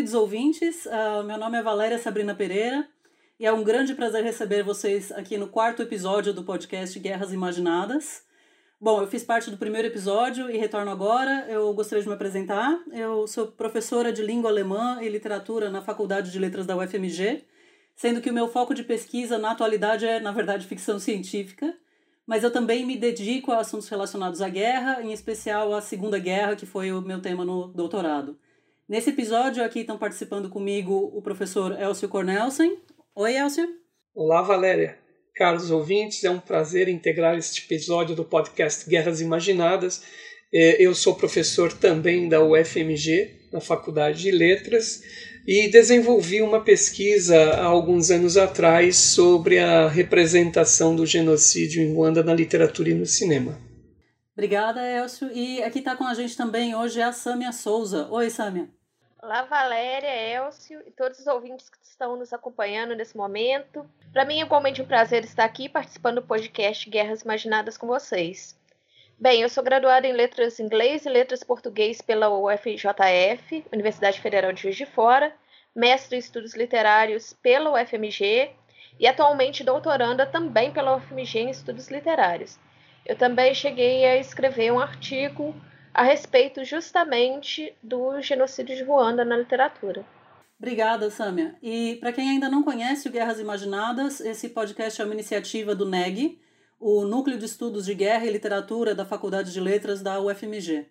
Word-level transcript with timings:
Queridos 0.00 0.14
ouvintes. 0.14 0.86
Uh, 0.86 1.22
meu 1.24 1.36
nome 1.36 1.58
é 1.58 1.62
Valéria 1.62 1.98
Sabrina 1.98 2.34
Pereira 2.34 2.88
e 3.38 3.44
é 3.44 3.52
um 3.52 3.62
grande 3.62 3.94
prazer 3.94 4.24
receber 4.24 4.62
vocês 4.62 5.12
aqui 5.12 5.36
no 5.36 5.46
quarto 5.46 5.82
episódio 5.82 6.32
do 6.32 6.42
podcast 6.42 6.98
Guerras 6.98 7.34
Imaginadas. 7.34 8.22
Bom, 8.80 9.02
eu 9.02 9.06
fiz 9.06 9.22
parte 9.22 9.50
do 9.50 9.58
primeiro 9.58 9.88
episódio 9.88 10.50
e 10.50 10.56
retorno 10.56 10.90
agora. 10.90 11.44
Eu 11.50 11.74
gostaria 11.74 12.02
de 12.02 12.08
me 12.08 12.14
apresentar. 12.14 12.82
Eu 12.90 13.26
sou 13.26 13.48
professora 13.48 14.10
de 14.10 14.22
língua 14.22 14.48
alemã 14.48 15.00
e 15.02 15.08
literatura 15.10 15.68
na 15.68 15.82
Faculdade 15.82 16.32
de 16.32 16.38
Letras 16.38 16.64
da 16.64 16.74
UFMG, 16.78 17.44
sendo 17.94 18.22
que 18.22 18.30
o 18.30 18.34
meu 18.34 18.48
foco 18.48 18.72
de 18.72 18.82
pesquisa 18.82 19.36
na 19.36 19.50
atualidade 19.50 20.06
é, 20.06 20.18
na 20.18 20.32
verdade, 20.32 20.66
ficção 20.66 20.98
científica. 20.98 21.76
Mas 22.26 22.42
eu 22.42 22.50
também 22.50 22.86
me 22.86 22.96
dedico 22.96 23.52
a 23.52 23.58
assuntos 23.58 23.90
relacionados 23.90 24.40
à 24.40 24.48
guerra, 24.48 25.02
em 25.02 25.12
especial 25.12 25.74
à 25.74 25.82
Segunda 25.82 26.18
Guerra, 26.18 26.56
que 26.56 26.64
foi 26.64 26.90
o 26.90 27.02
meu 27.02 27.20
tema 27.20 27.44
no 27.44 27.68
doutorado. 27.68 28.38
Nesse 28.90 29.10
episódio 29.10 29.62
aqui 29.62 29.82
estão 29.82 29.96
participando 29.96 30.48
comigo 30.48 31.12
o 31.14 31.22
professor 31.22 31.80
Elcio 31.80 32.08
Cornelsen, 32.08 32.76
Oi, 33.14 33.36
Elcio. 33.36 33.68
Olá, 34.12 34.42
Valéria. 34.42 34.98
Caros 35.36 35.70
ouvintes, 35.70 36.24
é 36.24 36.30
um 36.30 36.40
prazer 36.40 36.88
integrar 36.88 37.38
este 37.38 37.64
episódio 37.64 38.16
do 38.16 38.24
podcast 38.24 38.90
Guerras 38.90 39.20
Imaginadas. 39.20 40.02
É, 40.52 40.84
eu 40.84 40.92
sou 40.92 41.14
professor 41.14 41.72
também 41.72 42.28
da 42.28 42.42
UFMG, 42.42 43.50
na 43.52 43.60
Faculdade 43.60 44.22
de 44.22 44.32
Letras, 44.32 45.00
e 45.46 45.68
desenvolvi 45.68 46.42
uma 46.42 46.60
pesquisa 46.60 47.38
há 47.38 47.66
alguns 47.66 48.10
anos 48.10 48.36
atrás 48.36 48.96
sobre 48.96 49.60
a 49.60 49.86
representação 49.86 50.96
do 50.96 51.06
genocídio 51.06 51.80
em 51.80 51.94
Ruanda 51.94 52.24
na 52.24 52.34
literatura 52.34 52.90
e 52.90 52.94
no 52.94 53.06
cinema. 53.06 53.56
Obrigada, 54.32 54.84
Elcio. 54.84 55.30
E 55.32 55.62
aqui 55.62 55.78
está 55.78 55.94
com 55.94 56.04
a 56.04 56.14
gente 56.14 56.36
também 56.36 56.74
hoje 56.74 57.00
a 57.00 57.12
Sâmia 57.12 57.52
Souza. 57.52 58.08
Oi, 58.10 58.28
Sâmia. 58.30 58.79
Olá, 59.22 59.42
Valéria, 59.42 60.08
Elcio 60.08 60.82
e 60.86 60.90
todos 60.90 61.18
os 61.18 61.26
ouvintes 61.26 61.68
que 61.68 61.76
estão 61.82 62.16
nos 62.16 62.32
acompanhando 62.32 62.96
nesse 62.96 63.14
momento. 63.14 63.84
Para 64.14 64.24
mim 64.24 64.40
é 64.40 64.44
igualmente 64.44 64.80
um 64.80 64.86
prazer 64.86 65.24
estar 65.24 65.44
aqui 65.44 65.68
participando 65.68 66.22
do 66.22 66.26
podcast 66.26 66.88
Guerras 66.88 67.20
Imaginadas 67.20 67.76
com 67.76 67.86
vocês. 67.86 68.58
Bem, 69.18 69.42
eu 69.42 69.50
sou 69.50 69.62
graduada 69.62 70.06
em 70.06 70.14
Letras 70.14 70.58
Inglês 70.58 71.04
e 71.04 71.10
Letras 71.10 71.44
Português 71.44 72.00
pela 72.00 72.30
UFJF, 72.30 73.62
Universidade 73.70 74.18
Federal 74.18 74.54
de 74.54 74.62
Juiz 74.62 74.76
de 74.76 74.86
Fora, 74.86 75.34
mestre 75.76 76.16
em 76.16 76.18
Estudos 76.18 76.54
Literários 76.54 77.34
pela 77.42 77.74
UFMG 77.74 78.52
e 78.98 79.06
atualmente 79.06 79.62
doutoranda 79.62 80.24
também 80.24 80.72
pela 80.72 80.96
UFMG 80.96 81.40
em 81.40 81.50
Estudos 81.50 81.90
Literários. 81.90 82.58
Eu 83.04 83.16
também 83.16 83.54
cheguei 83.54 84.06
a 84.06 84.16
escrever 84.16 84.72
um 84.72 84.80
artigo 84.80 85.54
a 85.92 86.02
respeito 86.02 86.64
justamente 86.64 87.74
do 87.82 88.20
genocídio 88.20 88.76
de 88.76 88.84
Ruanda 88.84 89.24
na 89.24 89.36
literatura. 89.36 90.04
Obrigada, 90.58 91.10
Sâmia. 91.10 91.56
E 91.62 91.96
para 91.96 92.12
quem 92.12 92.28
ainda 92.28 92.48
não 92.48 92.62
conhece 92.62 93.08
o 93.08 93.10
Guerras 93.10 93.40
Imaginadas, 93.40 94.20
esse 94.20 94.50
podcast 94.50 95.00
é 95.00 95.04
uma 95.04 95.14
iniciativa 95.14 95.74
do 95.74 95.86
NEG, 95.86 96.38
o 96.78 97.04
Núcleo 97.04 97.38
de 97.38 97.46
Estudos 97.46 97.86
de 97.86 97.94
Guerra 97.94 98.26
e 98.26 98.30
Literatura 98.30 98.94
da 98.94 99.04
Faculdade 99.04 99.52
de 99.52 99.60
Letras 99.60 100.02
da 100.02 100.20
UFMG. 100.20 100.86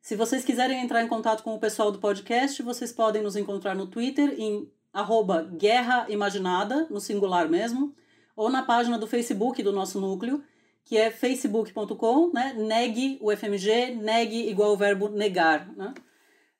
Se 0.00 0.16
vocês 0.16 0.44
quiserem 0.44 0.80
entrar 0.80 1.02
em 1.02 1.08
contato 1.08 1.42
com 1.42 1.54
o 1.54 1.58
pessoal 1.58 1.90
do 1.90 1.98
podcast, 1.98 2.62
vocês 2.62 2.92
podem 2.92 3.22
nos 3.22 3.36
encontrar 3.36 3.74
no 3.74 3.88
Twitter 3.88 4.34
em 4.38 4.70
arroba 4.92 5.42
Guerra 5.42 6.06
Imaginada, 6.08 6.86
no 6.88 7.00
singular 7.00 7.48
mesmo, 7.48 7.94
ou 8.36 8.48
na 8.48 8.62
página 8.62 8.96
do 8.96 9.06
Facebook 9.06 9.62
do 9.62 9.72
nosso 9.72 10.00
núcleo, 10.00 10.42
que 10.88 10.96
é 10.96 11.10
facebook.com, 11.10 12.32
né, 12.32 12.54
neg 12.56 13.18
UFMG, 13.20 13.94
neg 13.94 14.48
igual 14.48 14.72
o 14.72 14.76
verbo 14.76 15.10
negar. 15.10 15.70
Né? 15.76 15.92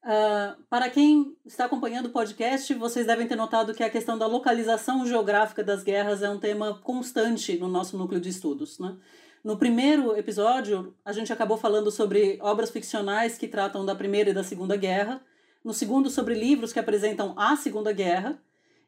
Uh, 0.04 0.62
para 0.68 0.90
quem 0.90 1.34
está 1.46 1.64
acompanhando 1.64 2.06
o 2.06 2.10
podcast, 2.10 2.74
vocês 2.74 3.06
devem 3.06 3.26
ter 3.26 3.36
notado 3.36 3.72
que 3.72 3.82
a 3.82 3.88
questão 3.88 4.18
da 4.18 4.26
localização 4.26 5.06
geográfica 5.06 5.64
das 5.64 5.82
guerras 5.82 6.22
é 6.22 6.28
um 6.28 6.38
tema 6.38 6.78
constante 6.80 7.56
no 7.56 7.68
nosso 7.68 7.96
núcleo 7.96 8.20
de 8.20 8.28
estudos. 8.28 8.78
Né? 8.78 8.98
No 9.42 9.56
primeiro 9.56 10.14
episódio, 10.14 10.94
a 11.02 11.12
gente 11.12 11.32
acabou 11.32 11.56
falando 11.56 11.90
sobre 11.90 12.38
obras 12.42 12.68
ficcionais 12.68 13.38
que 13.38 13.48
tratam 13.48 13.86
da 13.86 13.94
Primeira 13.94 14.28
e 14.28 14.34
da 14.34 14.44
Segunda 14.44 14.76
Guerra. 14.76 15.22
No 15.64 15.72
segundo, 15.72 16.10
sobre 16.10 16.34
livros 16.34 16.70
que 16.70 16.78
apresentam 16.78 17.34
a 17.34 17.56
Segunda 17.56 17.92
Guerra. 17.92 18.38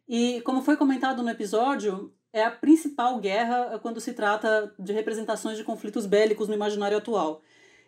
E, 0.07 0.43
como 0.43 0.61
foi 0.61 0.77
comentado 0.77 1.22
no 1.22 1.31
episódio, 1.31 2.12
é 2.32 2.44
a 2.44 2.50
principal 2.50 3.18
guerra 3.18 3.78
quando 3.80 4.00
se 4.00 4.12
trata 4.12 4.72
de 4.78 4.92
representações 4.92 5.56
de 5.56 5.64
conflitos 5.64 6.06
bélicos 6.06 6.48
no 6.48 6.54
imaginário 6.54 6.98
atual. 6.98 7.42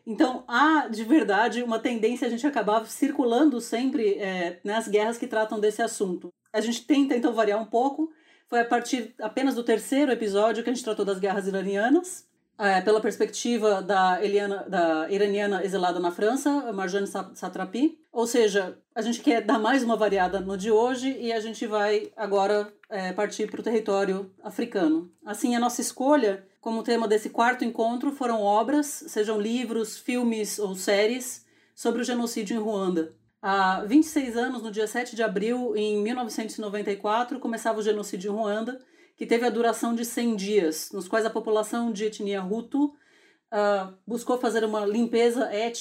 Então, 0.06 0.44
há 0.48 0.88
de 0.88 1.04
verdade 1.04 1.62
uma 1.62 1.78
tendência 1.78 2.26
a 2.26 2.30
gente 2.30 2.47
acabar 2.47 2.84
circulando 2.86 3.60
sempre 3.60 4.14
é, 4.19 4.58
nas 4.64 4.88
guerras 4.88 5.16
que 5.16 5.28
tratam 5.28 5.60
desse 5.60 5.80
assunto. 5.80 6.32
A 6.53 6.60
gente 6.60 6.84
tenta 6.84 7.16
então 7.16 7.32
variar 7.32 7.60
um 7.60 7.66
pouco. 7.66 8.10
Foi 8.48 8.60
a 8.60 8.64
partir 8.64 9.14
apenas 9.20 9.54
do 9.54 9.62
terceiro 9.62 10.10
episódio 10.10 10.62
que 10.62 10.70
a 10.70 10.74
gente 10.74 10.84
tratou 10.84 11.04
das 11.04 11.20
guerras 11.20 11.47
iranianas, 11.47 12.28
é, 12.62 12.81
pela 12.81 13.00
perspectiva 13.00 13.83
da, 13.83 14.25
Eliana, 14.25 14.65
da 14.69 15.11
iraniana 15.11 15.65
exilada 15.65 15.99
na 15.99 16.12
França, 16.12 16.73
Marjane 16.73 17.09
Satrapi. 17.34 17.99
Ou 18.12 18.25
seja, 18.25 18.78
a 18.95 19.03
gente 19.03 19.21
quer 19.21 19.41
dar 19.41 19.59
mais 19.59 19.83
uma 19.83 19.97
variada 19.97 20.39
no 20.39 20.56
de 20.56 20.71
hoje 20.71 21.17
e 21.19 21.33
a 21.33 21.41
gente 21.41 21.67
vai 21.67 22.12
agora 22.17 22.72
é, 22.89 23.12
partir 23.12 23.51
para 23.51 23.59
o 23.59 23.65
território 23.65 24.31
africano. 24.45 25.11
Assim, 25.27 25.56
a 25.56 25.61
nossa 25.61 25.81
escolha 25.81 26.47
como 26.61 26.84
tema 26.84 27.09
desse 27.09 27.31
quarto 27.31 27.65
encontro 27.65 28.12
foram 28.12 28.41
obras, 28.41 28.87
sejam 29.09 29.41
livros, 29.41 29.99
filmes 29.99 30.61
ou 30.61 30.77
séries, 30.77 31.45
sobre 31.75 32.03
o 32.03 32.05
genocídio 32.05 32.55
em 32.56 32.61
Ruanda. 32.61 33.12
Há 33.43 33.83
26 33.84 34.37
anos, 34.37 34.62
no 34.62 34.71
dia 34.71 34.87
7 34.87 35.17
de 35.17 35.22
abril, 35.25 35.75
em 35.75 36.01
1994, 36.01 37.41
começava 37.41 37.81
o 37.81 37.83
genocídio 37.83 38.31
em 38.31 38.37
Ruanda, 38.37 38.78
que 39.17 39.27
teve 39.27 39.47
a 39.47 39.50
duração 39.50 39.95
de 39.95 40.05
100 40.05 40.37
dias, 40.37 40.91
nos 40.93 41.09
quais 41.09 41.27
a 41.27 41.31
população 41.31 41.93
de 41.93 42.05
etnia 42.05 42.43
Hutu 42.43 42.84
uh, 42.87 43.95
buscou 44.06 44.39
fazer 44.39 44.65
uma 44.65 44.84
limpeza 44.87 45.49
é, 45.53 45.73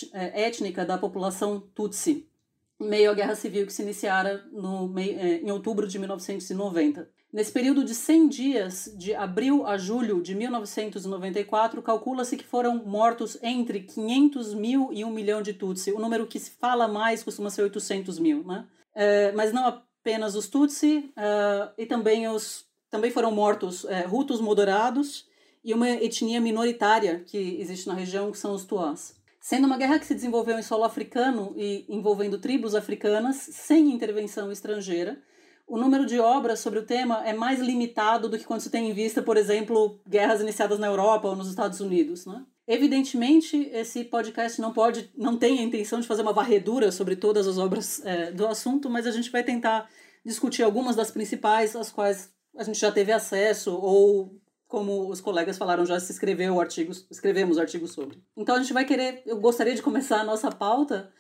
étnica 0.44 0.86
da 0.86 0.98
população 0.98 1.60
Tutsi 1.60 2.28
em 2.82 2.90
meio 2.90 3.12
à 3.12 3.14
guerra 3.14 3.36
civil 3.36 3.66
que 3.68 3.74
se 3.74 3.84
iniciara 3.84 4.44
no, 4.52 4.92
é, 4.98 5.38
em 5.38 5.52
outubro 5.52 5.88
de 5.88 6.00
1990. 6.00 7.08
Nesse 7.32 7.52
período 7.52 7.86
de 7.86 7.96
100 7.96 8.28
dias, 8.28 8.94
de 8.98 9.14
abril 9.14 9.66
a 9.66 9.78
julho 9.78 10.22
de 10.22 10.36
1994, 10.36 11.82
calcula-se 11.82 12.36
que 12.36 12.44
foram 12.44 12.84
mortos 12.84 13.38
entre 13.42 13.82
500 13.82 14.54
mil 14.54 14.90
e 14.92 15.06
1 15.06 15.12
milhão 15.12 15.42
de 15.42 15.54
Tutsi. 15.54 15.94
O 15.94 16.00
número 16.00 16.28
que 16.28 16.40
se 16.40 16.52
fala 16.52 16.90
mais 16.90 17.24
costuma 17.24 17.50
ser 17.50 17.62
800 17.62 18.20
mil, 18.20 18.44
né? 18.44 18.68
É, 18.94 19.32
mas 19.32 19.54
não 19.54 19.66
apenas 19.66 20.36
os 20.36 20.50
Tutsi, 20.50 21.14
uh, 21.16 21.72
e 21.78 21.86
também, 21.86 22.28
os, 22.28 22.66
também 22.92 23.10
foram 23.10 23.32
mortos 23.32 23.86
é, 23.86 24.06
Hutus 24.06 24.42
moderados 24.42 25.26
e 25.64 25.74
uma 25.74 25.90
etnia 25.90 26.42
minoritária 26.42 27.24
que 27.26 27.58
existe 27.60 27.88
na 27.88 27.94
região, 27.94 28.32
que 28.32 28.38
são 28.38 28.54
os 28.54 28.66
Tuás. 28.66 29.16
Sendo 29.40 29.66
uma 29.66 29.78
guerra 29.78 29.98
que 29.98 30.06
se 30.06 30.14
desenvolveu 30.14 30.60
em 30.60 30.62
solo 30.62 30.84
africano 30.84 31.54
e 31.56 31.86
envolvendo 31.90 32.38
tribos 32.38 32.76
africanas 32.76 33.38
sem 33.38 33.90
intervenção 33.92 34.52
estrangeira, 34.52 35.20
o 35.66 35.78
número 35.78 36.06
de 36.06 36.20
obras 36.20 36.60
sobre 36.60 36.80
o 36.80 36.86
tema 36.86 37.26
é 37.26 37.34
mais 37.34 37.60
limitado 37.60 38.28
do 38.28 38.38
que 38.38 38.44
quando 38.44 38.60
se 38.60 38.70
tem 38.70 38.90
em 38.90 38.94
vista, 38.94 39.22
por 39.22 39.38
exemplo, 39.38 40.02
guerras 40.06 40.42
iniciadas 40.42 40.78
na 40.78 40.88
Europa 40.88 41.30
ou 41.30 41.36
nos 41.36 41.48
Estados 41.48 41.80
Unidos. 41.80 42.26
Né? 42.26 42.44
Evidentemente, 42.68 43.70
esse 43.72 44.04
podcast 44.04 44.60
não 44.60 44.74
pode, 44.74 45.10
não 45.18 45.38
tem 45.38 45.60
a 45.60 45.64
intenção 45.64 46.02
de 46.02 46.08
fazer 46.08 46.24
uma 46.24 46.34
varredura 46.34 46.92
sobre 46.92 47.16
todas 47.16 47.48
as 47.48 47.58
obras 47.58 48.06
é, 48.06 48.32
do 48.32 48.46
assunto, 48.48 48.90
mas 48.90 49.08
a 49.08 49.12
gente 49.12 49.32
vai 49.32 49.44
tentar 49.44 49.90
discutir 50.26 50.62
algumas 50.62 50.96
das 50.96 51.10
principais, 51.10 51.76
as 51.76 51.90
quais 51.90 52.30
a 52.58 52.64
gente 52.64 52.80
já 52.80 52.92
teve 52.92 53.12
acesso 53.12 53.74
ou 53.74 54.40
como 54.68 55.10
os 55.10 55.20
colegas 55.20 55.58
falaram, 55.58 55.86
já 55.86 56.00
se 56.00 56.14
escreveu 56.14 56.60
artigos, 56.60 57.06
escrevemos 57.12 57.58
artigos 57.58 57.92
sobre. 57.92 58.24
Então 58.38 58.56
a 58.56 58.60
gente 58.60 58.72
vai 58.72 58.86
querer, 58.86 59.22
eu 59.26 59.38
gostaria 59.38 59.76
de 59.76 59.82
começar 59.82 60.22
a 60.22 60.24
nossa 60.24 60.50
pauta 60.50 61.12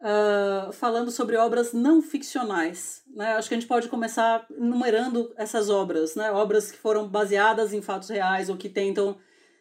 uh, 0.00 0.72
falando 0.72 1.10
sobre 1.10 1.36
obras 1.36 1.74
não 1.74 2.00
ficcionais. 2.00 3.02
Né? 3.14 3.34
Acho 3.34 3.48
que 3.48 3.54
a 3.54 3.58
gente 3.58 3.68
pode 3.68 3.88
começar 3.88 4.46
numerando 4.50 5.34
essas 5.36 5.68
obras, 5.68 6.14
né? 6.14 6.30
obras 6.32 6.72
que 6.72 6.78
foram 6.78 7.06
baseadas 7.06 7.74
em 7.74 7.82
fatos 7.82 8.08
reais 8.08 8.48
ou 8.48 8.56
que 8.56 8.70
tentam 8.70 9.18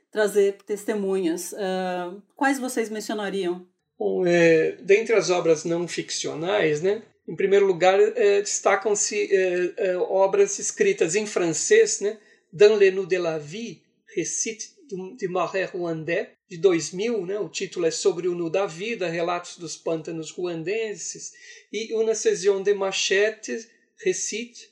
trazer 0.10 0.58
testemunhas. 0.66 1.52
Uh, 1.52 2.22
quais 2.38 2.60
vocês 2.60 2.90
mencionariam? 2.90 3.68
Bom, 4.00 4.26
é, 4.26 4.78
dentre 4.82 5.16
as 5.16 5.30
obras 5.30 5.66
não 5.66 5.88
ficcionais, 5.88 6.82
né, 6.82 7.04
em 7.28 7.36
primeiro 7.36 7.66
lugar, 7.66 8.00
é, 8.00 8.42
destacam-se 8.42 9.30
é, 9.32 9.74
é 9.78 9.98
obras 9.98 10.60
escritas 10.60 11.16
em 11.16 11.26
francês, 11.26 12.02
né, 12.02 12.18
Dans 12.52 12.78
le 12.78 12.92
de 13.08 13.18
la 13.18 13.40
vie, 13.40 13.82
Récit 14.16 14.76
de 15.18 15.28
Marais 15.28 15.72
Rwandais, 15.72 16.28
de 16.48 16.58
2000, 16.58 17.26
né? 17.26 17.40
o 17.40 17.50
título 17.50 17.88
é 17.88 17.92
Sobre 17.92 18.28
o 18.28 18.36
Nu 18.36 18.48
da 18.48 18.68
Vida, 18.68 19.10
Relatos 19.10 19.58
dos 19.58 19.76
Pântanos 19.76 20.30
Ruandenses, 20.30 21.34
e 21.72 21.96
Una 21.96 22.14
Session 22.14 22.62
de 22.62 22.76
Machete, 22.76 23.68
Récit, 24.06 24.70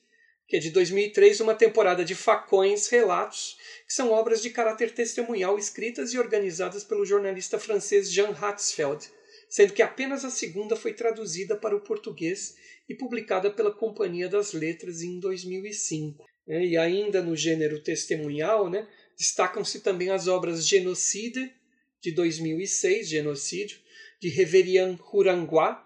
que 0.48 0.58
é 0.58 0.60
de 0.60 0.70
2003, 0.70 1.40
uma 1.40 1.56
temporada 1.56 2.06
de 2.06 2.14
facões, 2.14 2.88
relatos, 2.88 3.58
que 3.88 3.94
são 3.94 4.12
obras 4.12 4.44
de 4.44 4.52
caráter 4.52 4.94
testemunhal 4.94 5.58
escritas 5.58 6.14
e 6.14 6.20
organizadas 6.20 6.84
pelo 6.84 7.06
jornalista 7.06 7.58
francês 7.58 8.12
Jean 8.12 8.36
Hatzfeld, 8.40 9.10
sendo 9.52 9.74
que 9.74 9.82
apenas 9.82 10.24
a 10.24 10.30
segunda 10.30 10.78
foi 10.78 10.94
traduzida 10.94 11.58
para 11.58 11.76
o 11.76 11.82
português 11.82 12.56
e 12.88 12.96
publicada 12.96 13.52
pela 13.52 13.74
Companhia 13.74 14.30
das 14.30 14.54
Letras 14.54 15.02
em 15.02 15.20
2005. 15.20 16.24
Né? 16.48 16.68
E 16.68 16.78
ainda 16.78 17.22
no 17.22 17.36
gênero 17.36 17.84
testemunhal, 17.84 18.70
né, 18.70 18.88
destacam-se 19.18 19.82
também 19.82 20.10
as 20.10 20.30
obras 20.30 20.66
Genocide, 20.66 21.54
de 22.02 22.14
2006, 22.14 23.10
Genocídio, 23.10 23.78
de 24.22 24.30
Reverian 24.30 24.98
Huranguá, 25.12 25.86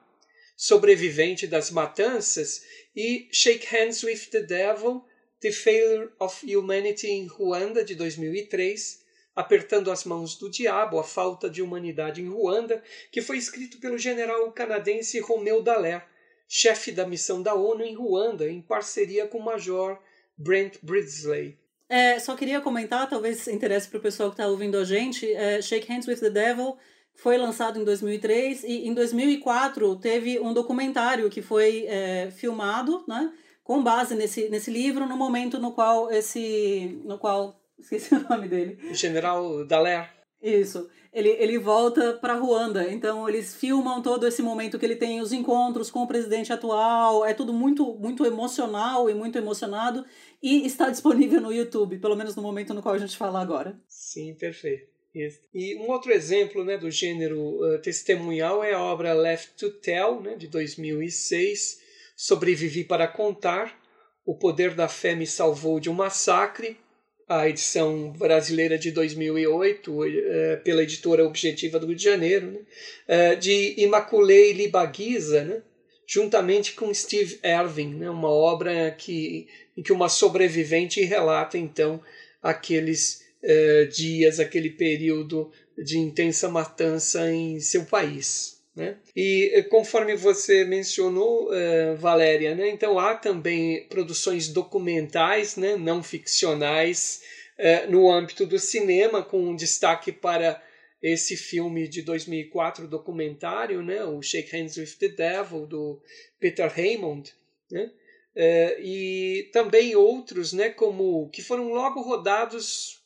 sobrevivente 0.55 1.47
das 1.47 1.71
matanças, 1.71 2.61
e 2.95 3.27
Shake 3.31 3.65
Hands 3.75 4.03
with 4.03 4.27
the 4.29 4.43
Devil, 4.43 5.03
The 5.41 5.51
Failure 5.51 6.11
of 6.19 6.55
Humanity 6.55 7.07
in 7.07 7.25
Ruanda, 7.25 7.83
de 7.83 7.95
2003, 7.95 9.04
Apertando 9.35 9.91
as 9.91 10.05
Mãos 10.05 10.35
do 10.35 10.49
Diabo, 10.49 10.97
A 10.97 11.03
Falta 11.03 11.49
de 11.49 11.61
Humanidade 11.61 12.21
em 12.21 12.29
Ruanda, 12.29 12.81
que 13.11 13.21
foi 13.21 13.37
escrito 13.37 13.79
pelo 13.79 13.97
general 13.97 14.51
canadense 14.51 15.19
Romeu 15.19 15.61
Dallaire, 15.61 16.03
chefe 16.47 16.91
da 16.91 17.05
missão 17.05 17.41
da 17.41 17.53
ONU 17.53 17.83
em 17.83 17.95
Ruanda, 17.95 18.49
em 18.49 18.61
parceria 18.61 19.27
com 19.27 19.39
o 19.39 19.43
major 19.43 19.99
Brent 20.37 20.77
Bridsley. 20.81 21.57
É, 21.89 22.17
só 22.19 22.35
queria 22.35 22.61
comentar, 22.61 23.09
talvez 23.09 23.47
interesse 23.47 23.87
para 23.87 23.99
o 23.99 24.01
pessoal 24.01 24.29
que 24.29 24.35
está 24.35 24.47
ouvindo 24.47 24.77
a 24.77 24.83
gente, 24.83 25.31
é, 25.33 25.61
Shake 25.61 25.91
Hands 25.91 26.07
with 26.07 26.17
the 26.17 26.29
Devil 26.29 26.77
foi 27.15 27.37
lançado 27.37 27.79
em 27.79 27.83
2003 27.83 28.63
e 28.63 28.87
em 28.87 28.93
2004 28.93 29.95
teve 29.97 30.39
um 30.39 30.53
documentário 30.53 31.29
que 31.29 31.41
foi 31.41 31.85
é, 31.87 32.29
filmado, 32.31 33.03
né, 33.07 33.31
com 33.63 33.81
base 33.81 34.15
nesse, 34.15 34.49
nesse 34.49 34.69
livro, 34.69 35.07
no 35.07 35.17
momento 35.17 35.57
no 35.57 35.71
qual 35.71 36.11
esse, 36.11 37.01
no 37.05 37.17
qual 37.17 37.59
esqueci 37.79 38.13
o 38.15 38.29
nome 38.29 38.47
dele, 38.47 38.77
General 38.93 39.65
Dallaire. 39.65 40.09
Isso. 40.41 40.89
Ele, 41.11 41.29
ele 41.29 41.57
volta 41.57 42.13
para 42.13 42.35
Ruanda. 42.35 42.91
Então 42.91 43.27
eles 43.27 43.55
filmam 43.55 44.01
todo 44.01 44.27
esse 44.27 44.41
momento 44.41 44.77
que 44.77 44.85
ele 44.85 44.97
tem 44.97 45.21
os 45.21 45.31
encontros 45.31 45.89
com 45.89 46.03
o 46.03 46.07
presidente 46.07 46.51
atual. 46.51 47.25
É 47.25 47.33
tudo 47.33 47.53
muito 47.53 47.95
muito 47.95 48.25
emocional 48.25 49.09
e 49.09 49.13
muito 49.13 49.37
emocionado 49.37 50.05
e 50.43 50.65
está 50.65 50.89
disponível 50.89 51.39
no 51.39 51.53
YouTube, 51.53 51.99
pelo 51.99 52.15
menos 52.15 52.35
no 52.35 52.43
momento 52.43 52.73
no 52.73 52.81
qual 52.81 52.95
a 52.95 52.97
gente 52.97 53.17
fala 53.17 53.41
agora. 53.41 53.79
Sim, 53.87 54.35
perfeito. 54.35 54.93
Isso. 55.15 55.39
E 55.53 55.77
um 55.77 55.89
outro 55.89 56.11
exemplo 56.11 56.65
né, 56.65 56.77
do 56.77 56.91
gênero 56.91 57.39
uh, 57.39 57.79
testemunhal 57.81 58.61
é 58.61 58.73
a 58.73 58.81
obra 58.81 59.13
Left 59.13 59.53
to 59.55 59.71
Tell, 59.71 60.19
né, 60.19 60.35
de 60.35 60.49
2006, 60.49 61.79
Sobrevivi 62.17 62.83
para 62.83 63.07
Contar, 63.07 63.79
O 64.25 64.37
Poder 64.37 64.75
da 64.75 64.89
Fé 64.89 65.15
Me 65.15 65.25
Salvou 65.25 65.79
de 65.79 65.89
um 65.89 65.93
Massacre, 65.93 66.77
a 67.27 67.49
edição 67.49 68.11
brasileira 68.11 68.77
de 68.77 68.91
2008, 68.91 70.05
eh, 70.05 70.55
pela 70.63 70.83
editora 70.83 71.25
Objetiva 71.25 71.79
do 71.79 71.87
Rio 71.87 71.95
de 71.95 72.03
Janeiro, 72.03 72.51
né, 72.51 72.59
eh, 73.07 73.35
de 73.35 73.73
Imaculei 73.77 74.53
Libaguiza, 74.53 75.43
né, 75.43 75.63
juntamente 76.07 76.73
com 76.73 76.93
Steve 76.93 77.39
Irving, 77.43 77.95
né, 77.95 78.09
uma 78.09 78.29
obra 78.29 78.91
que, 78.91 79.47
em 79.75 79.81
que 79.81 79.91
uma 79.91 80.07
sobrevivente 80.07 81.01
relata 81.01 81.57
então 81.57 81.99
aqueles 82.43 83.23
eh, 83.41 83.85
dias, 83.85 84.39
aquele 84.39 84.69
período 84.69 85.51
de 85.75 85.97
intensa 85.97 86.47
matança 86.47 87.31
em 87.31 87.59
seu 87.59 87.85
país. 87.85 88.54
Né? 88.75 88.97
E 89.15 89.65
conforme 89.69 90.15
você 90.17 90.65
mencionou, 90.65 91.49
uh, 91.49 91.95
Valéria, 91.95 92.53
né? 92.53 92.69
então 92.69 92.99
há 92.99 93.15
também 93.15 93.87
produções 93.87 94.49
documentais, 94.49 95.55
né? 95.55 95.77
não 95.77 96.03
ficcionais, 96.03 97.21
uh, 97.57 97.89
no 97.89 98.11
âmbito 98.11 98.45
do 98.45 98.59
cinema, 98.59 99.23
com 99.23 99.39
um 99.39 99.55
destaque 99.55 100.11
para 100.11 100.61
esse 101.01 101.37
filme 101.37 101.87
de 101.87 102.01
2004 102.01 102.85
documentário, 102.87 103.81
né? 103.81 104.03
o 104.03 104.21
Shake 104.21 104.53
Hands 104.53 104.75
with 104.75 104.97
the 104.99 105.07
Devil, 105.07 105.65
do 105.65 106.01
Peter 106.37 106.69
Raymond, 106.69 107.33
né? 107.71 107.91
Uh, 108.35 108.81
e 108.81 109.49
também 109.53 109.95
outros 109.95 110.51
né? 110.51 110.69
como 110.69 111.29
que 111.29 111.41
foram 111.41 111.69
logo 111.69 112.01
rodados 112.01 113.01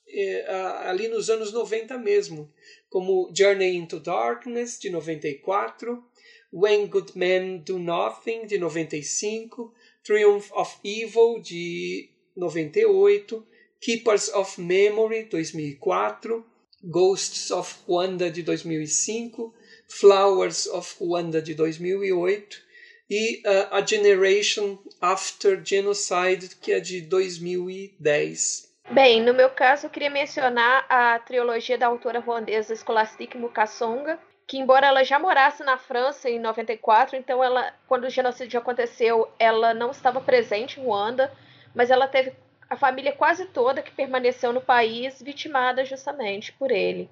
ali 0.86 1.08
nos 1.08 1.30
anos 1.30 1.52
90 1.54 1.98
mesmo, 1.98 2.52
como 2.90 3.32
Journey 3.36 3.76
into 3.76 4.00
Darkness, 4.00 4.80
de 4.80 4.90
94, 4.90 6.04
When 6.52 6.88
Good 6.88 7.12
Men 7.16 7.60
Do 7.60 7.78
Nothing, 7.78 8.48
de 8.48 8.58
95, 8.58 9.72
Triumph 10.04 10.52
of 10.54 10.78
Evil, 10.84 11.40
de 11.42 12.10
98, 12.36 13.44
Keepers 13.80 14.30
of 14.30 14.60
Memory, 14.60 15.26
2004, 15.26 16.44
Ghosts 16.84 17.52
of 17.52 17.78
Wanda, 17.88 18.32
de 18.32 18.42
2005, 18.42 19.54
Flowers 19.88 20.66
of 20.68 20.96
Wanda, 21.00 21.42
de 21.42 21.54
2008, 21.54 22.64
e 23.10 23.42
uh, 23.46 23.76
A 23.76 23.86
Generation 23.86 24.78
After 25.02 25.62
Genocide, 25.64 26.56
que 26.62 26.72
é 26.72 26.80
de 26.80 27.02
2010. 27.02 28.69
Bem, 28.92 29.22
no 29.22 29.36
meu 29.36 29.52
caso, 29.52 29.86
eu 29.86 29.90
queria 29.90 30.10
mencionar 30.10 30.84
a 30.90 31.20
trilogia 31.20 31.78
da 31.78 31.86
autora 31.86 32.20
ruandesa 32.20 32.76
Scholastique 32.76 33.38
Mukasonga, 33.38 34.18
que 34.48 34.58
embora 34.58 34.88
ela 34.88 35.04
já 35.04 35.20
morasse 35.20 35.64
na 35.64 35.78
França 35.78 36.28
em 36.28 36.40
94, 36.40 37.16
então 37.16 37.44
ela, 37.44 37.72
quando 37.88 38.06
o 38.06 38.10
genocídio 38.10 38.60
aconteceu, 38.60 39.32
ela 39.38 39.76
não 39.76 39.92
estava 39.92 40.20
presente 40.20 40.80
em 40.80 40.84
Ruanda, 40.84 41.32
mas 41.76 41.92
ela 41.92 42.08
teve 42.08 42.34
a 42.68 42.76
família 42.76 43.12
quase 43.12 43.46
toda 43.46 43.84
que 43.84 43.92
permaneceu 43.92 44.52
no 44.52 44.60
país 44.60 45.22
vitimada 45.22 45.86
justamente 45.86 46.52
por 46.54 46.72
ele. 46.72 47.08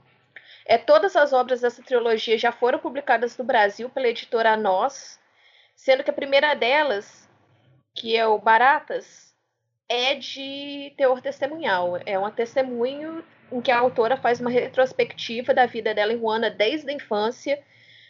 É, 0.65 0.79
todas 0.79 1.15
as 1.15 1.31
obras 1.31 1.62
dessa 1.62 1.83
trilogia 1.83 2.39
já 2.39 2.51
foram 2.51 2.79
publicadas 2.79 3.38
no 3.38 3.45
Brasil 3.45 3.88
pela 3.88 4.07
editora 4.07 4.57
Nós, 4.57 5.19
sendo 5.75 6.03
que 6.03 6.09
a 6.09 6.13
primeira 6.13 6.56
delas, 6.56 7.29
que 7.94 8.18
é 8.18 8.25
o 8.25 8.39
Baratas, 8.39 9.26
é 9.89 10.16
de 10.16 10.94
teor 10.98 11.22
testemunhal. 11.22 12.00
É 12.06 12.18
um 12.19 12.30
testemunho 12.30 13.24
em 13.51 13.62
que 13.62 13.72
a 13.72 13.80
autora 13.80 14.18
faz 14.18 14.39
uma 14.39 14.50
retrospectiva 14.50 15.54
da 15.54 15.66
vida 15.66 15.94
dela 15.94 16.13
em 16.13 16.18
Ruanda 16.18 16.50
desde 16.50 16.89
a 16.89 16.94
infância, 16.94 17.62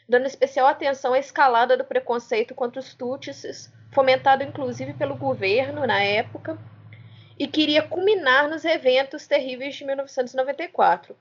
dando 0.09 0.25
especial 0.25 0.67
atenção 0.67 1.13
à 1.13 1.19
escalada 1.19 1.77
do 1.77 1.83
preconceito 1.83 2.55
contra 2.55 2.79
os 2.79 2.93
Tutsis, 2.95 3.71
fomentado 3.91 4.43
inclusive 4.43 4.93
pelo 4.93 5.15
governo 5.15 5.85
na 5.85 6.01
época, 6.01 6.57
e 7.37 7.47
queria 7.47 7.83
culminar 7.83 8.49
nos 8.49 8.65
eventos 8.65 9.27
terríveis 9.27 9.75
de 9.75 9.85
1994. 9.85 11.15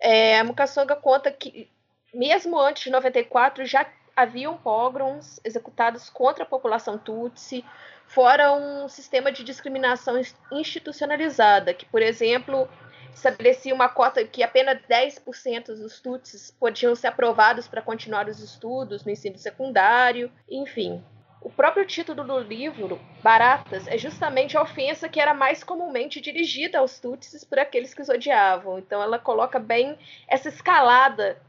É, 0.00 0.38
a 0.38 0.44
Mukasonga 0.44 0.96
conta 0.96 1.30
que, 1.30 1.68
mesmo 2.14 2.58
antes 2.58 2.84
de 2.84 2.90
94, 2.90 3.66
já 3.66 3.86
haviam 4.16 4.56
pogroms 4.56 5.38
executados 5.44 6.08
contra 6.08 6.44
a 6.44 6.46
população 6.46 6.96
Tutsi, 6.96 7.62
fora 8.10 8.52
um 8.52 8.88
sistema 8.88 9.30
de 9.30 9.44
discriminação 9.44 10.20
institucionalizada, 10.50 11.72
que, 11.72 11.86
por 11.86 12.02
exemplo, 12.02 12.68
estabelecia 13.14 13.74
uma 13.74 13.88
cota 13.88 14.24
que 14.24 14.42
apenas 14.42 14.80
10% 14.88 15.66
dos 15.66 16.00
Tutsis 16.00 16.50
podiam 16.50 16.94
ser 16.96 17.08
aprovados 17.08 17.68
para 17.68 17.82
continuar 17.82 18.28
os 18.28 18.40
estudos 18.40 19.04
no 19.04 19.12
ensino 19.12 19.38
secundário, 19.38 20.30
enfim. 20.48 21.02
O 21.40 21.48
próprio 21.48 21.86
título 21.86 22.24
do 22.24 22.38
livro, 22.40 23.00
Baratas, 23.22 23.86
é 23.86 23.96
justamente 23.96 24.56
a 24.56 24.62
ofensa 24.62 25.08
que 25.08 25.20
era 25.20 25.32
mais 25.32 25.62
comumente 25.62 26.20
dirigida 26.20 26.78
aos 26.78 26.98
Tutsis 26.98 27.44
por 27.44 27.60
aqueles 27.60 27.94
que 27.94 28.02
os 28.02 28.08
odiavam. 28.08 28.78
Então 28.78 29.00
ela 29.00 29.18
coloca 29.20 29.58
bem 29.58 29.96
essa 30.26 30.48
escalada 30.48 31.40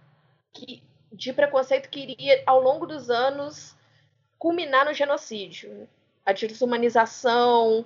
que, 0.53 0.84
de 1.12 1.34
preconceito 1.34 1.89
que 1.89 2.00
iria, 2.00 2.44
ao 2.46 2.62
longo 2.62 2.86
dos 2.86 3.10
anos, 3.10 3.75
culminar 4.38 4.86
no 4.86 4.94
genocídio 4.94 5.89
a 6.25 6.34
desumanização, 6.34 7.86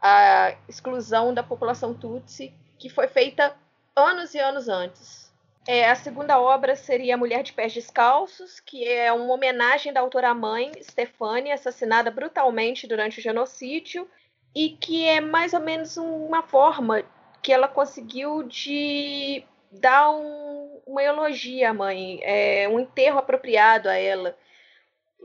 a 0.00 0.54
exclusão 0.68 1.32
da 1.32 1.42
população 1.42 1.94
Tutsi, 1.94 2.52
que 2.78 2.88
foi 2.88 3.08
feita 3.08 3.56
anos 3.94 4.34
e 4.34 4.38
anos 4.38 4.68
antes. 4.68 5.26
É, 5.66 5.90
a 5.90 5.96
segunda 5.96 6.38
obra 6.38 6.76
seria 6.76 7.16
Mulher 7.16 7.42
de 7.42 7.52
Pés 7.52 7.74
Descalços, 7.74 8.60
que 8.60 8.86
é 8.86 9.12
uma 9.12 9.34
homenagem 9.34 9.92
da 9.92 10.00
autora 10.00 10.32
mãe, 10.32 10.70
Stefania, 10.80 11.54
assassinada 11.54 12.08
brutalmente 12.08 12.86
durante 12.86 13.18
o 13.18 13.22
genocídio, 13.22 14.08
e 14.54 14.70
que 14.70 15.04
é 15.06 15.20
mais 15.20 15.52
ou 15.54 15.60
menos 15.60 15.96
uma 15.96 16.42
forma 16.42 17.02
que 17.42 17.52
ela 17.52 17.66
conseguiu 17.66 18.44
de 18.44 19.44
dar 19.72 20.10
um, 20.10 20.80
uma 20.86 21.02
elogia 21.02 21.70
à 21.70 21.74
mãe, 21.74 22.20
é, 22.22 22.68
um 22.68 22.78
enterro 22.78 23.18
apropriado 23.18 23.88
a 23.88 23.94
ela 23.94 24.36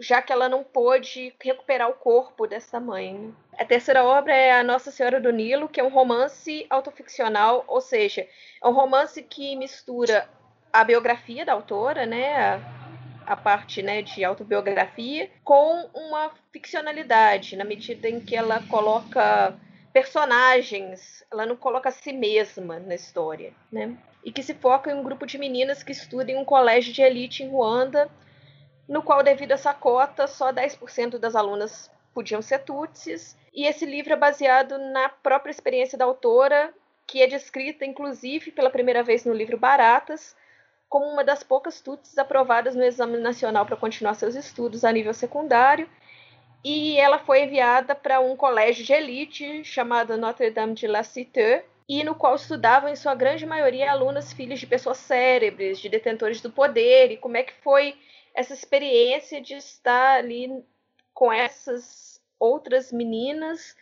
já 0.02 0.20
que 0.20 0.34
ela 0.34 0.50
não 0.50 0.64
pôde 0.64 1.32
recuperar 1.40 1.88
o 1.88 1.94
corpo 1.94 2.48
dessa 2.48 2.80
mãe. 2.80 3.32
A 3.58 3.64
terceira 3.64 4.04
obra 4.04 4.36
é 4.36 4.52
A 4.52 4.64
Nossa 4.64 4.90
Senhora 4.90 5.22
do 5.22 5.32
Nilo, 5.32 5.70
que 5.70 5.80
é 5.80 5.84
um 5.84 5.90
romance 5.90 6.66
autoficcional, 6.72 7.64
ou 7.68 7.80
seja, 7.80 8.28
é 8.62 8.68
um 8.68 8.74
romance 8.74 9.22
que 9.22 9.56
mistura 9.56 10.28
a 10.74 10.84
biografia 10.84 11.46
da 11.46 11.54
autora, 11.54 12.08
né, 12.08 12.36
a, 12.36 12.60
a 13.28 13.36
parte 13.36 13.84
né, 13.84 14.02
de 14.02 14.24
autobiografia, 14.24 15.30
com 15.44 15.88
uma 15.94 16.32
ficcionalidade, 16.52 17.56
na 17.56 17.64
medida 17.64 18.10
em 18.10 18.20
que 18.20 18.36
ela 18.36 18.64
coloca 18.70 19.56
personagens, 19.94 21.24
ela 21.32 21.46
não 21.46 21.56
coloca 21.56 21.90
a 21.90 21.92
si 21.92 22.12
mesma 22.12 22.80
na 22.80 22.96
história, 22.96 23.54
né? 23.72 23.96
E 24.24 24.32
que 24.32 24.42
se 24.42 24.54
foca 24.54 24.90
em 24.90 24.96
um 24.96 25.04
grupo 25.04 25.26
de 25.26 25.38
meninas 25.38 25.84
que 25.84 25.92
estudam 25.92 26.36
em 26.36 26.40
um 26.40 26.46
colégio 26.46 26.94
de 26.94 27.02
elite 27.02 27.44
em 27.44 27.50
Ruanda 27.50 28.10
no 28.88 29.02
qual, 29.02 29.24
devido 29.24 29.52
a 29.52 29.56
essa 29.56 29.74
cota, 29.74 30.28
só 30.28 30.52
10% 30.52 31.18
das 31.18 31.36
alunas 31.36 31.90
podiam 32.14 32.42
ser 32.42 32.60
tutsis. 32.60 33.38
E 33.54 33.66
esse 33.66 33.86
livro 33.86 34.14
é 34.14 34.16
baseado 34.16 34.78
na 34.78 35.10
própria 35.10 35.52
experiência 35.52 35.98
da 35.98 36.06
autora, 36.06 36.74
que 37.08 37.22
é 37.22 37.28
descrita, 37.28 37.86
inclusive, 37.86 38.52
pela 38.52 38.70
primeira 38.70 39.04
vez 39.04 39.26
no 39.26 39.34
livro 39.34 39.58
Baratas, 39.58 40.36
como 40.88 41.06
uma 41.06 41.24
das 41.24 41.44
poucas 41.44 41.82
tutsis 41.82 42.18
aprovadas 42.18 42.76
no 42.76 42.84
Exame 42.84 43.18
Nacional 43.18 43.66
para 43.66 43.78
continuar 43.78 44.14
seus 44.14 44.36
estudos 44.36 44.84
a 44.84 44.92
nível 44.92 45.14
secundário. 45.14 45.90
E 46.64 46.98
ela 46.98 47.20
foi 47.20 47.44
enviada 47.44 47.96
para 47.96 48.20
um 48.20 48.36
colégio 48.36 48.86
de 48.86 48.94
elite 48.94 49.64
chamado 49.64 50.18
Notre-Dame 50.18 50.74
de 50.74 50.88
la 50.88 51.04
Cité, 51.04 51.66
e 51.90 52.04
no 52.04 52.16
qual 52.16 52.36
estudavam, 52.36 52.90
em 52.90 52.96
sua 52.96 53.16
grande 53.16 53.46
maioria, 53.46 53.92
alunas 53.92 54.32
filhas 54.32 54.60
de 54.60 54.68
pessoas 54.68 54.98
cérebres, 54.98 55.80
de 55.80 55.90
detentores 55.90 56.40
do 56.40 56.50
poder, 56.50 57.12
e 57.12 57.18
como 57.18 57.36
é 57.36 57.44
que 57.44 57.54
foi 57.62 57.98
essa 58.36 58.54
experiência 58.54 59.42
de 59.42 59.56
estar 59.56 60.18
ali 60.18 60.50
com 61.14 61.32
essas 61.32 62.20
outras 62.40 62.92
meninas 62.92 63.76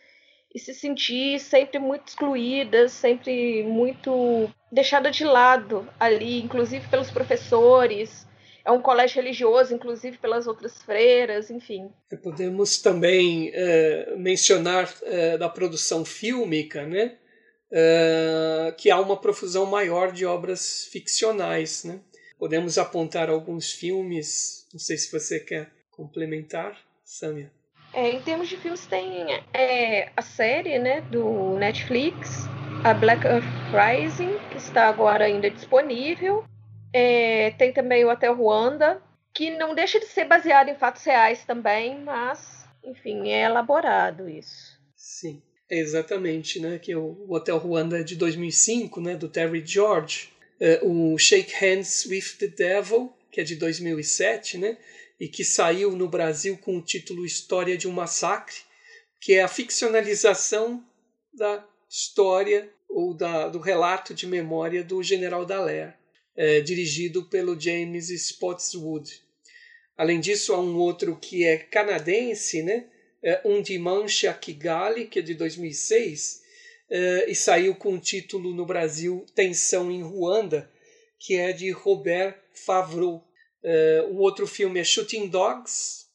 e 0.54 0.58
se 0.58 0.74
sentir 0.74 1.38
sempre 1.38 1.78
muito 1.78 2.08
excluída, 2.08 2.88
sempre 2.88 3.62
muito 3.62 4.50
deixada 4.70 5.10
de 5.10 5.24
lado 5.24 5.88
ali, 5.98 6.42
inclusive 6.42 6.86
pelos 6.88 7.10
professores. 7.10 8.26
É 8.64 8.70
um 8.70 8.82
colégio 8.82 9.22
religioso, 9.22 9.74
inclusive 9.74 10.18
pelas 10.18 10.46
outras 10.46 10.82
freiras, 10.82 11.50
enfim. 11.50 11.90
Podemos 12.22 12.78
também 12.78 13.50
é, 13.54 14.14
mencionar 14.16 14.92
é, 15.02 15.38
da 15.38 15.48
produção 15.48 16.04
fílmica, 16.04 16.86
né? 16.86 17.16
É, 17.72 18.74
que 18.76 18.90
há 18.90 19.00
uma 19.00 19.16
profusão 19.16 19.64
maior 19.64 20.12
de 20.12 20.26
obras 20.26 20.88
ficcionais, 20.90 21.84
né? 21.84 22.00
Podemos 22.40 22.78
apontar 22.78 23.28
alguns 23.28 23.70
filmes, 23.70 24.66
não 24.72 24.80
sei 24.80 24.96
se 24.96 25.12
você 25.12 25.38
quer 25.38 25.70
complementar, 25.90 26.74
Samia. 27.04 27.52
É, 27.92 28.08
em 28.08 28.22
termos 28.22 28.48
de 28.48 28.56
filmes, 28.56 28.86
tem 28.86 29.26
é, 29.52 30.10
a 30.16 30.22
série 30.22 30.78
né, 30.78 31.02
do 31.02 31.58
Netflix, 31.58 32.46
a 32.82 32.94
Black 32.94 33.26
Earth 33.26 33.44
Rising, 33.74 34.38
que 34.50 34.56
está 34.56 34.88
agora 34.88 35.26
ainda 35.26 35.50
disponível. 35.50 36.42
É, 36.94 37.50
tem 37.58 37.74
também 37.74 38.06
o 38.06 38.10
Hotel 38.10 38.34
Ruanda, 38.34 39.02
que 39.34 39.50
não 39.50 39.74
deixa 39.74 40.00
de 40.00 40.06
ser 40.06 40.24
baseado 40.24 40.70
em 40.70 40.76
fatos 40.76 41.04
reais 41.04 41.44
também, 41.44 42.00
mas, 42.00 42.66
enfim, 42.82 43.28
é 43.28 43.42
elaborado 43.42 44.30
isso. 44.30 44.80
Sim, 44.96 45.42
exatamente, 45.68 46.58
né? 46.58 46.78
Que 46.78 46.96
o 46.96 47.26
Hotel 47.28 47.58
Ruanda 47.58 48.00
é 48.00 48.02
de 48.02 48.16
2005, 48.16 48.98
né? 48.98 49.14
Do 49.14 49.28
Terry 49.28 49.62
George 49.62 50.30
o 50.82 51.16
Shake 51.18 51.54
Hands 51.64 52.06
with 52.06 52.36
the 52.38 52.48
Devil, 52.48 53.12
que 53.30 53.40
é 53.40 53.44
de 53.44 53.56
2007, 53.56 54.58
né? 54.58 54.76
e 55.20 55.28
que 55.28 55.44
saiu 55.44 55.92
no 55.92 56.08
Brasil 56.08 56.56
com 56.56 56.78
o 56.78 56.82
título 56.82 57.26
História 57.26 57.76
de 57.76 57.86
um 57.86 57.92
Massacre, 57.92 58.56
que 59.20 59.34
é 59.34 59.42
a 59.42 59.48
ficcionalização 59.48 60.82
da 61.32 61.62
história 61.88 62.72
ou 62.88 63.12
da, 63.12 63.48
do 63.48 63.58
relato 63.58 64.14
de 64.14 64.26
memória 64.26 64.82
do 64.82 65.02
General 65.02 65.44
Dallaire, 65.44 65.92
é, 66.34 66.60
dirigido 66.60 67.24
pelo 67.24 67.60
James 67.60 68.08
Spotswood. 68.08 69.22
Além 69.94 70.18
disso, 70.18 70.54
há 70.54 70.60
um 70.60 70.76
outro 70.76 71.14
que 71.16 71.44
é 71.44 71.58
canadense, 71.58 72.62
né? 72.62 72.86
É 73.22 73.42
um 73.44 73.60
Dimanche 73.60 74.26
a 74.26 74.32
Kigali, 74.32 75.06
que 75.06 75.18
é 75.18 75.22
de 75.22 75.34
2006, 75.34 76.39
uh, 76.90 77.30
e 77.30 77.34
saiu 77.34 77.74
com 77.74 77.94
o 77.94 78.00
título 78.00 78.54
no 78.54 78.66
Brasil 78.66 79.24
Tensão 79.34 79.90
em 79.90 80.02
Ruanda, 80.02 80.70
que 81.18 81.36
é 81.36 81.52
de 81.52 81.70
Robert 81.70 82.36
Favreau. 82.52 83.24
Uh, 83.62 84.12
o 84.12 84.18
outro 84.18 84.46
filme 84.46 84.80
é 84.80 84.84
Shooting 84.84 85.28
Dogs, 85.28 86.06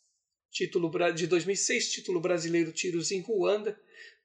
título 0.51 0.91
de 1.13 1.27
2006, 1.27 1.91
título 1.91 2.19
brasileiro 2.19 2.71
Tiros 2.71 3.11
em 3.11 3.21
Ruanda, 3.21 3.79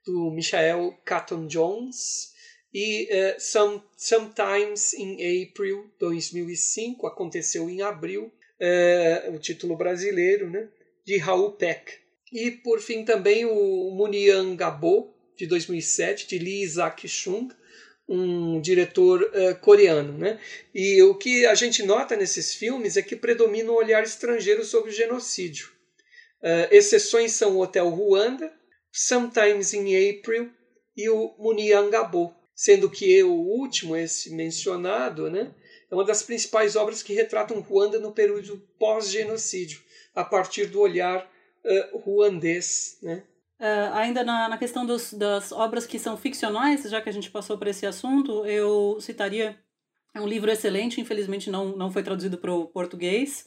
do 0.04 0.30
Michael 0.30 0.98
Catton 1.04 1.46
Jones. 1.46 2.30
E 2.72 3.08
uh, 3.12 3.40
Some, 3.40 3.82
Sometimes 3.96 4.94
in 4.94 5.16
April 5.44 5.90
2005, 5.98 7.06
aconteceu 7.06 7.68
em 7.68 7.82
abril, 7.82 8.32
uh, 8.60 9.34
o 9.34 9.38
título 9.38 9.76
brasileiro, 9.76 10.48
né, 10.48 10.68
de 11.04 11.18
Raul 11.18 11.52
Peck. 11.52 11.92
E 12.32 12.52
por 12.52 12.80
fim 12.80 13.04
também 13.04 13.44
o 13.44 13.90
Munian 13.90 14.54
Gabo, 14.54 15.12
de 15.40 15.46
2007, 15.46 16.28
de 16.28 16.38
Lee 16.38 16.62
Isaac 16.62 17.08
Chung, 17.08 17.48
um 18.06 18.60
diretor 18.60 19.22
uh, 19.22 19.58
coreano. 19.60 20.18
Né? 20.18 20.38
E 20.74 21.02
o 21.02 21.14
que 21.14 21.46
a 21.46 21.54
gente 21.54 21.82
nota 21.82 22.14
nesses 22.14 22.54
filmes 22.54 22.96
é 22.96 23.02
que 23.02 23.16
predomina 23.16 23.70
um 23.70 23.76
olhar 23.76 24.02
estrangeiro 24.02 24.64
sobre 24.64 24.90
o 24.90 24.92
genocídio. 24.92 25.70
Uh, 26.42 26.68
exceções 26.70 27.32
são 27.32 27.56
o 27.56 27.62
Hotel 27.62 27.88
Ruanda, 27.88 28.52
Sometimes 28.92 29.72
in 29.72 30.10
April 30.10 30.50
e 30.96 31.08
o 31.08 31.34
Muniangabo, 31.38 32.34
sendo 32.54 32.90
que 32.90 33.22
o 33.22 33.32
último, 33.32 33.96
esse 33.96 34.34
mencionado, 34.34 35.30
né, 35.30 35.54
é 35.90 35.94
uma 35.94 36.04
das 36.04 36.22
principais 36.22 36.76
obras 36.76 37.02
que 37.02 37.14
retratam 37.14 37.60
Ruanda 37.60 37.98
no 37.98 38.12
período 38.12 38.60
pós-genocídio, 38.78 39.80
a 40.14 40.24
partir 40.24 40.66
do 40.66 40.80
olhar 40.80 41.30
uh, 41.64 41.98
ruandês. 41.98 42.98
Né? 43.02 43.22
Uh, 43.60 43.92
ainda 43.92 44.24
na, 44.24 44.48
na 44.48 44.56
questão 44.56 44.86
dos, 44.86 45.12
das 45.12 45.52
obras 45.52 45.86
que 45.86 45.98
são 45.98 46.16
ficcionais, 46.16 46.82
já 46.84 46.98
que 46.98 47.10
a 47.10 47.12
gente 47.12 47.30
passou 47.30 47.58
por 47.58 47.66
esse 47.66 47.84
assunto, 47.84 48.46
eu 48.46 48.96
citaria 49.02 49.58
um 50.16 50.26
livro 50.26 50.50
excelente, 50.50 50.98
infelizmente 50.98 51.50
não, 51.50 51.76
não 51.76 51.90
foi 51.90 52.02
traduzido 52.02 52.38
para 52.38 52.50
o 52.50 52.66
português, 52.66 53.46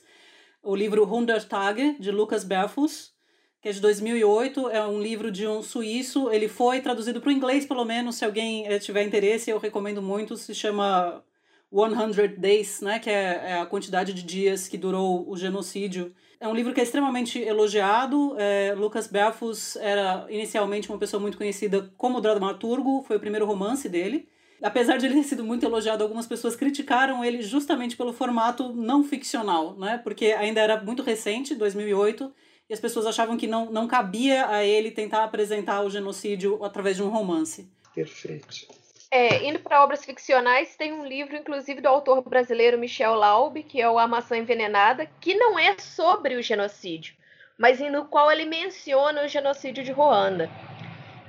o 0.61 0.75
livro 0.75 1.03
Hundertage, 1.03 1.97
de 1.99 2.11
Lucas 2.11 2.43
Berfus, 2.43 3.11
que 3.59 3.69
é 3.69 3.71
de 3.71 3.81
2008, 3.81 4.69
é 4.69 4.85
um 4.85 5.01
livro 5.01 5.31
de 5.31 5.47
um 5.47 5.63
suíço, 5.63 6.29
ele 6.29 6.47
foi 6.47 6.79
traduzido 6.79 7.19
para 7.19 7.29
o 7.29 7.31
inglês, 7.31 7.65
pelo 7.65 7.83
menos, 7.83 8.17
se 8.17 8.23
alguém 8.23 8.67
eh, 8.67 8.77
tiver 8.77 9.01
interesse, 9.03 9.49
eu 9.49 9.57
recomendo 9.57 9.99
muito, 9.99 10.37
se 10.37 10.53
chama 10.53 11.23
100 11.71 12.39
Days, 12.39 12.81
né, 12.81 12.99
que 12.99 13.09
é, 13.09 13.51
é 13.51 13.59
a 13.59 13.65
quantidade 13.65 14.13
de 14.13 14.21
dias 14.21 14.67
que 14.67 14.77
durou 14.77 15.27
o 15.27 15.35
genocídio 15.35 16.13
é 16.43 16.47
um 16.47 16.53
livro 16.53 16.73
que 16.73 16.81
é 16.81 16.83
extremamente 16.83 17.39
elogiado. 17.39 18.35
É, 18.37 18.73
Lucas 18.75 19.07
Belfus 19.07 19.77
era 19.77 20.25
inicialmente 20.29 20.89
uma 20.89 20.97
pessoa 20.97 21.17
muito 21.17 21.37
conhecida 21.37 21.89
como 21.97 22.19
dramaturgo, 22.19 23.01
foi 23.07 23.15
o 23.15 23.19
primeiro 23.19 23.45
romance 23.45 23.87
dele. 23.87 24.27
Apesar 24.61 24.97
de 24.97 25.05
ele 25.05 25.15
ter 25.15 25.23
sido 25.23 25.45
muito 25.45 25.65
elogiado, 25.65 26.03
algumas 26.03 26.27
pessoas 26.27 26.53
criticaram 26.53 27.23
ele 27.23 27.41
justamente 27.41 27.95
pelo 27.95 28.11
formato 28.11 28.73
não 28.73 29.05
ficcional, 29.05 29.77
né? 29.77 30.01
porque 30.03 30.27
ainda 30.33 30.59
era 30.59 30.83
muito 30.83 31.01
recente, 31.01 31.55
2008, 31.55 32.29
e 32.69 32.73
as 32.73 32.79
pessoas 32.81 33.05
achavam 33.05 33.37
que 33.37 33.47
não, 33.47 33.71
não 33.71 33.87
cabia 33.87 34.49
a 34.49 34.65
ele 34.65 34.91
tentar 34.91 35.23
apresentar 35.23 35.81
o 35.81 35.89
genocídio 35.89 36.61
através 36.61 36.97
de 36.97 37.03
um 37.03 37.09
romance. 37.09 37.71
Perfeito. 37.95 38.82
É, 39.15 39.45
indo 39.45 39.59
para 39.59 39.83
obras 39.83 40.03
ficcionais, 40.03 40.75
tem 40.75 40.91
um 40.91 41.05
livro, 41.05 41.37
inclusive, 41.37 41.79
do 41.79 41.87
autor 41.87 42.27
brasileiro 42.27 42.79
Michel 42.79 43.13
Laube, 43.13 43.61
que 43.61 43.79
é 43.79 43.87
o 43.87 43.99
A 43.99 44.07
Maçã 44.07 44.35
Envenenada, 44.35 45.05
que 45.21 45.35
não 45.35 45.59
é 45.59 45.77
sobre 45.77 46.33
o 46.33 46.41
genocídio, 46.41 47.13
mas 47.55 47.79
no 47.79 48.05
qual 48.05 48.31
ele 48.31 48.43
menciona 48.43 49.23
o 49.23 49.27
genocídio 49.27 49.83
de 49.83 49.91
Ruanda. 49.91 50.49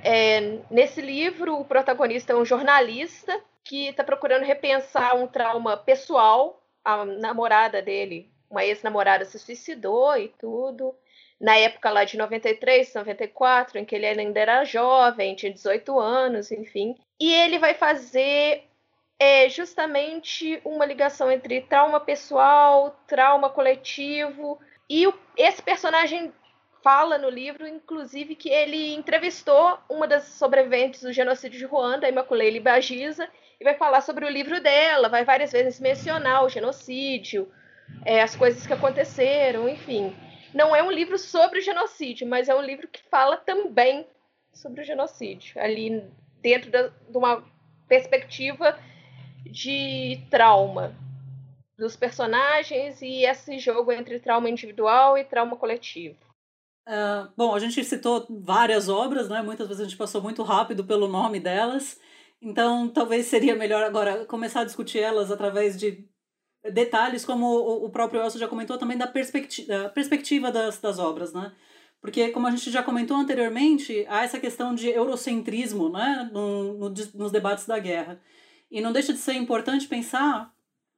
É, 0.03 0.57
nesse 0.71 0.99
livro, 0.99 1.59
o 1.59 1.63
protagonista 1.63 2.33
é 2.33 2.35
um 2.35 2.43
jornalista 2.43 3.39
que 3.63 3.89
está 3.89 4.03
procurando 4.03 4.45
repensar 4.45 5.15
um 5.15 5.27
trauma 5.27 5.77
pessoal. 5.77 6.63
A 6.83 7.05
namorada 7.05 7.83
dele, 7.83 8.31
uma 8.49 8.65
ex-namorada, 8.65 9.25
se 9.25 9.37
suicidou 9.37 10.17
e 10.17 10.29
tudo. 10.39 10.95
Na 11.39 11.55
época 11.55 11.91
lá 11.91 12.03
de 12.03 12.17
93, 12.17 12.95
94, 12.95 13.77
em 13.77 13.85
que 13.85 13.95
ele 13.95 14.07
ainda 14.07 14.39
era 14.39 14.63
jovem, 14.63 15.35
tinha 15.35 15.53
18 15.53 15.99
anos, 15.99 16.51
enfim. 16.51 16.95
E 17.19 17.31
ele 17.31 17.59
vai 17.59 17.73
fazer 17.73 18.63
é, 19.19 19.47
justamente 19.49 20.59
uma 20.65 20.85
ligação 20.85 21.31
entre 21.31 21.61
trauma 21.61 21.99
pessoal, 21.99 22.99
trauma 23.07 23.49
coletivo. 23.49 24.59
E 24.89 25.07
o, 25.07 25.13
esse 25.37 25.61
personagem 25.61 26.33
fala 26.83 27.17
no 27.17 27.29
livro, 27.29 27.67
inclusive, 27.67 28.35
que 28.35 28.49
ele 28.49 28.93
entrevistou 28.93 29.79
uma 29.89 30.07
das 30.07 30.25
sobreviventes 30.25 31.01
do 31.01 31.11
genocídio 31.11 31.57
de 31.57 31.65
Ruanda, 31.65 32.05
a 32.05 32.09
Imaculele 32.09 32.59
Bagiza, 32.59 33.27
e 33.59 33.63
vai 33.63 33.75
falar 33.75 34.01
sobre 34.01 34.25
o 34.25 34.29
livro 34.29 34.61
dela, 34.61 35.09
vai 35.09 35.25
várias 35.25 35.51
vezes 35.51 35.79
mencionar 35.79 36.43
o 36.43 36.49
genocídio, 36.49 37.51
é, 38.05 38.21
as 38.21 38.35
coisas 38.35 38.67
que 38.67 38.73
aconteceram, 38.73 39.67
enfim. 39.67 40.15
Não 40.53 40.75
é 40.75 40.83
um 40.83 40.91
livro 40.91 41.17
sobre 41.17 41.59
o 41.59 41.61
genocídio, 41.61 42.27
mas 42.27 42.49
é 42.49 42.55
um 42.55 42.61
livro 42.61 42.87
que 42.87 43.01
fala 43.09 43.37
também 43.37 44.05
sobre 44.53 44.81
o 44.81 44.85
genocídio. 44.85 45.59
Ali 45.59 46.03
dentro 46.45 46.69
da, 46.69 46.89
de 47.09 47.17
uma 47.17 47.43
perspectiva 47.87 48.77
de 49.45 50.19
trauma 50.29 50.95
dos 51.75 51.95
personagens 51.95 53.01
e 53.01 53.25
esse 53.25 53.57
jogo 53.57 53.91
entre 53.91 54.19
trauma 54.19 54.47
individual 54.47 55.17
e 55.17 55.23
trauma 55.23 55.57
coletivo. 55.57 56.15
Uh, 56.87 57.27
bom, 57.35 57.55
a 57.55 57.59
gente 57.59 57.83
citou 57.83 58.27
várias 58.29 58.87
obras, 58.87 59.27
né? 59.27 59.41
Muitas 59.41 59.67
vezes 59.67 59.81
a 59.81 59.85
gente 59.85 59.97
passou 59.97 60.21
muito 60.21 60.43
rápido 60.43 60.83
pelo 60.83 61.07
nome 61.07 61.39
delas, 61.39 61.99
então 62.39 62.87
talvez 62.89 63.25
seria 63.25 63.55
melhor 63.55 63.83
agora 63.83 64.23
começar 64.25 64.61
a 64.61 64.65
discutir 64.65 64.99
elas 64.99 65.31
através 65.31 65.75
de 65.75 66.07
detalhes, 66.71 67.25
como 67.25 67.47
o 67.83 67.89
próprio 67.89 68.21
Elcio 68.21 68.39
já 68.39 68.47
comentou, 68.47 68.77
também 68.77 68.97
da, 68.97 69.07
perspectiva, 69.07 69.67
da 69.67 69.89
perspectiva 69.89 70.51
das, 70.51 70.79
das 70.79 70.99
obras, 70.99 71.33
né? 71.33 71.51
Porque, 72.05 72.29
como 72.29 72.45
a 72.45 72.51
gente 72.51 72.69
já 72.69 72.83
comentou 72.83 73.17
anteriormente, 73.17 74.05
há 74.07 74.23
essa 74.23 74.39
questão 74.39 74.75
de 74.75 74.87
eurocentrismo 74.87 75.89
né, 75.89 76.29
no, 76.31 76.75
no, 76.75 76.93
nos 77.15 77.31
debates 77.31 77.65
da 77.65 77.79
guerra. 77.79 78.21
E 78.69 78.79
não 78.79 78.93
deixa 78.93 79.11
de 79.11 79.17
ser 79.17 79.33
importante 79.33 79.87
pensar 79.87 80.53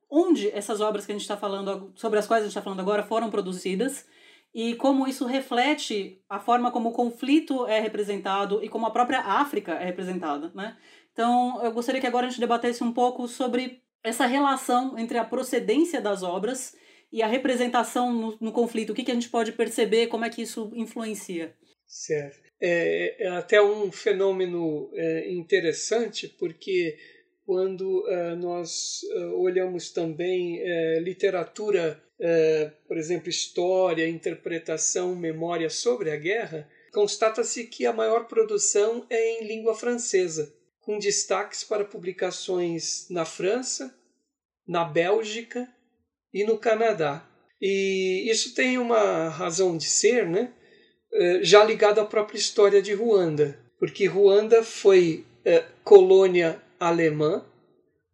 onde 0.09 0.49
essas 0.49 0.81
obras 0.81 1.05
que 1.05 1.13
a 1.13 1.15
gente 1.15 1.21
está 1.21 1.37
falando, 1.37 1.93
sobre 1.95 2.19
as 2.19 2.27
quais 2.27 2.43
a 2.43 2.47
gente 2.47 2.51
está 2.51 2.61
falando 2.61 2.81
agora, 2.81 3.03
foram 3.03 3.29
produzidas 3.29 4.05
e 4.53 4.75
como 4.75 5.07
isso 5.07 5.25
reflete 5.25 6.21
a 6.29 6.41
forma 6.41 6.71
como 6.71 6.89
o 6.89 6.93
conflito 6.93 7.65
é 7.67 7.79
representado 7.79 8.61
e 8.61 8.67
como 8.67 8.85
a 8.85 8.91
própria 8.91 9.21
África 9.21 9.75
é 9.75 9.85
representada. 9.85 10.51
Né? 10.53 10.75
Então, 11.13 11.63
eu 11.63 11.71
gostaria 11.71 12.01
que 12.01 12.07
agora 12.07 12.27
a 12.27 12.29
gente 12.29 12.41
debatesse 12.41 12.83
um 12.83 12.91
pouco 12.91 13.29
sobre 13.29 13.81
essa 14.03 14.25
relação 14.25 14.99
entre 14.99 15.17
a 15.17 15.23
procedência 15.23 16.01
das 16.01 16.21
obras 16.21 16.75
e 17.11 17.21
a 17.21 17.27
representação 17.27 18.13
no, 18.13 18.37
no 18.39 18.51
conflito, 18.51 18.91
o 18.91 18.93
que, 18.93 19.03
que 19.03 19.11
a 19.11 19.13
gente 19.13 19.29
pode 19.29 19.51
perceber, 19.51 20.07
como 20.07 20.25
é 20.25 20.29
que 20.29 20.41
isso 20.41 20.71
influencia? 20.75 21.55
Certo. 21.87 22.47
É, 22.59 23.23
é 23.25 23.27
até 23.29 23.61
um 23.61 23.91
fenômeno 23.91 24.89
é, 24.93 25.31
interessante, 25.31 26.27
porque 26.27 26.97
quando 27.45 28.05
é, 28.09 28.35
nós 28.35 29.01
é, 29.09 29.25
olhamos 29.27 29.91
também 29.91 30.59
é, 30.59 30.99
literatura, 30.99 32.03
por 32.87 32.97
exemplo, 32.97 33.29
história, 33.29 34.09
interpretação, 34.09 35.15
memória 35.15 35.69
sobre 35.69 36.09
a 36.09 36.15
guerra, 36.15 36.67
constata-se 36.91 37.65
que 37.65 37.85
a 37.85 37.93
maior 37.93 38.27
produção 38.27 39.05
é 39.07 39.33
em 39.33 39.47
língua 39.47 39.75
francesa, 39.75 40.51
com 40.81 40.97
destaques 40.97 41.63
para 41.63 41.85
publicações 41.85 43.07
na 43.11 43.23
França, 43.23 43.95
na 44.67 44.83
Bélgica 44.83 45.71
e 46.41 46.43
no 46.43 46.57
Canadá. 46.57 47.27
E 47.61 48.29
isso 48.29 48.53
tem 48.53 48.77
uma 48.77 49.29
razão 49.29 49.75
de 49.75 49.85
ser, 49.85 50.27
né? 50.27 50.51
Eh, 51.11 51.39
já 51.41 51.63
ligado 51.63 51.99
à 51.99 52.05
própria 52.05 52.37
história 52.37 52.81
de 52.81 52.93
Ruanda, 52.93 53.59
porque 53.79 54.05
Ruanda 54.05 54.63
foi 54.63 55.25
é, 55.43 55.63
colônia 55.83 56.61
alemã 56.79 57.45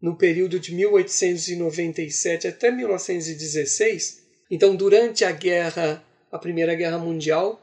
no 0.01 0.17
período 0.17 0.59
de 0.59 0.73
1897 0.73 2.47
até 2.47 2.69
1916. 2.69 4.23
Então, 4.51 4.75
durante 4.75 5.25
a 5.25 5.31
guerra, 5.31 6.05
a 6.31 6.37
Primeira 6.37 6.75
Guerra 6.75 6.99
Mundial, 6.99 7.59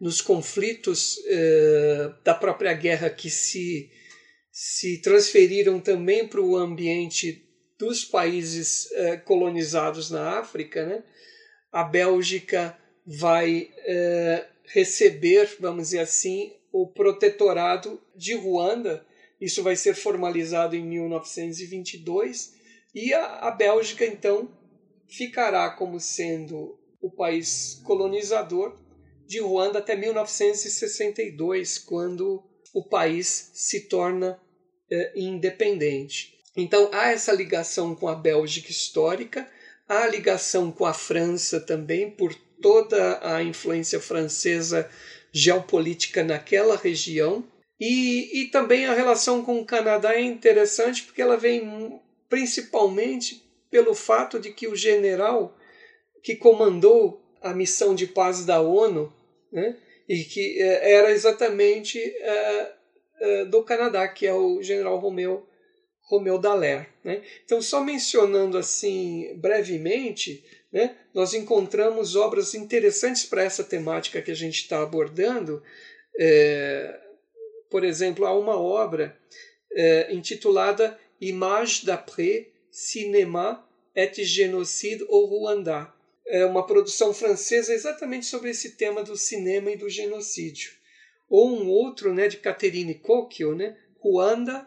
nos 0.00 0.20
conflitos 0.20 1.16
é, 1.26 2.10
da 2.24 2.34
própria 2.34 2.74
guerra 2.74 3.08
que 3.08 3.30
se, 3.30 3.88
se 4.50 5.00
transferiram 5.00 5.78
também 5.78 6.26
para 6.26 6.40
o 6.40 6.56
ambiente 6.56 7.43
dos 7.78 8.04
países 8.04 8.90
eh, 8.92 9.16
colonizados 9.16 10.10
na 10.10 10.38
África, 10.38 10.86
né, 10.86 11.02
a 11.72 11.82
Bélgica 11.82 12.78
vai 13.04 13.70
eh, 13.78 14.46
receber, 14.66 15.56
vamos 15.58 15.84
dizer 15.84 16.00
assim, 16.00 16.52
o 16.72 16.86
protetorado 16.86 18.00
de 18.14 18.34
Ruanda. 18.34 19.04
Isso 19.40 19.62
vai 19.62 19.76
ser 19.76 19.94
formalizado 19.94 20.74
em 20.76 20.84
1922 20.84 22.54
e 22.94 23.12
a, 23.12 23.38
a 23.40 23.50
Bélgica 23.50 24.06
então 24.06 24.48
ficará 25.08 25.70
como 25.70 26.00
sendo 26.00 26.78
o 27.00 27.10
país 27.10 27.80
colonizador 27.84 28.78
de 29.26 29.40
Ruanda 29.40 29.78
até 29.78 29.96
1962, 29.96 31.78
quando 31.78 32.42
o 32.72 32.82
país 32.84 33.50
se 33.54 33.88
torna 33.88 34.40
eh, 34.90 35.12
independente. 35.16 36.33
Então 36.56 36.88
há 36.92 37.10
essa 37.10 37.32
ligação 37.32 37.94
com 37.94 38.08
a 38.08 38.14
Bélgica 38.14 38.70
histórica, 38.70 39.48
há 39.88 40.04
a 40.04 40.08
ligação 40.08 40.70
com 40.70 40.84
a 40.84 40.94
França 40.94 41.60
também, 41.60 42.10
por 42.10 42.34
toda 42.62 43.18
a 43.22 43.42
influência 43.42 44.00
francesa 44.00 44.88
geopolítica 45.32 46.22
naquela 46.22 46.76
região. 46.76 47.44
E, 47.78 48.42
e 48.42 48.46
também 48.46 48.86
a 48.86 48.94
relação 48.94 49.44
com 49.44 49.58
o 49.58 49.64
Canadá 49.64 50.14
é 50.14 50.20
interessante 50.20 51.02
porque 51.02 51.20
ela 51.20 51.36
vem 51.36 52.00
principalmente 52.28 53.44
pelo 53.70 53.94
fato 53.94 54.38
de 54.38 54.52
que 54.52 54.68
o 54.68 54.76
general 54.76 55.56
que 56.22 56.36
comandou 56.36 57.20
a 57.42 57.52
missão 57.52 57.94
de 57.94 58.06
paz 58.06 58.46
da 58.46 58.60
ONU, 58.60 59.12
né, 59.52 59.76
e 60.08 60.24
que 60.24 60.62
eh, 60.62 60.92
era 60.94 61.10
exatamente 61.10 61.98
uh, 61.98 63.42
uh, 63.42 63.46
do 63.46 63.62
Canadá, 63.62 64.08
que 64.08 64.26
é 64.26 64.32
o 64.32 64.62
general 64.62 64.98
Romeu 64.98 65.46
Romeu 66.04 66.38
Dallaire. 66.38 66.86
Né? 67.02 67.22
Então, 67.44 67.60
só 67.60 67.82
mencionando 67.82 68.58
assim 68.58 69.34
brevemente, 69.36 70.44
né, 70.72 70.96
nós 71.12 71.34
encontramos 71.34 72.14
obras 72.16 72.54
interessantes 72.54 73.24
para 73.24 73.42
essa 73.42 73.64
temática 73.64 74.20
que 74.20 74.30
a 74.30 74.36
gente 74.36 74.56
está 74.56 74.82
abordando. 74.82 75.62
É, 76.18 77.00
por 77.70 77.84
exemplo, 77.84 78.26
há 78.26 78.38
uma 78.38 78.58
obra 78.58 79.16
é, 79.72 80.14
intitulada 80.14 80.98
Image 81.20 81.86
d'après 81.86 82.46
Cinéma 82.70 83.66
et 83.94 84.22
Génocide 84.24 85.04
au 85.08 85.26
Rwanda. 85.26 85.92
É 86.26 86.44
uma 86.44 86.66
produção 86.66 87.14
francesa 87.14 87.72
exatamente 87.72 88.26
sobre 88.26 88.50
esse 88.50 88.76
tema 88.76 89.02
do 89.02 89.16
cinema 89.16 89.70
e 89.70 89.76
do 89.76 89.88
genocídio. 89.88 90.72
Ou 91.28 91.50
um 91.50 91.68
outro 91.68 92.12
né, 92.12 92.28
de 92.28 92.38
Catherine 92.38 92.94
Cocchio, 92.94 93.54
né, 93.54 93.76
Ruanda, 93.98 94.66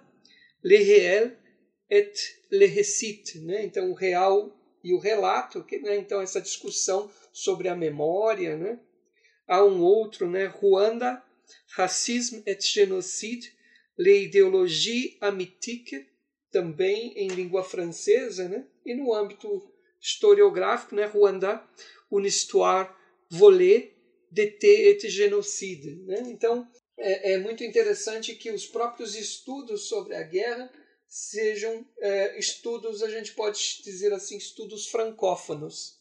le 0.67 0.77
réel 0.83 1.37
et 1.89 2.11
le 2.51 2.65
récit, 2.65 3.39
né? 3.39 3.63
Então 3.63 3.89
o 3.89 3.93
real 3.93 4.53
e 4.83 4.93
o 4.93 4.99
relato, 4.99 5.63
que, 5.63 5.79
né? 5.79 5.95
então 5.95 6.21
essa 6.21 6.41
discussão 6.41 7.09
sobre 7.31 7.69
a 7.69 7.75
memória, 7.75 8.57
né? 8.57 8.77
Há 9.47 9.63
um 9.63 9.81
outro, 9.81 10.29
né? 10.29 10.45
Ruanda, 10.45 11.23
racisme 11.69 12.43
et 12.45 12.61
génocide, 12.61 13.53
l'idéologie 13.97 15.17
amitique, 15.21 16.05
também 16.51 17.13
em 17.15 17.29
língua 17.29 17.63
francesa, 17.63 18.49
né? 18.49 18.67
E 18.85 18.93
no 18.93 19.13
âmbito 19.13 19.71
historiográfico, 20.01 20.95
né? 20.95 21.05
Ruanda, 21.05 21.65
une 22.11 22.27
histoire 22.27 22.93
volée 23.29 23.95
d'été 24.29 24.89
et 24.89 25.09
génocide, 25.09 25.95
né? 26.05 26.23
Então 26.27 26.69
é, 26.97 27.33
é, 27.33 27.37
muito 27.37 27.63
interessante 27.63 28.35
que 28.35 28.51
os 28.51 28.65
próprios 28.65 29.15
estudos 29.15 29.87
sobre 29.87 30.15
a 30.15 30.23
guerra 30.23 30.71
sejam 31.07 31.85
é, 31.99 32.37
estudos, 32.39 33.03
a 33.03 33.09
gente 33.09 33.33
pode 33.33 33.81
dizer 33.83 34.11
assim, 34.13 34.37
estudos 34.37 34.87
francófonos. 34.87 35.99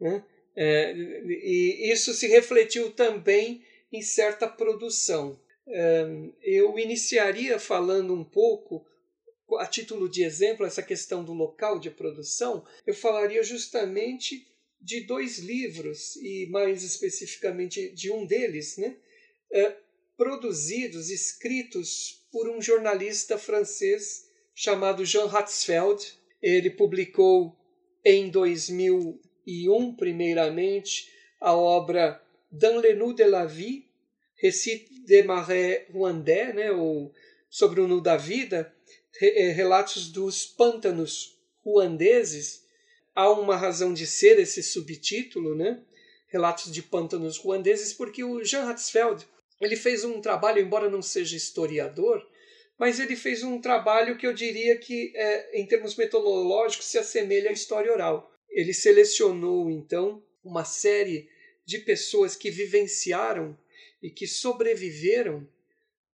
Né? 0.00 0.24
É, 0.56 0.92
e 0.94 1.92
isso 1.92 2.14
se 2.14 2.28
refletiu 2.28 2.92
também 2.92 3.64
em 3.92 4.00
certa 4.00 4.48
produção. 4.48 5.40
É, 5.66 6.04
eu 6.42 6.78
iniciaria 6.78 7.58
falando 7.58 8.14
um 8.14 8.24
pouco, 8.24 8.86
a 9.58 9.66
título 9.66 10.08
de 10.08 10.22
exemplo, 10.22 10.64
essa 10.64 10.82
questão 10.82 11.24
do 11.24 11.32
local 11.32 11.78
de 11.78 11.90
produção, 11.90 12.64
eu 12.86 12.94
falaria 12.94 13.42
justamente 13.42 14.46
de 14.80 15.00
dois 15.00 15.38
livros, 15.38 16.14
e 16.16 16.46
mais 16.50 16.84
especificamente 16.84 17.90
de 17.90 18.12
um 18.12 18.24
deles, 18.24 18.76
né? 18.76 18.96
É, 20.18 20.24
produzidos, 20.24 21.10
escritos 21.10 22.26
por 22.32 22.48
um 22.48 22.60
jornalista 22.60 23.38
francês 23.38 24.28
chamado 24.54 25.04
Jean 25.04 25.26
Hatzfeld. 25.26 26.18
Ele 26.42 26.70
publicou 26.70 27.56
em 28.04 28.28
2001, 28.28 29.94
primeiramente, 29.94 31.10
a 31.40 31.54
obra 31.54 32.22
Dans 32.50 32.80
le 32.80 32.94
nu 32.94 33.14
de 33.14 33.24
la 33.24 33.44
vie, 33.44 33.84
Récit 34.40 34.88
des 35.04 35.24
marais 35.24 35.84
rwandais, 35.92 36.54
né, 36.54 36.70
ou 36.70 37.12
sobre 37.50 37.80
o 37.80 37.88
nu 37.88 38.00
da 38.00 38.16
vida, 38.16 38.72
eh, 39.20 39.50
relatos 39.50 40.08
dos 40.08 40.46
pântanos 40.46 41.36
ruandeses. 41.64 42.64
Há 43.14 43.30
uma 43.30 43.56
razão 43.56 43.92
de 43.92 44.06
ser 44.06 44.38
esse 44.38 44.62
subtítulo, 44.62 45.56
né? 45.56 45.82
Relatos 46.28 46.72
de 46.72 46.82
pântanos 46.82 47.36
ruandeses, 47.36 47.92
porque 47.92 48.22
o 48.22 48.44
Jean 48.44 48.68
Hatzfeld 48.68 49.26
ele 49.60 49.76
fez 49.76 50.04
um 50.04 50.20
trabalho, 50.20 50.60
embora 50.60 50.90
não 50.90 51.02
seja 51.02 51.36
historiador, 51.36 52.26
mas 52.78 53.00
ele 53.00 53.16
fez 53.16 53.42
um 53.42 53.60
trabalho 53.60 54.16
que 54.16 54.26
eu 54.26 54.32
diria 54.32 54.76
que, 54.78 55.12
é, 55.16 55.60
em 55.60 55.66
termos 55.66 55.96
metodológicos, 55.96 56.86
se 56.86 56.98
assemelha 56.98 57.50
à 57.50 57.52
história 57.52 57.92
oral. 57.92 58.32
Ele 58.48 58.72
selecionou, 58.72 59.70
então, 59.70 60.22
uma 60.44 60.64
série 60.64 61.28
de 61.64 61.78
pessoas 61.78 62.36
que 62.36 62.50
vivenciaram 62.50 63.58
e 64.00 64.10
que 64.10 64.26
sobreviveram 64.26 65.46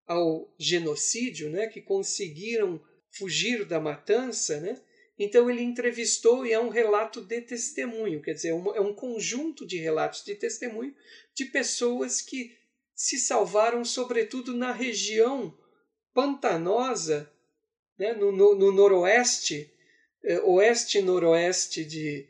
ao 0.08 0.54
genocídio, 0.58 1.50
né, 1.50 1.68
que 1.68 1.82
conseguiram 1.82 2.82
fugir 3.12 3.66
da 3.66 3.80
matança, 3.80 4.60
né? 4.60 4.82
Então 5.18 5.50
ele 5.50 5.62
entrevistou 5.62 6.46
e 6.46 6.52
é 6.52 6.60
um 6.60 6.70
relato 6.70 7.22
de 7.22 7.40
testemunho, 7.42 8.22
quer 8.22 8.34
dizer, 8.34 8.50
é 8.50 8.82
um 8.82 8.94
conjunto 8.94 9.66
de 9.66 9.78
relatos 9.78 10.24
de 10.24 10.34
testemunho 10.34 10.94
de 11.36 11.46
pessoas 11.46 12.20
que 12.20 12.58
se 13.04 13.18
salvaram, 13.18 13.84
sobretudo 13.84 14.54
na 14.54 14.72
região 14.72 15.54
pantanosa, 16.14 17.30
né, 18.00 18.14
no, 18.14 18.32
no, 18.32 18.56
no 18.56 18.72
noroeste 18.72 19.70
eh, 20.24 20.40
oeste 20.46 21.00
e 21.00 21.02
noroeste 21.02 21.84
de, 21.84 22.26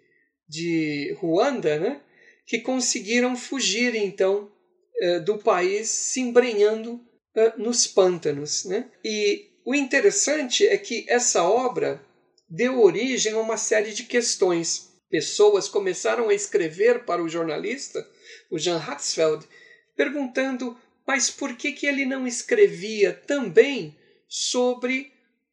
de 0.49 1.15
Ruanda, 1.19 1.77
né, 1.79 2.01
que 2.47 2.57
conseguiram 2.57 3.37
fugir 3.37 3.93
então 3.93 4.51
eh, 4.99 5.19
do 5.19 5.37
país 5.37 5.89
se 5.89 6.21
embrenhando 6.21 6.99
eh, 7.35 7.53
nos 7.55 7.85
pântanos. 7.85 8.65
Né? 8.65 8.89
E 9.05 9.51
o 9.63 9.75
interessante 9.75 10.65
é 10.65 10.75
que 10.75 11.05
essa 11.07 11.43
obra 11.43 12.03
deu 12.49 12.81
origem 12.81 13.33
a 13.33 13.39
uma 13.39 13.57
série 13.57 13.93
de 13.93 14.05
questões. 14.05 14.91
Pessoas 15.07 15.69
começaram 15.69 16.29
a 16.29 16.33
escrever 16.33 17.05
para 17.05 17.23
o 17.23 17.29
jornalista, 17.29 18.03
o 18.49 18.57
Jean 18.57 18.79
Hatzfeld, 18.79 19.47
perguntando 19.95 20.77
mas 21.05 21.29
por 21.29 21.55
que, 21.55 21.71
que 21.71 21.85
ele 21.85 22.05
não 22.05 22.25
escrevia 22.25 23.13
também 23.13 23.97
sobre 24.27 25.11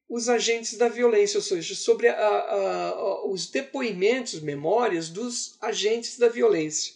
os 0.09 0.29
agentes 0.29 0.77
da 0.77 0.89
violência, 0.89 1.39
ou 1.39 1.43
seja, 1.43 1.75
sobre 1.75 2.09
a, 2.09 2.15
a, 2.15 2.89
a, 2.89 3.27
os 3.27 3.49
depoimentos, 3.49 4.41
memórias 4.41 5.09
dos 5.09 5.57
agentes 5.61 6.19
da 6.19 6.29
violência. 6.29 6.95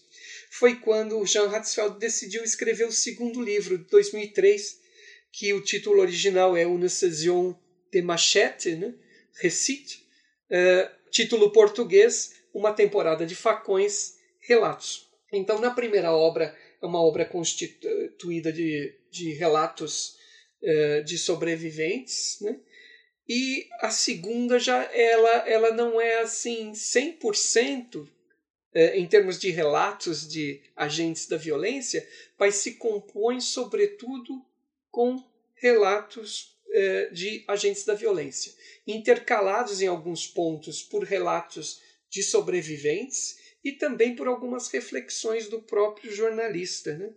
Foi 0.50 0.76
quando 0.76 1.24
Jean 1.26 1.48
Hatzfeld 1.48 1.98
decidiu 1.98 2.42
escrever 2.42 2.87
o 2.87 2.92
segundo 2.92 3.40
livro, 3.40 3.78
de 3.78 3.85
2003, 3.85 4.80
que 5.33 5.52
o 5.52 5.61
título 5.61 6.00
original 6.00 6.57
é 6.57 6.66
Une 6.66 6.88
saison 6.88 7.59
de 7.90 8.02
machete, 8.02 8.76
né? 8.76 8.94
Recite, 9.40 10.07
uh, 10.50 11.11
título 11.11 11.50
português, 11.50 12.35
Uma 12.52 12.72
temporada 12.72 13.26
de 13.26 13.35
facões, 13.35 14.14
relatos. 14.40 15.09
Então, 15.33 15.61
na 15.61 15.70
primeira 15.70 16.12
obra, 16.12 16.57
é 16.85 16.87
uma 16.87 17.03
obra 17.03 17.25
constituída 17.25 18.53
de, 18.53 18.94
de 19.11 19.33
relatos 19.33 20.16
uh, 20.62 21.03
de 21.03 21.16
sobreviventes, 21.16 22.38
né? 22.42 22.61
E 23.27 23.66
a 23.81 23.90
segunda 23.90 24.59
já 24.59 24.83
ela, 24.92 25.49
ela 25.49 25.70
não 25.73 25.99
é 25.99 26.20
assim 26.20 26.73
100% 26.73 28.07
é, 28.75 28.99
em 28.99 29.07
termos 29.07 29.38
de 29.38 29.51
relatos 29.51 30.29
de 30.29 30.61
agentes 30.77 31.27
da 31.27 31.38
violência, 31.38 32.07
mas 32.38 32.57
se 32.57 32.73
compõe 32.73 33.40
sobretudo 33.40 34.44
com 34.90 35.25
relatos 35.55 36.59
é, 36.70 37.07
de 37.07 37.44
agentes 37.49 37.87
da 37.87 37.94
violência, 37.94 38.53
intercalados 38.87 39.81
em 39.81 39.87
alguns 39.87 40.27
pontos 40.27 40.83
por 40.83 41.03
relatos 41.03 41.81
de 42.11 42.23
sobreviventes 42.23 43.38
e 43.64 43.72
também 43.72 44.14
por 44.14 44.29
algumas 44.29 44.68
reflexões 44.68 45.48
do 45.48 45.61
próprio 45.61 46.12
jornalista. 46.12 46.96
Né? 46.96 47.11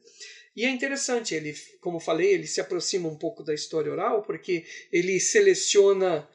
E 0.55 0.65
é 0.65 0.69
interessante, 0.69 1.35
ele, 1.35 1.53
como 1.81 1.99
falei, 1.99 2.33
ele 2.33 2.47
se 2.47 2.61
aproxima 2.61 3.09
um 3.09 3.17
pouco 3.17 3.43
da 3.43 3.53
história 3.53 3.91
oral, 3.91 4.23
porque 4.23 4.65
ele 4.91 5.19
seleciona 5.19 6.27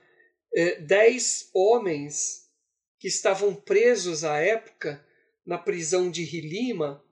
é, 0.55 0.81
dez 0.81 1.49
homens 1.55 2.49
que 3.01 3.09
estavam 3.09 3.55
presos 3.55 4.23
à 4.23 4.39
época 4.39 5.05
na 5.45 5.59
prisão 5.59 6.11
de 6.11 6.23
Hilima, 6.23 7.03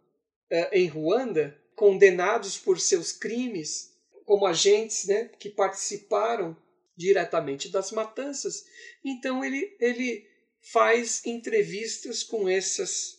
é, 0.48 0.78
em 0.78 0.86
Ruanda, 0.86 1.58
condenados 1.74 2.58
por 2.58 2.78
seus 2.78 3.10
crimes 3.10 3.90
como 4.24 4.46
agentes 4.46 5.06
né, 5.06 5.28
que 5.40 5.48
participaram 5.48 6.56
diretamente 6.96 7.68
das 7.68 7.90
matanças. 7.90 8.64
Então 9.04 9.44
ele, 9.44 9.76
ele 9.80 10.29
faz 10.60 11.22
entrevistas 11.24 12.22
com 12.22 12.48
essas 12.48 13.18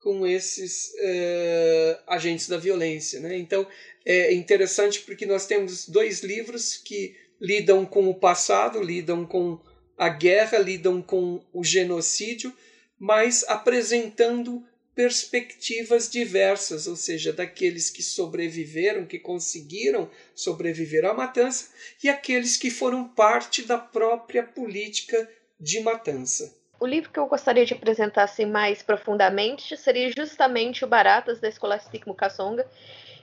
com 0.00 0.26
esses 0.26 0.88
uh, 0.94 2.02
agentes 2.08 2.48
da 2.48 2.58
violência. 2.58 3.20
Né? 3.20 3.38
Então 3.38 3.64
é 4.04 4.34
interessante 4.34 5.00
porque 5.02 5.24
nós 5.24 5.46
temos 5.46 5.88
dois 5.88 6.24
livros 6.24 6.76
que 6.76 7.14
lidam 7.40 7.86
com 7.86 8.08
o 8.08 8.14
passado, 8.14 8.82
lidam 8.82 9.24
com 9.24 9.60
a 9.96 10.08
guerra, 10.08 10.58
lidam 10.58 11.00
com 11.00 11.44
o 11.52 11.62
genocídio, 11.62 12.52
mas 12.98 13.44
apresentando 13.44 14.64
perspectivas 14.94 16.10
diversas, 16.10 16.86
ou 16.86 16.96
seja, 16.96 17.32
daqueles 17.32 17.88
que 17.88 18.02
sobreviveram, 18.02 19.06
que 19.06 19.18
conseguiram 19.18 20.10
sobreviver 20.34 21.04
à 21.04 21.14
matança, 21.14 21.68
e 22.02 22.08
aqueles 22.08 22.56
que 22.56 22.70
foram 22.70 23.08
parte 23.08 23.62
da 23.62 23.78
própria 23.78 24.42
política 24.42 25.30
de 25.58 25.80
matança. 25.80 26.61
O 26.82 26.86
livro 26.86 27.12
que 27.12 27.18
eu 27.20 27.28
gostaria 27.28 27.64
de 27.64 27.74
apresentar 27.74 28.24
assim, 28.24 28.44
mais 28.44 28.82
profundamente 28.82 29.76
seria 29.76 30.10
justamente 30.10 30.84
o 30.84 30.88
Baratas, 30.88 31.38
da 31.38 31.48
Escolastic 31.48 32.04
Mukasonga, 32.08 32.68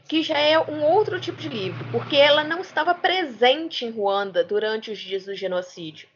que 0.08 0.24
já 0.24 0.38
é 0.38 0.58
um 0.58 0.82
outro 0.82 1.20
tipo 1.20 1.38
de 1.42 1.50
livro, 1.50 1.86
porque 1.92 2.16
ela 2.16 2.42
não 2.42 2.62
estava 2.62 2.96
presente 2.96 3.84
em 3.84 3.90
Ruanda 3.90 4.46
durante 4.46 4.92
os 4.92 4.98
dias 4.98 5.26
do 5.26 5.36
genocídio. 5.36 6.08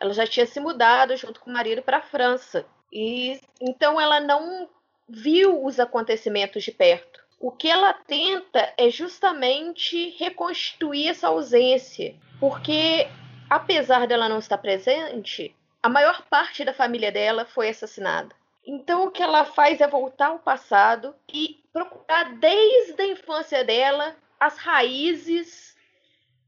Ela 0.00 0.12
já 0.12 0.26
tinha 0.26 0.44
se 0.46 0.58
mudado 0.58 1.16
junto 1.16 1.38
com 1.38 1.48
o 1.48 1.52
marido 1.52 1.80
para 1.80 1.98
a 1.98 2.02
França. 2.02 2.66
E 2.92 3.40
então 3.60 4.00
ela 4.00 4.18
não 4.18 4.68
viu 5.08 5.64
os 5.64 5.78
acontecimentos 5.78 6.64
de 6.64 6.72
perto. 6.72 7.20
O 7.38 7.52
que 7.52 7.68
ela 7.68 7.92
tenta 7.92 8.74
é 8.76 8.90
justamente 8.90 10.10
reconstituir 10.18 11.06
essa 11.06 11.28
ausência, 11.28 12.16
porque 12.40 13.06
apesar 13.48 14.08
dela 14.08 14.28
não 14.28 14.40
estar 14.40 14.58
presente, 14.58 15.54
a 15.82 15.88
maior 15.88 16.22
parte 16.28 16.64
da 16.64 16.74
família 16.74 17.10
dela 17.10 17.44
foi 17.44 17.68
assassinada. 17.68 18.34
Então 18.66 19.06
o 19.06 19.10
que 19.10 19.22
ela 19.22 19.44
faz 19.44 19.80
é 19.80 19.88
voltar 19.88 20.26
ao 20.26 20.38
passado 20.38 21.14
e 21.32 21.62
procurar 21.72 22.34
desde 22.36 23.00
a 23.00 23.06
infância 23.06 23.64
dela 23.64 24.14
as 24.38 24.58
raízes 24.58 25.76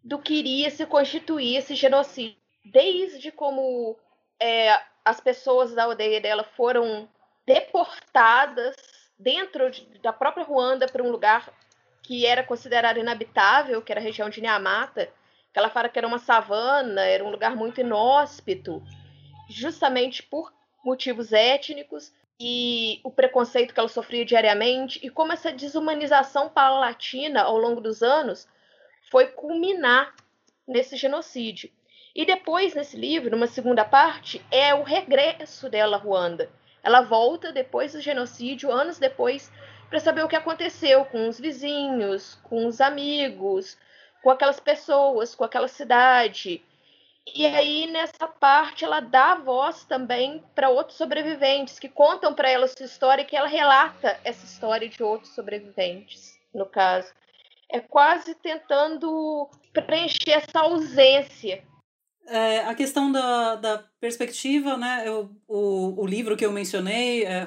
do 0.04 0.18
que 0.18 0.34
iria 0.34 0.70
se 0.70 0.84
constituir 0.84 1.56
esse 1.56 1.74
genocídio. 1.74 2.36
Desde 2.64 3.32
como 3.32 3.98
é, 4.40 4.78
as 5.04 5.20
pessoas 5.20 5.74
da 5.74 5.84
aldeia 5.84 6.20
dela 6.20 6.44
foram 6.44 7.08
deportadas 7.46 8.76
dentro 9.18 9.70
de, 9.70 9.84
da 10.00 10.12
própria 10.12 10.44
Ruanda 10.44 10.86
para 10.86 11.02
um 11.02 11.10
lugar 11.10 11.52
que 12.02 12.26
era 12.26 12.42
considerado 12.42 12.98
inabitável, 12.98 13.80
que 13.80 13.92
era 13.92 14.00
a 14.00 14.04
região 14.04 14.28
de 14.28 14.40
Nyamata, 14.40 15.06
que 15.52 15.58
ela 15.58 15.70
fala 15.70 15.88
que 15.88 15.98
era 15.98 16.06
uma 16.06 16.18
savana, 16.18 17.02
era 17.02 17.24
um 17.24 17.30
lugar 17.30 17.54
muito 17.54 17.80
inóspito 17.80 18.82
justamente 19.52 20.22
por 20.22 20.52
motivos 20.84 21.32
étnicos 21.32 22.12
e 22.40 23.00
o 23.04 23.10
preconceito 23.10 23.72
que 23.72 23.78
ela 23.78 23.88
sofria 23.88 24.24
diariamente 24.24 24.98
e 25.02 25.08
como 25.08 25.32
essa 25.32 25.52
desumanização 25.52 26.48
paulatina 26.48 27.42
ao 27.42 27.56
longo 27.56 27.80
dos 27.80 28.02
anos 28.02 28.48
foi 29.10 29.26
culminar 29.26 30.14
nesse 30.66 30.96
genocídio. 30.96 31.70
E 32.14 32.26
depois, 32.26 32.74
nesse 32.74 32.96
livro, 32.96 33.30
numa 33.30 33.46
segunda 33.46 33.84
parte, 33.84 34.44
é 34.50 34.74
o 34.74 34.82
regresso 34.82 35.68
dela 35.68 35.96
a 35.96 36.00
Ruanda. 36.00 36.50
Ela 36.82 37.00
volta 37.00 37.52
depois 37.52 37.92
do 37.92 38.00
genocídio, 38.00 38.70
anos 38.70 38.98
depois, 38.98 39.50
para 39.88 40.00
saber 40.00 40.24
o 40.24 40.28
que 40.28 40.36
aconteceu 40.36 41.04
com 41.04 41.28
os 41.28 41.38
vizinhos, 41.38 42.34
com 42.42 42.66
os 42.66 42.80
amigos, 42.80 43.78
com 44.22 44.30
aquelas 44.30 44.58
pessoas, 44.58 45.34
com 45.34 45.44
aquela 45.44 45.68
cidade. 45.68 46.62
E 47.26 47.46
aí, 47.46 47.86
nessa 47.86 48.26
parte, 48.26 48.84
ela 48.84 49.00
dá 49.00 49.36
voz 49.36 49.84
também 49.84 50.42
para 50.54 50.70
outros 50.70 50.98
sobreviventes 50.98 51.78
que 51.78 51.88
contam 51.88 52.34
para 52.34 52.50
ela 52.50 52.66
sua 52.66 52.84
história 52.84 53.22
e 53.22 53.24
que 53.24 53.36
ela 53.36 53.46
relata 53.46 54.18
essa 54.24 54.44
história 54.44 54.88
de 54.88 55.02
outros 55.02 55.32
sobreviventes, 55.34 56.38
no 56.52 56.66
caso. 56.66 57.12
É 57.70 57.80
quase 57.80 58.34
tentando 58.34 59.48
preencher 59.72 60.32
essa 60.32 60.60
ausência. 60.60 61.62
É, 62.26 62.60
a 62.60 62.74
questão 62.74 63.10
da, 63.10 63.54
da 63.56 63.84
perspectiva, 64.00 64.76
né? 64.76 65.04
Eu, 65.06 65.30
o, 65.46 66.02
o 66.02 66.06
livro 66.06 66.36
que 66.36 66.44
eu 66.44 66.52
mencionei, 66.52 67.24
é 67.24 67.46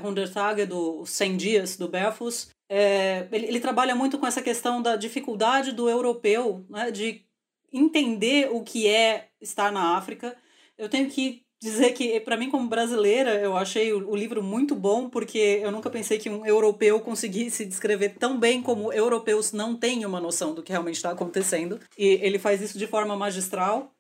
do 0.66 1.06
100 1.06 1.38
Dias, 1.38 1.78
do 1.78 1.88
Belfus, 1.88 2.50
é, 2.70 3.28
ele, 3.32 3.48
ele 3.48 3.60
trabalha 3.60 3.94
muito 3.94 4.18
com 4.18 4.26
essa 4.26 4.42
questão 4.42 4.82
da 4.82 4.96
dificuldade 4.96 5.72
do 5.72 5.88
europeu 5.88 6.66
né, 6.70 6.90
de 6.90 7.25
entender 7.72 8.50
o 8.52 8.64
que 8.64 8.88
é 8.88 9.30
estar 9.42 9.72
na 9.72 9.98
África. 9.98 10.36
Eu 10.78 10.90
tenho 10.90 11.10
que 11.10 11.46
dizer 11.62 11.94
que, 11.94 12.20
para 12.20 12.38
mim, 12.38 12.50
como 12.50 12.68
brasileira, 12.68 13.36
eu 13.36 13.58
achei 13.58 13.92
o, 13.94 14.10
o, 14.10 14.16
livro 14.16 14.44
muito 14.44 14.76
bom, 14.76 15.10
porque 15.10 15.60
eu 15.64 15.72
nunca 15.72 15.90
pensei 15.90 16.18
que 16.18 16.30
um 16.30 16.46
europeu 16.46 17.00
conseguisse 17.00 17.66
descrever 17.66 18.10
tão 18.20 18.40
bem 18.40 18.62
como 18.62 18.94
europeus 18.94 19.52
não 19.52 19.76
têm 19.76 20.06
uma 20.06 20.20
noção 20.20 20.54
do 20.54 20.62
que 20.62 20.72
realmente 20.72 20.98
está 20.98 21.12
acontecendo. 21.12 21.80
E 21.98 22.20
ele 22.22 22.38
faz 22.38 22.62
isso 22.62 22.78
de 22.78 22.88
forma 22.88 23.16
magistral. 23.16 23.92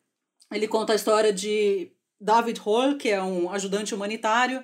Ele 0.52 0.68
conta 0.68 0.94
a 0.94 0.96
história 0.96 1.34
de 1.34 1.92
David 2.20 2.60
Hall, 2.60 2.98
que 2.98 3.10
é 3.10 3.22
um 3.22 3.50
ajudante 3.50 3.96
humanitário, 3.96 4.64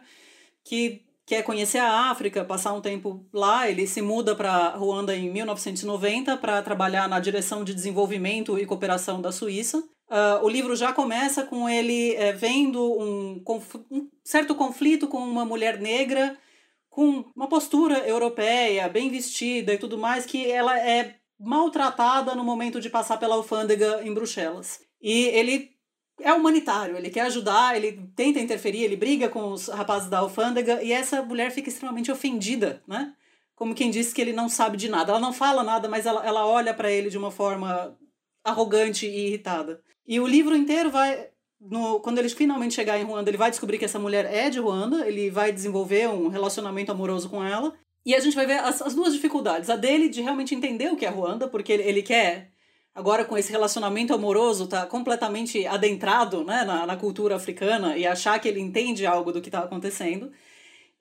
que 0.64 1.04
quer 1.32 1.44
conhecer 1.44 1.78
a 1.78 2.12
África, 2.12 2.44
passar 2.44 2.74
um 2.74 2.82
tempo 2.82 3.26
lá. 3.32 3.70
Ele 3.70 3.88
se 3.88 4.02
muda 4.02 4.36
para 4.36 4.72
Ruanda 4.72 5.16
em 5.16 5.32
1990 5.32 6.36
para 6.36 6.62
trabalhar 6.62 7.08
na 7.08 7.22
direção 7.22 7.64
de 7.64 7.74
desenvolvimento 7.74 8.60
e 8.60 8.66
cooperação 8.66 9.22
da 9.22 9.32
Suíça. 9.32 9.78
Uh, 9.78 10.44
o 10.44 10.50
livro 10.50 10.76
já 10.76 10.92
começa 10.92 11.46
com 11.46 11.70
ele 11.70 12.14
é, 12.16 12.34
vendo 12.34 12.84
um, 12.84 13.42
um, 13.90 14.10
certo 14.26 14.54
conflito 14.54 15.08
com 15.08 15.20
uma 15.20 15.46
mulher 15.46 15.80
negra 15.80 16.38
com 16.90 17.24
uma 17.34 17.48
postura 17.48 18.00
europeia, 18.00 18.90
bem 18.90 19.10
vestida 19.10 19.74
e 19.74 19.78
tudo 19.78 19.98
mais, 19.98 20.26
que 20.26 20.52
ela 20.52 20.78
é 20.78 21.16
maltratada 21.40 22.36
no 22.36 22.44
momento 22.44 22.82
de 22.82 22.90
passar 22.90 23.16
pela 23.16 23.36
alfândega 23.36 24.02
em 24.04 24.14
Bruxelas. 24.14 24.82
E 25.02 25.28
ele 25.28 25.70
é 26.24 26.34
humanitário, 26.34 26.98
ele 26.98 27.10
quer 27.10 27.22
ajudar, 27.22 27.76
ele 27.76 28.10
tenta 28.16 28.40
interferir, 28.40 28.84
ele 28.84 28.96
briga 28.96 29.30
com 29.30 29.52
os 29.52 29.68
rapazes 29.68 30.10
da 30.10 30.20
alfândega 30.20 30.82
e 30.82 30.92
essa 30.92 31.22
mulher 31.22 31.52
fica 31.52 31.70
extremamente 31.70 32.12
ofendida, 32.12 32.82
né? 32.88 33.14
Como 33.56 33.76
quem 33.76 33.92
disse 33.92 34.14
que 34.14 34.22
ele 34.22 34.34
não 34.34 34.50
sabe 34.50 34.76
de 34.76 34.90
nada. 34.90 35.12
Ela 35.12 35.20
não 35.20 35.32
fala 35.32 35.64
nada, 35.64 35.88
mas 35.88 36.06
ela, 36.06 36.26
ela 36.26 36.48
olha 36.48 36.74
para 36.74 36.92
ele 36.92 37.10
de 37.10 37.18
uma 37.18 37.30
forma 37.30 37.96
arrogante 38.44 39.06
e 39.06 39.28
irritada. 39.28 39.82
E 40.08 40.20
o 40.20 40.28
livro 40.28 40.56
inteiro 40.56 40.90
vai. 40.90 41.28
No, 41.60 42.00
quando 42.00 42.18
ele 42.18 42.28
finalmente 42.30 42.74
chegar 42.74 42.98
em 43.00 43.04
Ruanda, 43.04 43.30
ele 43.30 43.38
vai 43.38 43.52
descobrir 43.52 43.78
que 43.78 43.86
essa 43.86 44.00
mulher 44.00 44.26
é 44.26 44.50
de 44.50 44.60
Ruanda, 44.60 45.08
ele 45.08 45.30
vai 45.30 45.52
desenvolver 45.52 46.10
um 46.10 46.28
relacionamento 46.28 46.92
amoroso 46.92 47.30
com 47.30 47.44
ela. 47.44 47.72
E 48.04 48.16
a 48.16 48.20
gente 48.20 48.36
vai 48.36 48.48
ver 48.48 48.60
as, 48.62 48.82
as 48.82 48.96
duas 48.96 49.14
dificuldades. 49.14 49.70
A 49.70 49.76
dele 49.76 50.10
de 50.10 50.22
realmente 50.22 50.56
entender 50.56 50.92
o 50.92 50.96
que 50.96 51.06
é 51.06 51.10
Ruanda, 51.10 51.48
porque 51.48 51.72
ele, 51.72 51.84
ele 51.84 52.02
quer 52.02 52.50
agora 52.94 53.26
com 53.26 53.38
esse 53.38 53.52
relacionamento 53.52 54.14
amoroso, 54.14 54.68
tá 54.68 54.86
completamente 54.86 55.66
adentrado 55.66 56.44
né, 56.44 56.64
na, 56.64 56.86
na 56.86 56.98
cultura 56.98 57.36
africana 57.36 57.98
e 57.98 58.06
achar 58.06 58.40
que 58.40 58.48
ele 58.48 58.60
entende 58.60 59.06
algo 59.06 59.32
do 59.32 59.42
que 59.42 59.50
está 59.50 59.60
acontecendo. 59.60 60.32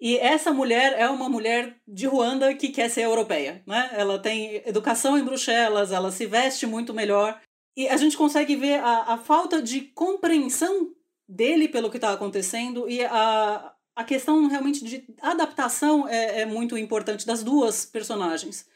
E 0.01 0.17
essa 0.17 0.53
mulher 0.53 0.95
é 0.99 1.09
uma 1.09 1.29
mulher 1.29 1.77
de 1.87 2.07
Ruanda 2.07 2.55
que 2.55 2.71
quer 2.71 2.89
ser 2.89 3.03
europeia, 3.03 3.63
né? 3.67 3.91
Ela 3.93 4.19
tem 4.19 4.63
educação 4.65 5.19
em 5.19 5.23
Bruxelas, 5.23 5.93
ela 5.93 6.11
se 6.11 6.25
veste 6.25 6.67
muito 6.67 6.95
melhor. 6.95 7.39
E 7.77 7.87
a 7.87 7.97
gente 7.99 8.17
consegue 8.17 8.57
ver 8.57 8.81
a, 8.81 9.13
a 9.13 9.19
falta 9.19 9.61
de 9.61 9.83
compreensão 9.83 10.91
dele 11.29 11.69
pelo 11.69 11.91
que 11.91 11.99
está 11.99 12.13
acontecendo 12.13 12.89
e 12.89 13.05
a, 13.05 13.73
a 13.95 14.05
questão 14.05 14.49
realmente 14.49 14.83
de 14.83 15.05
adaptação 15.21 16.09
é, 16.09 16.41
é 16.41 16.47
muito 16.47 16.79
importante 16.79 17.27
das 17.27 17.43
duas 17.43 17.85
personagens. 17.85 18.67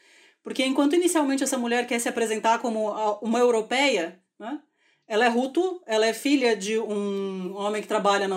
Porque 0.45 0.63
enquanto 0.63 0.95
inicialmente 0.95 1.43
essa 1.43 1.57
mulher 1.57 1.87
quer 1.87 1.97
se 1.97 2.07
apresentar 2.07 2.59
como 2.59 2.91
uma 3.19 3.39
europeia, 3.39 4.21
né? 4.39 4.59
Ela 5.07 5.25
é 5.25 5.29
Hutu, 5.29 5.81
ela 5.87 6.05
é 6.05 6.13
filha 6.13 6.55
de 6.55 6.77
um 6.77 7.55
homem 7.55 7.81
que 7.81 7.87
trabalha 7.87 8.27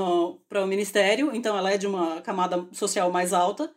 para 0.48 0.64
o 0.64 0.66
ministério, 0.66 1.30
então 1.34 1.56
ela 1.56 1.70
é 1.70 1.76
de 1.76 1.86
uma 1.86 2.22
camada 2.22 2.66
social 2.72 3.10
mais 3.10 3.34
alta. 3.34 3.70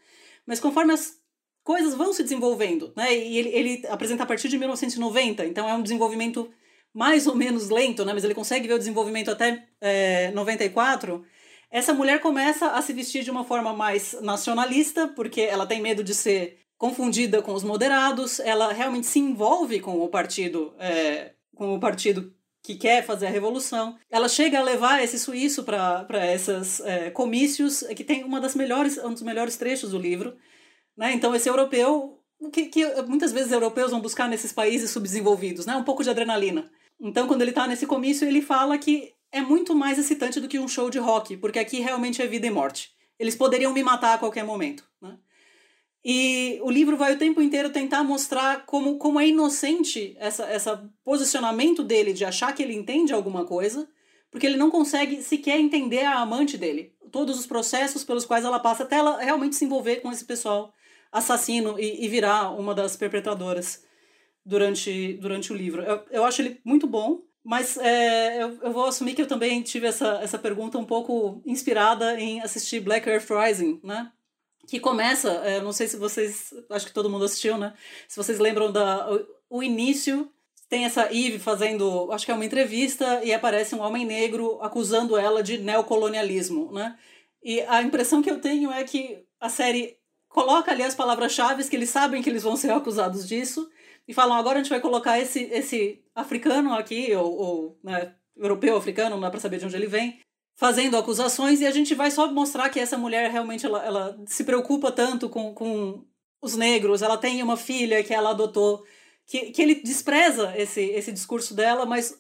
Mas 0.46 0.62
conforme 0.62 0.94
as 0.94 1.18
coisas 1.62 1.94
vão 1.94 2.14
se 2.14 2.24
desenvolvendo, 2.24 2.94
né? 2.96 3.14
E 3.14 3.38
ele, 3.38 3.50
ele 3.50 3.88
apresenta 3.88 4.24
a 4.24 4.26
partir 4.26 4.48
de 4.48 4.58
1990, 4.58 5.46
então 5.46 5.68
é 5.68 5.74
um 5.74 5.84
desenvolvimento 5.84 6.50
mais 6.94 7.28
ou 7.28 7.36
menos 7.36 7.70
lento, 7.70 8.06
né? 8.06 8.14
Mas 8.14 8.24
ele 8.24 8.34
consegue 8.34 8.66
ver 8.66 8.76
o 8.76 8.80
desenvolvimento 8.80 9.30
até 9.30 9.68
é, 9.82 10.32
94. 10.32 11.22
Essa 11.70 11.94
mulher 11.94 12.22
começa 12.22 12.68
a 12.68 12.82
se 12.82 12.94
vestir 12.94 13.24
de 13.24 13.32
uma 13.32 13.44
forma 13.44 13.74
mais 13.74 14.14
nacionalista, 14.22 15.10
porque 15.10 15.42
ela 15.42 15.66
tem 15.66 15.82
medo 15.82 16.02
de 16.02 16.16
ser 16.16 16.62
confundida 16.82 17.44
com 17.44 17.54
os 17.54 17.64
moderados, 17.64 18.40
ela 18.40 18.74
realmente 18.74 19.06
se 19.06 19.20
envolve 19.20 19.80
com 19.80 20.02
o 20.02 20.08
partido, 20.08 20.74
é, 20.80 21.34
com 21.54 21.76
o 21.76 21.80
partido 21.80 22.34
que 22.64 22.74
quer 22.74 23.06
fazer 23.06 23.28
a 23.28 23.30
revolução. 23.30 23.96
Ela 24.10 24.28
chega 24.28 24.58
a 24.58 24.64
levar 24.64 25.04
esse 25.04 25.20
suíço 25.20 25.64
para 25.64 26.34
esses 26.34 26.80
é, 26.80 27.12
comícios, 27.12 27.84
que 27.96 28.04
tem 28.04 28.24
uma 28.24 28.42
das 28.42 28.56
melhores, 28.56 28.98
um 28.98 29.14
dos 29.14 29.22
melhores 29.22 29.58
trechos 29.58 29.92
do 29.92 30.00
livro. 30.00 30.36
Né? 30.98 31.14
Então, 31.14 31.36
esse 31.36 31.48
europeu, 31.48 32.20
que, 32.52 32.66
que 32.66 32.84
muitas 33.04 33.32
vezes 33.32 33.52
europeus 33.52 33.92
vão 33.92 34.02
buscar 34.02 34.28
nesses 34.28 34.52
países 34.52 34.90
subdesenvolvidos, 34.90 35.68
né? 35.68 35.76
um 35.76 35.84
pouco 35.84 36.04
de 36.04 36.10
adrenalina. 36.10 36.68
Então, 37.00 37.28
quando 37.28 37.44
ele 37.44 37.52
está 37.52 37.68
nesse 37.68 37.86
comício, 37.86 38.28
ele 38.28 38.42
fala 38.42 38.76
que 38.80 39.14
é 39.32 39.40
muito 39.40 39.76
mais 39.76 40.00
excitante 40.00 40.40
do 40.40 40.48
que 40.48 40.58
um 40.58 40.68
show 40.68 40.90
de 40.90 40.98
rock, 40.98 41.38
porque 41.38 41.60
aqui 41.60 41.80
realmente 41.80 42.24
é 42.24 42.26
vida 42.26 42.48
e 42.48 42.50
morte. 42.50 42.90
Eles 43.20 43.36
poderiam 43.36 43.72
me 43.72 43.84
matar 43.84 44.16
a 44.16 44.18
qualquer 44.18 44.44
momento. 44.44 44.90
E 46.04 46.60
o 46.64 46.72
livro 46.72 46.98
vai 46.98 47.14
o 47.14 47.18
tempo 47.18 47.42
inteiro 47.42 47.70
tentar 47.70 48.04
mostrar 48.04 48.66
como, 48.66 48.98
como 48.98 49.20
é 49.20 49.28
inocente 49.28 50.16
essa, 50.20 50.46
essa 50.46 50.90
posicionamento 51.04 51.84
dele 51.84 52.12
de 52.12 52.26
achar 52.26 52.54
que 52.54 52.64
ele 52.64 52.74
entende 52.74 53.14
alguma 53.14 53.46
coisa, 53.46 53.88
porque 54.32 54.48
ele 54.48 54.58
não 54.58 54.72
consegue 54.72 55.22
sequer 55.22 55.60
entender 55.60 56.04
a 56.04 56.20
amante 56.20 56.58
dele. 56.58 56.94
Todos 57.12 57.38
os 57.38 57.46
processos 57.46 58.04
pelos 58.04 58.26
quais 58.26 58.44
ela 58.44 58.60
passa 58.60 58.84
até 58.84 58.96
ela 58.96 59.20
realmente 59.20 59.56
se 59.56 59.66
envolver 59.66 59.98
com 59.98 60.12
esse 60.12 60.26
pessoal 60.26 60.74
assassino 61.12 61.80
e, 61.80 62.04
e 62.04 62.08
virar 62.08 62.50
uma 62.52 62.74
das 62.74 62.96
perpetradoras 62.96 63.84
durante, 64.46 65.14
durante 65.14 65.52
o 65.52 65.56
livro. 65.56 65.84
Eu, 65.84 66.04
eu 66.10 66.24
acho 66.24 66.42
ele 66.42 66.60
muito 66.64 66.88
bom, 66.88 67.22
mas 67.44 67.78
é, 67.78 68.42
eu, 68.42 68.58
eu 68.64 68.72
vou 68.72 68.86
assumir 68.86 69.14
que 69.14 69.22
eu 69.22 69.28
também 69.28 69.62
tive 69.62 69.86
essa, 69.88 70.20
essa 70.24 70.40
pergunta 70.40 70.78
um 70.78 70.86
pouco 70.86 71.44
inspirada 71.46 72.20
em 72.20 72.42
assistir 72.42 72.80
Black 72.80 73.08
Earth 73.08 73.30
Rising, 73.30 73.80
né? 73.84 74.12
Que 74.68 74.80
começa, 74.80 75.30
é, 75.44 75.62
não 75.62 75.74
sei 75.74 75.88
se 75.88 75.98
vocês, 75.98 76.54
acho 76.70 76.86
que 76.86 76.94
todo 76.94 77.10
mundo 77.10 77.26
assistiu, 77.26 77.58
né? 77.58 77.74
Se 78.08 78.16
vocês 78.16 78.40
lembram 78.40 78.72
da 78.72 79.12
o, 79.12 79.58
o 79.58 79.64
início, 79.64 80.32
tem 80.70 80.86
essa 80.86 81.06
Eve 81.06 81.40
fazendo, 81.40 82.12
acho 82.12 82.26
que 82.26 82.32
é 82.32 82.36
uma 82.36 82.46
entrevista 82.46 83.22
e 83.24 83.34
aparece 83.34 83.76
um 83.76 83.82
homem 83.82 84.06
negro 84.06 84.62
acusando 84.62 85.18
ela 85.18 85.44
de 85.44 85.58
neocolonialismo, 85.58 86.72
né? 86.72 86.98
E 87.44 87.60
a 87.62 87.82
impressão 87.82 88.22
que 88.22 88.32
eu 88.32 88.40
tenho 88.40 88.72
é 88.72 88.84
que 88.84 89.26
a 89.40 89.50
série 89.50 89.98
coloca 90.30 90.72
ali 90.72 90.84
as 90.84 90.96
palavras-chave 90.96 91.68
que 91.68 91.76
eles 91.76 91.90
sabem 91.90 92.22
que 92.22 92.30
eles 92.30 92.44
vão 92.44 92.56
ser 92.56 92.72
acusados 92.72 93.28
disso 93.28 93.70
e 94.08 94.14
falam 94.14 94.38
agora 94.38 94.60
a 94.60 94.64
gente 94.64 94.70
vai 94.72 94.80
colocar 94.80 95.20
esse 95.20 95.44
esse 95.52 96.02
africano 96.16 96.74
aqui 96.74 97.14
ou, 97.16 97.34
ou 97.34 97.80
né, 97.84 98.16
europeu 98.38 98.78
africano, 98.78 99.12
não 99.12 99.22
dá 99.22 99.30
para 99.30 99.40
saber 99.40 99.58
de 99.58 99.66
onde 99.66 99.76
ele 99.76 99.88
vem, 99.88 100.20
fazendo 100.62 100.96
acusações 100.96 101.60
e 101.60 101.66
a 101.66 101.72
gente 101.72 101.96
vai 101.96 102.12
só 102.12 102.32
mostrar 102.32 102.70
que 102.70 102.80
essa 102.80 102.96
mulher 102.96 103.32
realmente 103.32 103.66
ela, 103.66 103.84
ela 103.84 104.22
se 104.28 104.44
preocupa 104.44 104.92
tanto 104.92 105.28
com, 105.28 105.56
com 105.56 106.06
os 106.40 106.56
negros, 106.56 107.02
ela 107.02 107.18
tem 107.18 107.42
uma 107.42 107.58
filha 107.58 108.04
que 108.04 108.14
ela 108.14 108.30
adotou, 108.30 108.86
que, 109.26 109.50
que 109.50 109.60
ele 109.60 109.74
despreza 109.74 110.54
esse, 110.56 110.80
esse 110.80 111.12
discurso 111.12 111.56
dela, 111.56 111.84
mas 111.84 112.16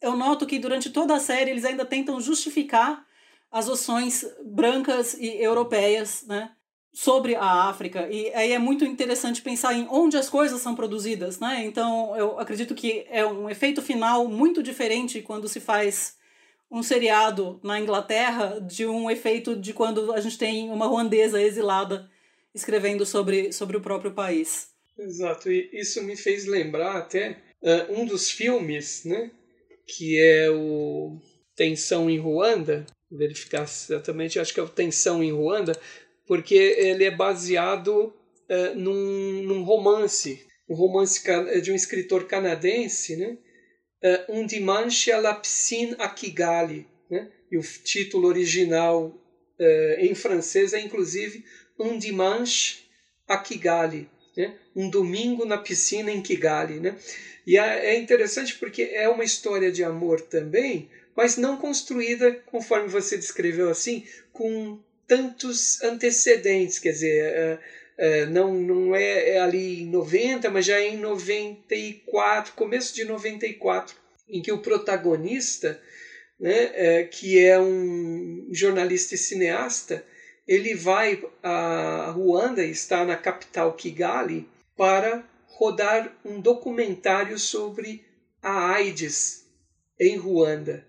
eu 0.00 0.16
noto 0.16 0.44
que 0.44 0.58
durante 0.58 0.90
toda 0.90 1.14
a 1.14 1.20
série 1.20 1.52
eles 1.52 1.64
ainda 1.64 1.84
tentam 1.84 2.20
justificar 2.20 3.06
as 3.48 3.68
ações 3.68 4.26
brancas 4.44 5.14
e 5.14 5.28
europeias, 5.28 6.24
né? 6.26 6.50
sobre 6.92 7.36
a 7.36 7.68
África. 7.68 8.08
E 8.08 8.34
aí 8.34 8.52
é 8.52 8.58
muito 8.58 8.84
interessante 8.84 9.40
pensar 9.40 9.72
em 9.72 9.86
onde 9.88 10.16
as 10.16 10.28
coisas 10.28 10.60
são 10.60 10.74
produzidas, 10.74 11.38
né? 11.40 11.64
Então, 11.64 12.16
eu 12.16 12.38
acredito 12.38 12.72
que 12.72 13.04
é 13.08 13.26
um 13.26 13.50
efeito 13.50 13.82
final 13.82 14.28
muito 14.28 14.62
diferente 14.62 15.20
quando 15.20 15.48
se 15.48 15.58
faz 15.58 16.16
um 16.74 16.82
seriado 16.82 17.60
na 17.62 17.78
Inglaterra 17.78 18.60
de 18.60 18.84
um 18.84 19.08
efeito 19.08 19.54
de 19.54 19.72
quando 19.72 20.12
a 20.12 20.20
gente 20.20 20.36
tem 20.36 20.70
uma 20.70 20.86
ruandesa 20.86 21.40
exilada 21.40 22.10
escrevendo 22.52 23.06
sobre, 23.06 23.52
sobre 23.52 23.76
o 23.76 23.80
próprio 23.80 24.10
país. 24.10 24.70
Exato, 24.98 25.52
e 25.52 25.70
isso 25.72 26.02
me 26.02 26.16
fez 26.16 26.46
lembrar 26.46 26.96
até 26.96 27.38
uh, 27.62 28.00
um 28.00 28.04
dos 28.04 28.28
filmes, 28.28 29.04
né, 29.04 29.30
que 29.86 30.20
é 30.20 30.50
o 30.50 31.16
Tensão 31.54 32.10
em 32.10 32.18
Ruanda, 32.18 32.84
verificar 33.08 33.62
exatamente, 33.62 34.40
acho 34.40 34.52
que 34.52 34.58
é 34.58 34.62
o 34.62 34.68
Tensão 34.68 35.22
em 35.22 35.30
Ruanda, 35.30 35.78
porque 36.26 36.54
ele 36.56 37.04
é 37.04 37.10
baseado 37.10 38.06
uh, 38.50 38.74
num, 38.74 39.42
num 39.44 39.62
romance, 39.62 40.44
um 40.68 40.74
romance 40.74 41.22
de 41.62 41.70
um 41.70 41.74
escritor 41.76 42.26
canadense, 42.26 43.16
né, 43.16 43.38
uh, 44.04 44.32
Um 44.32 44.46
Dimanche 44.46 45.10
à 45.10 45.18
la 45.18 45.34
Piscine 45.34 45.96
à 45.98 46.08
Kigali. 46.08 46.86
Né? 47.10 47.28
E 47.50 47.56
o 47.56 47.62
título 47.62 48.28
original 48.28 49.06
uh, 49.06 49.98
em 49.98 50.14
francês 50.14 50.74
é 50.74 50.80
inclusive 50.80 51.44
Um 51.78 51.98
Dimanche 51.98 52.84
à 53.26 53.38
Kigali. 53.38 54.08
Né? 54.36 54.54
Um 54.76 54.90
domingo 54.90 55.44
na 55.44 55.58
piscina 55.58 56.10
em 56.10 56.20
Kigali. 56.20 56.80
Né? 56.80 56.96
E 57.46 57.56
é 57.56 57.96
interessante 57.96 58.54
porque 58.56 58.82
é 58.82 59.08
uma 59.08 59.24
história 59.24 59.70
de 59.70 59.84
amor 59.84 60.20
também, 60.20 60.88
mas 61.14 61.36
não 61.36 61.56
construída, 61.56 62.32
conforme 62.46 62.88
você 62.88 63.16
descreveu 63.16 63.68
assim, 63.68 64.06
com 64.32 64.80
tantos 65.06 65.82
antecedentes. 65.82 66.78
Quer 66.78 66.92
dizer, 66.92 67.60
é, 67.96 68.26
não, 68.26 68.54
não 68.54 68.94
é, 68.94 69.30
é, 69.30 69.40
ali 69.40 69.82
em 69.82 69.90
90, 69.90 70.50
mas 70.50 70.66
já 70.66 70.78
é 70.78 70.88
em 70.88 70.98
94, 70.98 72.52
começo 72.54 72.94
de 72.94 73.04
94, 73.04 73.94
em 74.28 74.42
que 74.42 74.52
o 74.52 74.62
protagonista, 74.62 75.80
né, 76.38 76.70
é, 76.74 77.04
que 77.04 77.38
é 77.38 77.58
um 77.58 78.48
jornalista 78.52 79.14
e 79.14 79.18
cineasta, 79.18 80.04
ele 80.46 80.74
vai 80.74 81.22
a 81.42 82.10
Ruanda, 82.10 82.64
está 82.64 83.04
na 83.04 83.16
capital 83.16 83.72
Kigali, 83.74 84.48
para 84.76 85.24
rodar 85.46 86.14
um 86.24 86.40
documentário 86.40 87.38
sobre 87.38 88.04
a 88.42 88.72
AIDS 88.72 89.46
em 89.98 90.16
Ruanda. 90.16 90.84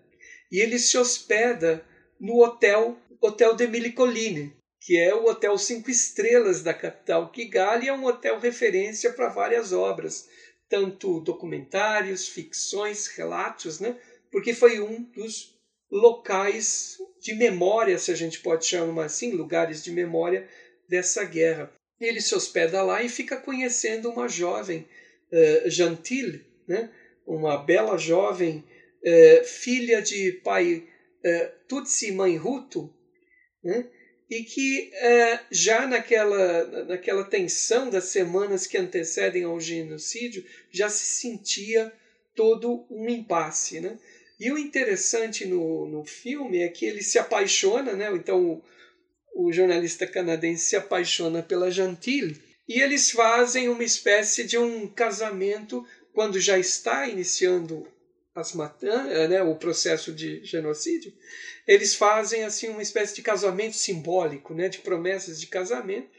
E 0.51 0.59
ele 0.59 0.79
se 0.79 0.97
hospeda 0.97 1.85
no 2.19 2.41
hotel 2.43 2.97
Hotel 3.21 3.55
de 3.55 3.91
Colline, 3.91 4.53
que 4.85 4.95
é 4.99 5.15
o 5.15 5.25
hotel 5.25 5.57
cinco 5.57 5.89
estrelas 5.89 6.61
da 6.61 6.71
capital 6.71 7.31
Kigali, 7.31 7.87
é 7.87 7.93
um 7.93 8.05
hotel 8.05 8.37
referência 8.37 9.11
para 9.11 9.29
várias 9.29 9.73
obras, 9.73 10.29
tanto 10.69 11.19
documentários, 11.21 12.27
ficções, 12.27 13.07
relatos, 13.07 13.79
né? 13.79 13.97
porque 14.31 14.53
foi 14.53 14.79
um 14.79 15.01
dos 15.01 15.59
locais 15.89 16.97
de 17.19 17.33
memória, 17.33 17.97
se 17.97 18.11
a 18.11 18.15
gente 18.15 18.41
pode 18.41 18.67
chamar 18.67 19.05
assim, 19.05 19.31
lugares 19.31 19.83
de 19.83 19.91
memória 19.91 20.47
dessa 20.87 21.23
guerra. 21.23 21.73
Ele 21.99 22.21
se 22.21 22.35
hospeda 22.35 22.83
lá 22.83 23.01
e 23.01 23.09
fica 23.09 23.37
conhecendo 23.37 24.11
uma 24.11 24.27
jovem 24.27 24.87
uh, 25.31 25.67
gentil, 25.67 26.39
né? 26.67 26.91
uma 27.25 27.57
bela 27.57 27.97
jovem 27.97 28.63
é, 29.03 29.43
filha 29.43 29.99
de 29.99 30.31
pai 30.43 30.87
é, 31.23 31.45
Tutsi 31.67 32.09
e 32.09 32.11
mãe 32.11 32.37
Hutu, 32.39 32.93
né? 33.63 33.89
E 34.29 34.43
que 34.43 34.89
é, 34.93 35.39
já 35.51 35.85
naquela, 35.85 36.85
naquela 36.85 37.23
tensão 37.23 37.89
das 37.89 38.05
semanas 38.05 38.65
que 38.65 38.77
antecedem 38.77 39.43
ao 39.43 39.59
genocídio 39.59 40.43
já 40.71 40.89
se 40.89 41.05
sentia 41.05 41.93
todo 42.33 42.85
um 42.89 43.07
impasse. 43.07 43.79
Né? 43.79 43.97
E 44.39 44.51
o 44.51 44.57
interessante 44.57 45.45
no, 45.45 45.87
no 45.87 46.03
filme 46.03 46.61
é 46.61 46.67
que 46.67 46.85
ele 46.85 47.01
se 47.01 47.19
apaixona, 47.19 47.93
né? 47.93 48.11
então 48.13 48.43
o, 48.43 48.63
o 49.47 49.51
jornalista 49.51 50.07
canadense 50.07 50.65
se 50.65 50.75
apaixona 50.75 51.43
pela 51.43 51.69
Gentile, 51.69 52.41
e 52.67 52.81
eles 52.81 53.11
fazem 53.11 53.69
uma 53.69 53.83
espécie 53.83 54.43
de 54.43 54.57
um 54.57 54.87
casamento 54.87 55.85
quando 56.13 56.39
já 56.39 56.57
está 56.57 57.07
iniciando 57.07 57.87
as 58.35 58.53
matanças, 58.53 59.29
né, 59.29 59.41
o 59.41 59.55
processo 59.55 60.11
de 60.11 60.43
genocídio, 60.43 61.13
eles 61.65 61.95
fazem 61.95 62.43
assim 62.43 62.67
uma 62.67 62.81
espécie 62.81 63.15
de 63.15 63.21
casamento 63.21 63.77
simbólico, 63.77 64.53
né, 64.53 64.67
de 64.67 64.79
promessas 64.79 65.39
de 65.39 65.47
casamento, 65.47 66.09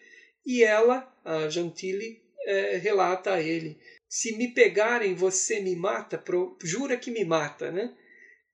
e 0.45 0.65
ela, 0.65 1.13
a 1.25 1.49
Gentile, 1.49 2.23
é, 2.47 2.77
relata 2.79 3.35
a 3.35 3.43
ele: 3.43 3.79
se 4.09 4.37
me 4.37 4.55
pegarem, 4.55 5.15
você 5.15 5.61
me 5.61 5.77
mata, 5.77 6.17
pro, 6.17 6.57
jura 6.63 6.97
que 6.97 7.11
me 7.11 7.25
mata, 7.25 7.71
né? 7.71 7.93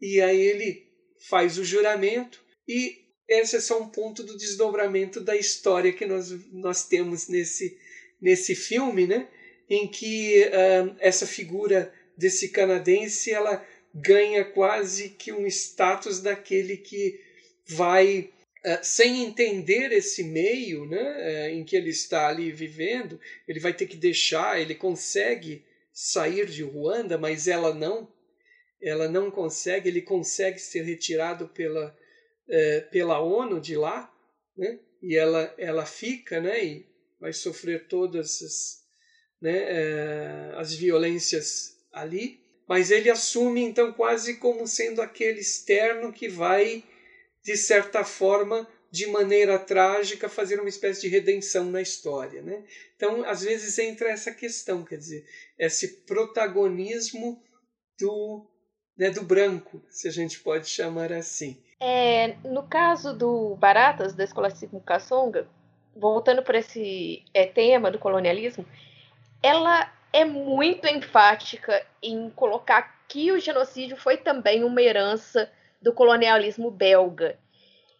E 0.01 0.20
aí 0.20 0.40
ele 0.40 0.88
faz 1.29 1.59
o 1.59 1.64
juramento 1.64 2.42
e 2.66 3.03
esse 3.29 3.57
é 3.57 3.61
só 3.61 3.81
um 3.81 3.88
ponto 3.88 4.22
do 4.25 4.37
desdobramento 4.37 5.20
da 5.20 5.37
história 5.37 5.92
que 5.92 6.05
nós, 6.05 6.31
nós 6.53 6.88
temos 6.88 7.29
nesse, 7.29 7.79
nesse 8.20 8.55
filme, 8.55 9.07
né? 9.07 9.29
Em 9.68 9.87
que 9.87 10.44
uh, 10.46 10.96
essa 10.98 11.27
figura 11.27 11.92
desse 12.16 12.48
canadense 12.48 13.31
ela 13.31 13.64
ganha 13.94 14.44
quase 14.44 15.11
que 15.11 15.33
um 15.33 15.46
status 15.46 16.20
daquele 16.20 16.77
que 16.77 17.20
vai 17.66 18.31
uh, 18.64 18.79
sem 18.83 19.22
entender 19.22 19.92
esse 19.92 20.25
meio 20.25 20.87
né, 20.87 21.03
uh, 21.03 21.55
em 21.55 21.64
que 21.64 21.77
ele 21.77 21.90
está 21.90 22.29
ali 22.29 22.51
vivendo, 22.51 23.20
ele 23.46 23.61
vai 23.61 23.72
ter 23.72 23.87
que 23.87 23.96
deixar, 23.96 24.61
ele 24.61 24.75
consegue 24.75 25.64
sair 25.92 26.46
de 26.46 26.62
Ruanda, 26.62 27.18
mas 27.18 27.46
ela 27.46 27.75
não, 27.75 28.11
ela 28.81 29.09
não 29.09 29.31
consegue, 29.31 29.88
ele 29.88 30.01
consegue 30.01 30.59
ser 30.59 30.83
retirado 30.83 31.48
pela, 31.48 31.94
uh, 32.48 32.90
pela 32.90 33.20
ONU 33.20 33.61
de 33.61 33.77
lá, 33.77 34.12
né, 34.57 34.79
e 35.03 35.16
ela, 35.16 35.53
ela 35.59 35.85
fica 35.85 36.40
né, 36.40 36.64
e 36.64 36.87
vai 37.20 37.33
sofrer 37.33 37.87
todas 37.88 38.42
as, 38.42 38.83
né, 39.40 40.55
as 40.57 40.75
violências 40.75 41.71
ali, 41.92 42.40
mas 42.68 42.90
ele 42.90 43.11
assume 43.11 43.62
então 43.62 43.92
quase 43.92 44.37
como 44.37 44.66
sendo 44.66 45.02
aquele 45.02 45.40
externo 45.40 46.12
que 46.12 46.28
vai, 46.28 46.83
de 47.44 47.57
certa 47.57 48.05
forma, 48.05 48.66
de 48.90 49.07
maneira 49.07 49.59
trágica, 49.59 50.28
fazer 50.28 50.61
uma 50.61 50.68
espécie 50.68 51.00
de 51.02 51.09
redenção 51.09 51.64
na 51.64 51.81
história. 51.81 52.42
Né? 52.42 52.62
Então, 52.96 53.24
às 53.24 53.42
vezes 53.42 53.78
entra 53.78 54.11
essa 54.11 54.31
questão, 54.33 54.85
quer 54.85 54.96
dizer, 54.96 55.24
esse 55.59 56.05
protagonismo 56.05 57.42
do, 57.98 58.46
né, 58.96 59.11
do 59.11 59.22
branco, 59.22 59.83
se 59.90 60.09
a 60.09 60.11
gente 60.11 60.40
pode 60.40 60.68
chamar 60.68 61.12
assim. 61.12 61.62
É, 61.81 62.37
no 62.44 62.62
caso 62.68 63.12
do 63.12 63.57
Baratas, 63.57 64.14
da 64.14 64.24
Escola 64.24 64.50
Cívica 64.50 64.81
Kassonga, 64.81 65.48
voltando 65.96 66.42
para 66.42 66.59
esse 66.59 67.24
é, 67.35 67.46
tema 67.46 67.90
do 67.90 67.98
colonialismo, 67.98 68.64
ela 69.42 69.91
é 70.12 70.25
muito 70.25 70.87
enfática 70.87 71.85
em 72.03 72.29
colocar 72.31 73.03
que 73.09 73.33
o 73.33 73.40
genocídio 73.40 73.96
foi 73.96 74.16
também 74.16 74.62
uma 74.62 74.81
herança 74.81 75.51
do 75.81 75.92
colonialismo 75.92 76.70
belga 76.70 77.38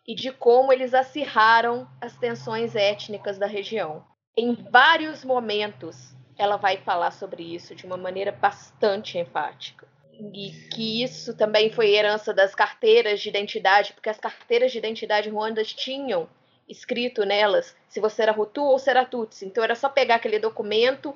e 0.07 0.15
de 0.15 0.31
como 0.31 0.73
eles 0.73 0.95
acirraram 0.95 1.89
as 2.01 2.17
tensões 2.17 2.75
étnicas 2.75 3.39
da 3.39 3.47
região. 3.47 4.05
Em 4.37 4.55
vários 4.55 5.25
momentos, 5.25 6.15
ela 6.37 6.57
vai 6.57 6.79
falar 6.79 7.11
sobre 7.11 7.43
isso 7.43 7.75
de 7.75 7.87
uma 7.87 7.97
maneira 7.97 8.33
bastante 8.33 9.19
enfática. 9.19 9.87
E 10.35 10.51
que 10.73 11.03
isso 11.03 11.37
também 11.37 11.71
foi 11.71 11.95
herança 11.95 12.33
das 12.33 12.55
carteiras 12.55 13.21
de 13.21 13.29
identidade, 13.29 13.93
porque 13.93 14.09
as 14.09 14.19
carteiras 14.19 14.73
de 14.73 14.79
identidade 14.79 15.29
ruandas 15.29 15.73
tinham 15.73 16.29
escrito 16.69 17.25
nelas 17.25 17.77
se 17.89 18.01
você 18.01 18.23
era 18.23 18.39
Hutu 18.39 18.63
ou 18.63 18.79
se 18.79 18.89
era 18.89 19.05
Tutsi. 19.05 19.45
Então 19.45 19.63
era 19.63 19.75
só 19.75 19.89
pegar 19.89 20.17
aquele 20.17 20.39
documento 20.39 21.15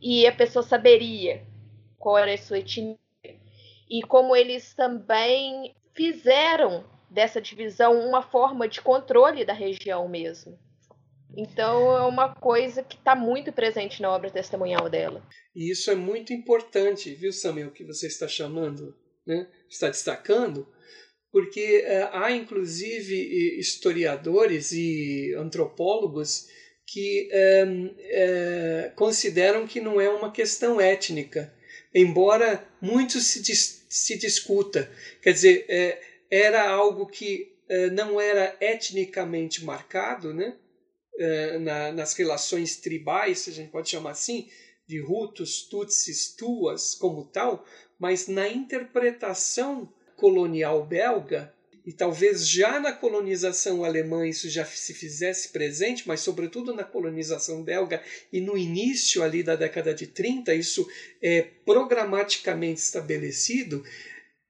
e 0.00 0.26
a 0.26 0.32
pessoa 0.32 0.62
saberia 0.62 1.42
qual 1.98 2.18
era 2.18 2.32
a 2.32 2.38
sua 2.38 2.58
etnia. 2.58 2.96
E 3.88 4.02
como 4.02 4.34
eles 4.34 4.74
também 4.74 5.74
fizeram 5.94 6.84
dessa 7.10 7.40
divisão 7.40 7.98
uma 8.06 8.22
forma 8.22 8.68
de 8.68 8.80
controle 8.80 9.44
da 9.44 9.52
região 9.52 10.08
mesmo. 10.08 10.58
Então 11.36 11.96
é 11.96 12.02
uma 12.02 12.34
coisa 12.34 12.82
que 12.82 12.96
está 12.96 13.14
muito 13.14 13.52
presente 13.52 14.00
na 14.00 14.10
obra 14.10 14.30
testemunhal 14.30 14.88
dela. 14.88 15.22
E 15.54 15.70
isso 15.70 15.90
é 15.90 15.94
muito 15.94 16.32
importante, 16.32 17.14
viu, 17.14 17.32
Samuel, 17.32 17.70
que 17.70 17.84
você 17.84 18.06
está 18.06 18.26
chamando, 18.26 18.94
né? 19.26 19.48
está 19.68 19.88
destacando, 19.88 20.66
porque 21.30 21.84
uh, 21.86 22.16
há 22.16 22.32
inclusive 22.32 23.58
historiadores 23.58 24.72
e 24.72 25.34
antropólogos 25.38 26.46
que 26.86 27.28
é, 27.32 28.92
consideram 28.94 29.66
que 29.66 29.80
não 29.80 30.00
é 30.00 30.08
uma 30.08 30.30
questão 30.30 30.80
étnica, 30.80 31.52
embora 31.94 32.66
muito 32.80 33.20
se, 33.20 33.42
dis, 33.42 33.84
se 33.88 34.16
discuta. 34.16 34.90
Quer 35.20 35.32
dizer, 35.32 35.66
é, 35.68 36.00
era 36.30 36.68
algo 36.68 37.06
que 37.06 37.52
é, 37.68 37.90
não 37.90 38.20
era 38.20 38.56
etnicamente 38.60 39.64
marcado 39.64 40.32
né? 40.32 40.56
Na, 41.62 41.92
nas 41.92 42.12
relações 42.12 42.76
tribais, 42.76 43.38
se 43.38 43.48
a 43.48 43.52
gente 43.54 43.70
pode 43.70 43.88
chamar 43.88 44.10
assim, 44.10 44.50
de 44.86 45.00
Hutus, 45.00 45.62
Tutsis, 45.62 46.34
Tuas, 46.36 46.94
como 46.94 47.24
tal, 47.24 47.64
mas 47.98 48.28
na 48.28 48.46
interpretação 48.48 49.90
colonial 50.16 50.84
belga, 50.84 51.54
e 51.86 51.92
talvez 51.92 52.48
já 52.48 52.80
na 52.80 52.92
colonização 52.92 53.84
alemã 53.84 54.26
isso 54.26 54.50
já 54.50 54.64
se 54.64 54.92
fizesse 54.92 55.50
presente, 55.50 56.02
mas 56.04 56.18
sobretudo 56.18 56.74
na 56.74 56.82
colonização 56.82 57.62
belga 57.62 58.02
e 58.32 58.40
no 58.40 58.58
início 58.58 59.22
ali 59.22 59.40
da 59.40 59.54
década 59.54 59.94
de 59.94 60.08
30, 60.08 60.52
isso 60.52 60.84
é 61.22 61.42
programaticamente 61.64 62.80
estabelecido, 62.80 63.84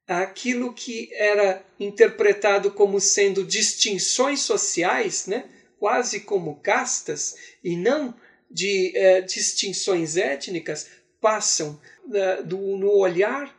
aquilo 0.08 0.72
que 0.72 1.12
era 1.12 1.62
interpretado 1.78 2.70
como 2.70 2.98
sendo 2.98 3.44
distinções 3.44 4.40
sociais, 4.40 5.26
né, 5.26 5.44
quase 5.78 6.20
como 6.20 6.58
castas, 6.60 7.36
e 7.62 7.76
não 7.76 8.14
de 8.50 8.96
eh, 8.96 9.20
distinções 9.20 10.16
étnicas, 10.16 10.88
passam 11.20 11.78
eh, 12.14 12.42
do, 12.42 12.56
no 12.78 12.96
olhar 12.96 13.54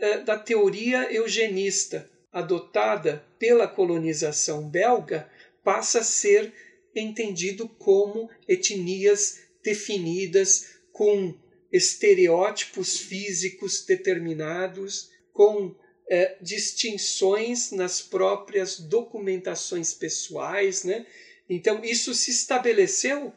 eh, 0.00 0.18
da 0.18 0.38
teoria 0.38 1.12
eugenista 1.12 2.08
adotada 2.38 3.24
pela 3.38 3.66
colonização 3.66 4.68
belga 4.68 5.30
passa 5.62 6.00
a 6.00 6.04
ser 6.04 6.52
entendido 6.94 7.68
como 7.68 8.30
etnias 8.46 9.40
definidas 9.62 10.78
com 10.92 11.34
estereótipos 11.72 12.98
físicos 12.98 13.84
determinados, 13.84 15.10
com 15.32 15.74
é, 16.08 16.36
distinções 16.40 17.70
nas 17.70 18.00
próprias 18.00 18.80
documentações 18.80 19.92
pessoais. 19.92 20.84
Né? 20.84 21.06
Então, 21.48 21.84
isso 21.84 22.14
se 22.14 22.30
estabeleceu 22.30 23.32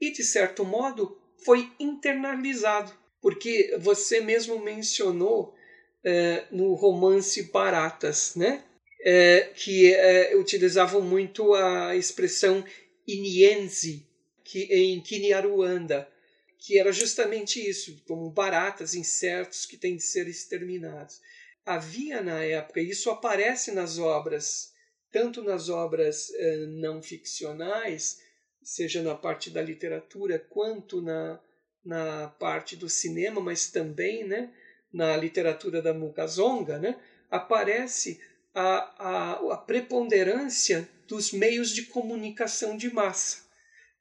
e, 0.00 0.10
de 0.10 0.24
certo 0.24 0.64
modo, 0.64 1.18
foi 1.44 1.70
internalizado, 1.78 2.92
porque 3.20 3.76
você 3.78 4.20
mesmo 4.20 4.58
mencionou 4.58 5.54
é, 6.06 6.44
no 6.52 6.72
romance 6.74 7.42
Baratas, 7.50 8.36
né? 8.36 8.62
É, 9.04 9.50
que 9.54 9.92
é, 9.92 10.36
utilizavam 10.36 11.00
muito 11.00 11.52
a 11.54 11.96
expressão 11.96 12.64
iniense, 13.06 14.06
que 14.44 14.62
em 14.72 15.00
Kinyarwanda, 15.00 16.08
que 16.58 16.78
era 16.78 16.92
justamente 16.92 17.60
isso, 17.60 18.02
como 18.06 18.30
baratas, 18.30 18.94
insetos 18.94 19.66
que 19.66 19.76
têm 19.76 19.96
de 19.96 20.02
ser 20.02 20.28
exterminados. 20.28 21.20
Havia 21.64 22.22
na 22.22 22.42
época, 22.42 22.80
e 22.80 22.90
isso 22.90 23.10
aparece 23.10 23.72
nas 23.72 23.98
obras, 23.98 24.72
tanto 25.12 25.42
nas 25.42 25.68
obras 25.68 26.32
eh, 26.34 26.66
não 26.68 27.02
ficcionais, 27.02 28.20
seja 28.62 29.02
na 29.02 29.14
parte 29.14 29.50
da 29.50 29.62
literatura, 29.62 30.38
quanto 30.38 31.00
na, 31.02 31.40
na 31.84 32.28
parte 32.28 32.76
do 32.76 32.88
cinema, 32.88 33.40
mas 33.40 33.70
também 33.70 34.24
né, 34.24 34.52
na 34.92 35.16
literatura 35.16 35.82
da 35.82 35.92
Mukazonga, 35.92 36.78
né, 36.78 36.96
aparece 37.30 38.20
a, 38.54 38.92
a, 38.98 39.32
a 39.52 39.56
preponderância 39.56 40.88
dos 41.06 41.32
meios 41.32 41.70
de 41.70 41.82
comunicação 41.82 42.76
de 42.76 42.92
massa, 42.92 43.38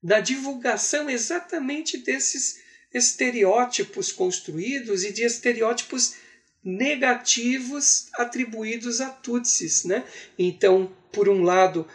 da 0.02 0.20
divulgação 0.20 1.10
exatamente 1.10 1.98
desses 1.98 2.64
estereótipos 2.94 4.12
construídos 4.12 5.04
e 5.04 5.12
de 5.12 5.24
estereótipos 5.24 6.16
negativos 6.64 8.08
atribuídos 8.14 9.02
a 9.02 9.10
Tutsis. 9.10 9.84
Né? 9.84 10.04
Então, 10.40 10.92
por 11.12 11.28
um 11.28 11.44
lado, 11.44 11.88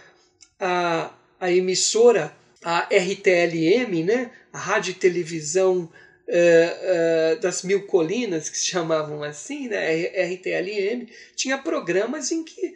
a, 0.58 1.12
a 1.40 1.50
emissora, 1.50 2.36
a 2.62 2.80
RTLM, 2.80 4.04
né? 4.04 4.30
a 4.52 4.58
Rádio 4.58 4.90
e 4.92 4.94
Televisão 4.94 5.90
uh, 6.30 7.40
das 7.40 7.62
Mil 7.62 7.86
Colinas, 7.86 8.48
que 8.48 8.58
se 8.58 8.66
chamavam 8.66 9.22
assim, 9.22 9.68
né? 9.68 9.92
RTLM, 10.34 11.08
tinha 11.34 11.58
programas 11.58 12.30
em 12.30 12.44
que 12.44 12.74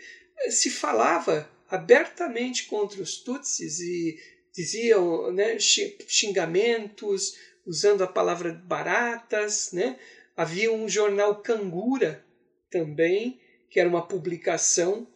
se 0.51 0.71
falava 0.71 1.49
abertamente 1.69 2.65
contra 2.65 3.01
os 3.01 3.17
Tutsis 3.17 3.81
e 3.81 4.19
diziam 4.53 5.33
né, 5.33 5.57
xingamentos, 5.59 7.37
usando 7.67 8.03
a 8.03 8.09
palavra 8.09 8.53
baratas. 8.53 9.73
Né? 9.73 9.99
Havia 10.37 10.73
um 10.73 10.89
jornal 10.89 11.41
Cangura 11.41 12.25
também, 12.71 13.41
que 13.71 13.79
era 13.81 13.89
uma 13.89 14.07
publicação 14.07 15.07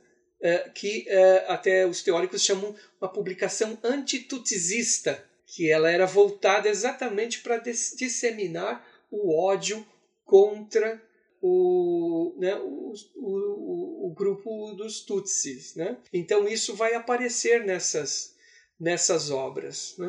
uh, 0.41 0.73
que 0.73 1.07
até 1.49 1.87
os 1.87 2.03
teóricos 2.03 2.43
chamam 2.43 2.75
uma 3.01 3.13
publicação 3.13 3.79
antitutizista, 3.83 5.28
que 5.49 5.71
ela 5.71 5.91
era 5.91 6.07
voltada 6.07 6.69
exatamente 6.69 7.41
para 7.41 7.57
disseminar 7.57 8.87
o 9.11 9.35
ódio 9.35 9.85
contra 10.25 11.03
o, 11.41 12.35
né, 12.39 12.55
o, 12.57 12.93
o, 13.17 14.09
o, 14.09 14.15
grupo 14.15 14.75
dos 14.75 15.01
Tutsis. 15.01 15.75
Né? 15.75 15.97
Então 16.13 16.47
isso 16.47 16.75
vai 16.77 16.95
aparecer 16.95 17.65
nessas, 17.65 18.35
nessas 18.79 19.31
obras. 19.31 19.95
Né? 19.97 20.09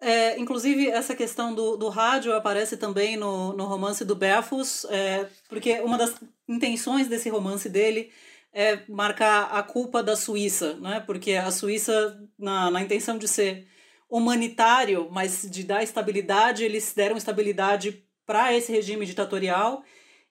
É, 0.00 0.38
inclusive, 0.38 0.88
essa 0.88 1.14
questão 1.14 1.54
do, 1.54 1.76
do 1.76 1.90
rádio 1.90 2.32
aparece 2.32 2.78
também 2.78 3.18
no, 3.18 3.52
no 3.52 3.66
romance 3.66 4.02
do 4.02 4.14
Belfus, 4.14 4.86
é, 4.86 5.28
porque 5.46 5.80
uma 5.80 5.98
das 5.98 6.14
intenções 6.48 7.06
desse 7.06 7.28
romance 7.28 7.68
dele 7.68 8.10
é 8.50 8.80
marcar 8.88 9.50
a 9.52 9.62
culpa 9.62 10.02
da 10.02 10.16
Suíça, 10.16 10.74
né? 10.76 11.02
porque 11.04 11.32
a 11.32 11.50
Suíça, 11.50 12.18
na, 12.38 12.70
na 12.70 12.80
intenção 12.80 13.18
de 13.18 13.28
ser 13.28 13.66
humanitário, 14.08 15.08
mas 15.10 15.48
de 15.50 15.64
dar 15.64 15.82
estabilidade, 15.82 16.64
eles 16.64 16.92
deram 16.94 17.16
estabilidade 17.16 18.04
para 18.26 18.54
esse 18.54 18.72
regime 18.72 19.06
ditatorial 19.06 19.82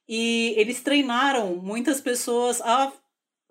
e 0.07 0.53
eles 0.57 0.81
treinaram 0.81 1.55
muitas 1.55 2.01
pessoas 2.01 2.61
a 2.61 2.91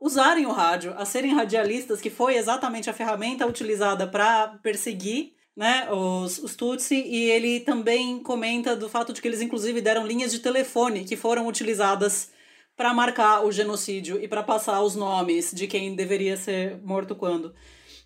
usarem 0.00 0.46
o 0.46 0.52
rádio, 0.52 0.92
a 0.96 1.04
serem 1.04 1.32
radialistas, 1.32 2.00
que 2.00 2.10
foi 2.10 2.36
exatamente 2.36 2.90
a 2.90 2.92
ferramenta 2.92 3.46
utilizada 3.46 4.06
para 4.06 4.58
perseguir 4.62 5.32
né, 5.56 5.88
os, 5.90 6.38
os 6.38 6.56
Tutsi, 6.56 6.94
e 6.94 7.30
ele 7.30 7.60
também 7.60 8.20
comenta 8.20 8.74
do 8.74 8.88
fato 8.88 9.12
de 9.12 9.20
que 9.20 9.28
eles 9.28 9.40
inclusive 9.40 9.80
deram 9.80 10.06
linhas 10.06 10.32
de 10.32 10.40
telefone 10.40 11.04
que 11.04 11.16
foram 11.16 11.46
utilizadas 11.46 12.30
para 12.76 12.94
marcar 12.94 13.44
o 13.44 13.52
genocídio 13.52 14.22
e 14.22 14.26
para 14.26 14.42
passar 14.42 14.80
os 14.82 14.96
nomes 14.96 15.52
de 15.52 15.66
quem 15.66 15.94
deveria 15.94 16.36
ser 16.36 16.80
morto 16.82 17.14
quando. 17.14 17.54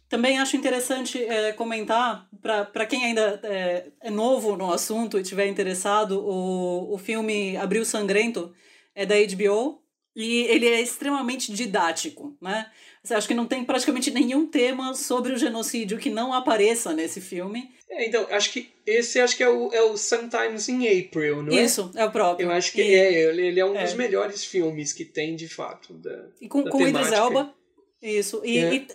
Também 0.08 0.38
acho 0.38 0.56
interessante 0.56 1.22
é, 1.22 1.52
comentar, 1.52 2.28
para 2.40 2.86
quem 2.86 3.04
ainda 3.04 3.40
é, 3.42 3.86
é, 4.00 4.10
novo 4.10 4.56
no 4.56 4.72
assunto 4.72 5.18
e 5.18 5.22
estiver 5.22 5.46
interessado, 5.46 6.24
o, 6.24 6.94
o 6.94 6.98
filme 6.98 7.56
Abril 7.56 7.84
Sangrento 7.84 8.54
é 8.94 9.04
da 9.04 9.16
HBO 9.16 9.82
e 10.14 10.42
ele 10.44 10.66
é 10.66 10.80
extremamente 10.80 11.52
didático, 11.52 12.36
né? 12.40 12.70
Você 13.02 13.14
acha 13.14 13.28
que 13.28 13.34
não 13.34 13.46
tem 13.46 13.64
praticamente 13.64 14.10
nenhum 14.10 14.46
tema 14.46 14.94
sobre 14.94 15.32
o 15.32 15.38
genocídio 15.38 15.98
que 15.98 16.10
não 16.10 16.32
apareça 16.32 16.92
nesse 16.92 17.20
filme. 17.20 17.70
É, 17.88 18.06
então, 18.06 18.26
acho 18.30 18.52
que 18.52 18.72
esse 18.84 19.20
acho 19.20 19.36
que 19.36 19.42
é 19.42 19.48
o, 19.48 19.72
é 19.72 19.82
o 19.82 19.96
Sometimes 19.96 20.68
in 20.68 20.86
April, 20.88 21.42
não 21.42 21.56
é? 21.56 21.62
Isso, 21.62 21.92
é 21.94 22.04
o 22.04 22.10
próprio. 22.10 22.46
Eu 22.46 22.50
acho 22.50 22.72
que 22.72 22.82
e, 22.82 22.94
é, 22.94 23.30
ele 23.30 23.60
é 23.60 23.64
um 23.64 23.74
dos 23.74 23.92
é. 23.92 23.94
melhores 23.94 24.44
filmes 24.44 24.92
que 24.92 25.04
tem, 25.04 25.36
de 25.36 25.48
fato, 25.48 25.92
da 25.94 26.26
E 26.40 26.48
com, 26.48 26.64
da 26.64 26.70
com 26.70 26.86
Idris 26.86 27.12
Elba, 27.12 27.54
isso, 28.00 28.42
e, 28.44 28.58
é. 28.58 28.74
e, 28.74 28.86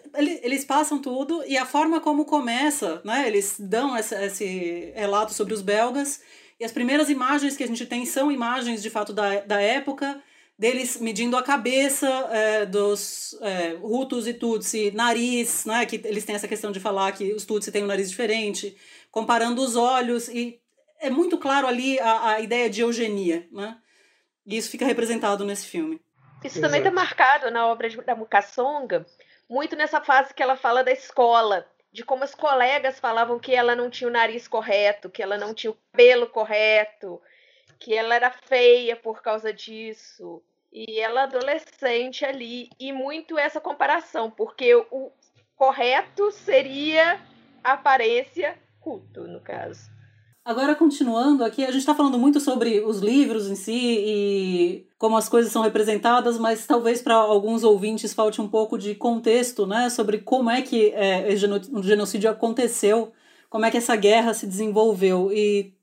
eles 0.43 0.63
passam 0.63 1.01
tudo, 1.01 1.43
e 1.45 1.57
a 1.57 1.65
forma 1.65 1.99
como 1.99 2.25
começa, 2.25 3.01
né? 3.03 3.27
Eles 3.27 3.55
dão 3.59 3.97
esse, 3.97 4.15
esse 4.15 4.93
relato 4.95 5.33
sobre 5.33 5.53
os 5.53 5.61
belgas, 5.61 6.21
e 6.59 6.63
as 6.63 6.71
primeiras 6.71 7.09
imagens 7.09 7.57
que 7.57 7.63
a 7.63 7.67
gente 7.67 7.85
tem 7.85 8.05
são 8.05 8.31
imagens 8.31 8.81
de 8.81 8.89
fato 8.89 9.11
da, 9.11 9.39
da 9.41 9.59
época, 9.59 10.21
deles 10.57 10.99
medindo 11.01 11.35
a 11.35 11.41
cabeça 11.41 12.07
é, 12.31 12.65
dos 12.67 13.35
é, 13.41 13.75
Hutus 13.81 14.27
e 14.27 14.33
Tutsi, 14.35 14.91
nariz, 14.91 15.65
né? 15.65 15.85
Que 15.87 15.99
eles 16.05 16.23
têm 16.23 16.35
essa 16.35 16.47
questão 16.47 16.71
de 16.71 16.79
falar 16.79 17.11
que 17.13 17.33
os 17.33 17.45
Tutsi 17.45 17.71
têm 17.71 17.83
um 17.83 17.87
nariz 17.87 18.09
diferente, 18.09 18.77
comparando 19.09 19.63
os 19.63 19.75
olhos, 19.75 20.27
e 20.27 20.59
é 20.99 21.09
muito 21.09 21.39
claro 21.39 21.65
ali 21.65 21.99
a, 21.99 22.29
a 22.29 22.41
ideia 22.41 22.69
de 22.69 22.81
eugenia, 22.81 23.47
né? 23.51 23.75
E 24.45 24.55
isso 24.55 24.69
fica 24.69 24.85
representado 24.85 25.43
nesse 25.43 25.65
filme. 25.65 25.99
Isso 26.43 26.57
Exato. 26.57 26.61
também 26.61 26.79
está 26.79 26.91
marcado 26.91 27.51
na 27.51 27.67
obra 27.67 27.89
da 28.03 28.15
Mukasonga, 28.15 29.05
muito 29.49 29.75
nessa 29.75 30.01
fase 30.01 30.33
que 30.33 30.41
ela 30.41 30.55
fala 30.55 30.83
da 30.83 30.91
escola, 30.91 31.67
de 31.91 32.03
como 32.03 32.23
as 32.23 32.33
colegas 32.33 32.99
falavam 32.99 33.37
que 33.37 33.53
ela 33.53 33.75
não 33.75 33.89
tinha 33.89 34.07
o 34.07 34.13
nariz 34.13 34.47
correto, 34.47 35.09
que 35.09 35.21
ela 35.21 35.37
não 35.37 35.53
tinha 35.53 35.71
o 35.71 35.77
cabelo 35.91 36.27
correto, 36.27 37.21
que 37.77 37.93
ela 37.93 38.15
era 38.15 38.31
feia 38.31 38.95
por 38.95 39.21
causa 39.21 39.51
disso. 39.53 40.41
E 40.71 40.99
ela 40.99 41.23
adolescente 41.23 42.23
ali, 42.23 42.69
e 42.79 42.93
muito 42.93 43.37
essa 43.37 43.59
comparação, 43.59 44.31
porque 44.31 44.73
o 44.73 45.11
correto 45.55 46.31
seria 46.31 47.19
a 47.61 47.73
aparência 47.73 48.57
culto, 48.79 49.27
no 49.27 49.41
caso. 49.41 49.91
Agora, 50.43 50.73
continuando 50.73 51.43
aqui, 51.43 51.63
a 51.63 51.67
gente 51.67 51.81
está 51.81 51.93
falando 51.93 52.17
muito 52.17 52.39
sobre 52.39 52.79
os 52.79 52.99
livros 52.99 53.47
em 53.47 53.55
si 53.55 53.71
e 53.75 54.87
como 54.97 55.15
as 55.15 55.29
coisas 55.29 55.51
são 55.51 55.61
representadas, 55.61 56.39
mas 56.39 56.65
talvez 56.65 56.99
para 56.99 57.13
alguns 57.13 57.63
ouvintes 57.63 58.11
falte 58.11 58.41
um 58.41 58.47
pouco 58.47 58.75
de 58.75 58.95
contexto 58.95 59.67
né, 59.67 59.89
sobre 59.91 60.17
como 60.17 60.49
é 60.49 60.63
que 60.63 60.91
é, 60.95 61.27
o 61.71 61.83
genocídio 61.83 62.29
aconteceu, 62.29 63.13
como 63.51 63.65
é 63.65 63.71
que 63.71 63.77
essa 63.77 63.95
guerra 63.95 64.33
se 64.33 64.47
desenvolveu. 64.47 65.31
E, 65.31 65.73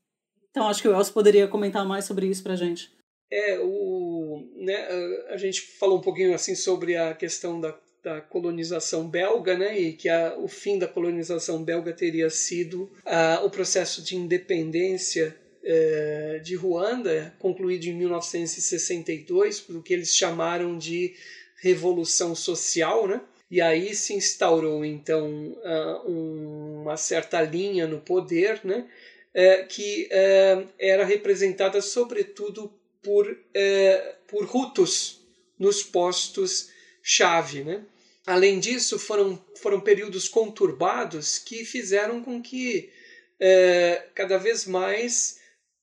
então, 0.51 0.67
acho 0.67 0.81
que 0.81 0.89
o 0.89 0.93
Elcio 0.93 1.13
poderia 1.13 1.47
comentar 1.47 1.85
mais 1.85 2.03
sobre 2.03 2.27
isso 2.27 2.43
para 2.43 2.53
a 2.53 2.57
gente. 2.57 2.91
É, 3.31 3.59
o, 3.61 4.45
né, 4.57 4.87
a 5.29 5.37
gente 5.37 5.61
falou 5.77 5.99
um 5.99 6.01
pouquinho 6.01 6.33
assim 6.33 6.53
sobre 6.53 6.97
a 6.97 7.13
questão 7.13 7.61
da 7.61 7.71
da 8.03 8.21
colonização 8.21 9.07
belga, 9.07 9.57
né, 9.57 9.79
e 9.79 9.93
que 9.93 10.07
a, 10.07 10.37
o 10.37 10.47
fim 10.47 10.79
da 10.79 10.87
colonização 10.87 11.63
belga 11.63 11.91
teria 11.91 12.29
sido 12.29 12.89
a, 13.05 13.41
o 13.43 13.49
processo 13.49 14.01
de 14.01 14.15
independência 14.15 15.35
é, 15.63 16.39
de 16.43 16.55
Ruanda, 16.55 17.35
concluído 17.39 17.85
em 17.85 17.93
1962, 17.93 19.67
o 19.69 19.81
que 19.81 19.93
eles 19.93 20.15
chamaram 20.15 20.77
de 20.77 21.13
Revolução 21.61 22.33
Social, 22.33 23.07
né? 23.07 23.21
E 23.51 23.59
aí 23.59 23.95
se 23.95 24.13
instaurou 24.13 24.85
então 24.85 25.57
uma 26.05 26.95
certa 26.95 27.41
linha 27.41 27.87
no 27.87 27.99
poder, 27.99 28.61
né? 28.63 28.87
É, 29.33 29.63
que 29.63 30.07
é, 30.11 30.63
era 30.79 31.03
representada 31.03 31.81
sobretudo 31.81 32.71
por, 33.01 33.37
por 34.27 34.55
Hutus 34.55 35.19
nos 35.57 35.83
postos 35.83 36.69
chave. 37.09 37.63
Né? 37.63 37.83
Além 38.25 38.59
disso, 38.59 38.99
foram, 38.99 39.43
foram 39.55 39.81
períodos 39.81 40.29
conturbados 40.29 41.39
que 41.39 41.65
fizeram 41.65 42.23
com 42.23 42.39
que 42.39 42.91
é, 43.39 44.09
cada 44.13 44.37
vez 44.37 44.65
mais 44.65 45.39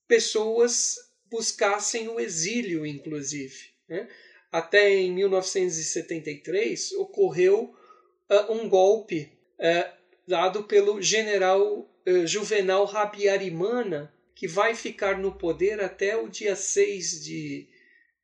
pessoas 0.07 0.95
buscassem 1.29 2.07
o 2.07 2.17
exílio, 2.17 2.85
inclusive. 2.85 3.71
Né? 3.89 4.07
Até 4.49 4.89
em 4.95 5.11
1973 5.11 6.93
ocorreu 6.93 7.75
uh, 8.29 8.53
um 8.53 8.69
golpe 8.69 9.29
uh, 9.59 9.97
dado 10.25 10.63
pelo 10.63 11.01
general 11.01 11.79
uh, 12.07 12.25
Juvenal 12.25 12.85
Rabiarimana, 12.85 14.13
que 14.33 14.47
vai 14.47 14.73
ficar 14.73 15.17
no 15.17 15.33
poder 15.33 15.81
até 15.81 16.15
o 16.15 16.29
dia 16.29 16.55
6 16.55 17.25
de 17.25 17.67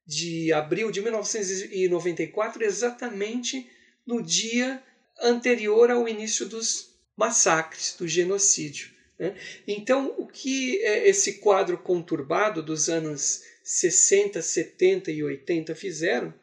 de 0.05 0.51
abril 0.51 0.91
de 0.91 1.01
1994, 1.01 2.63
exatamente 2.63 3.69
no 4.05 4.21
dia 4.21 4.83
anterior 5.21 5.89
ao 5.89 6.07
início 6.07 6.45
dos 6.45 6.93
massacres, 7.15 7.95
do 7.97 8.07
genocídio. 8.07 8.91
Né? 9.17 9.35
Então, 9.67 10.13
o 10.17 10.27
que 10.27 10.83
é 10.83 11.07
esse 11.07 11.39
quadro 11.39 11.77
conturbado 11.77 12.61
dos 12.61 12.89
anos 12.89 13.43
60, 13.63 14.41
70 14.41 15.11
e 15.11 15.23
80 15.23 15.73
fizeram 15.75 16.33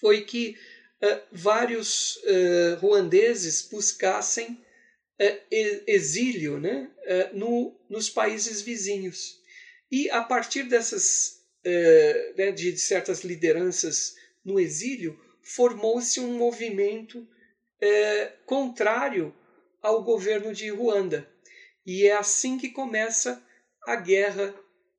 foi 0.00 0.22
que 0.22 0.56
uh, 1.02 1.20
vários 1.30 2.16
uh, 2.16 2.76
ruandeses 2.80 3.62
buscassem 3.70 4.60
uh, 5.20 5.40
exílio 5.86 6.58
né, 6.58 6.90
no, 7.32 7.78
nos 7.88 8.10
países 8.10 8.60
vizinhos. 8.60 9.40
E 9.90 10.10
a 10.10 10.22
partir 10.22 10.64
dessas 10.64 11.41
é, 11.64 12.32
né, 12.36 12.52
de, 12.52 12.72
de 12.72 12.78
certas 12.78 13.22
lideranças 13.22 14.16
no 14.44 14.58
exílio, 14.58 15.18
formou-se 15.42 16.20
um 16.20 16.36
movimento 16.36 17.26
é, 17.80 18.32
contrário 18.46 19.34
ao 19.80 20.02
governo 20.02 20.54
de 20.54 20.70
Ruanda. 20.70 21.28
E 21.84 22.06
é 22.06 22.14
assim 22.16 22.56
que 22.56 22.70
começa 22.70 23.42
a 23.84 23.96
guerra 23.96 24.54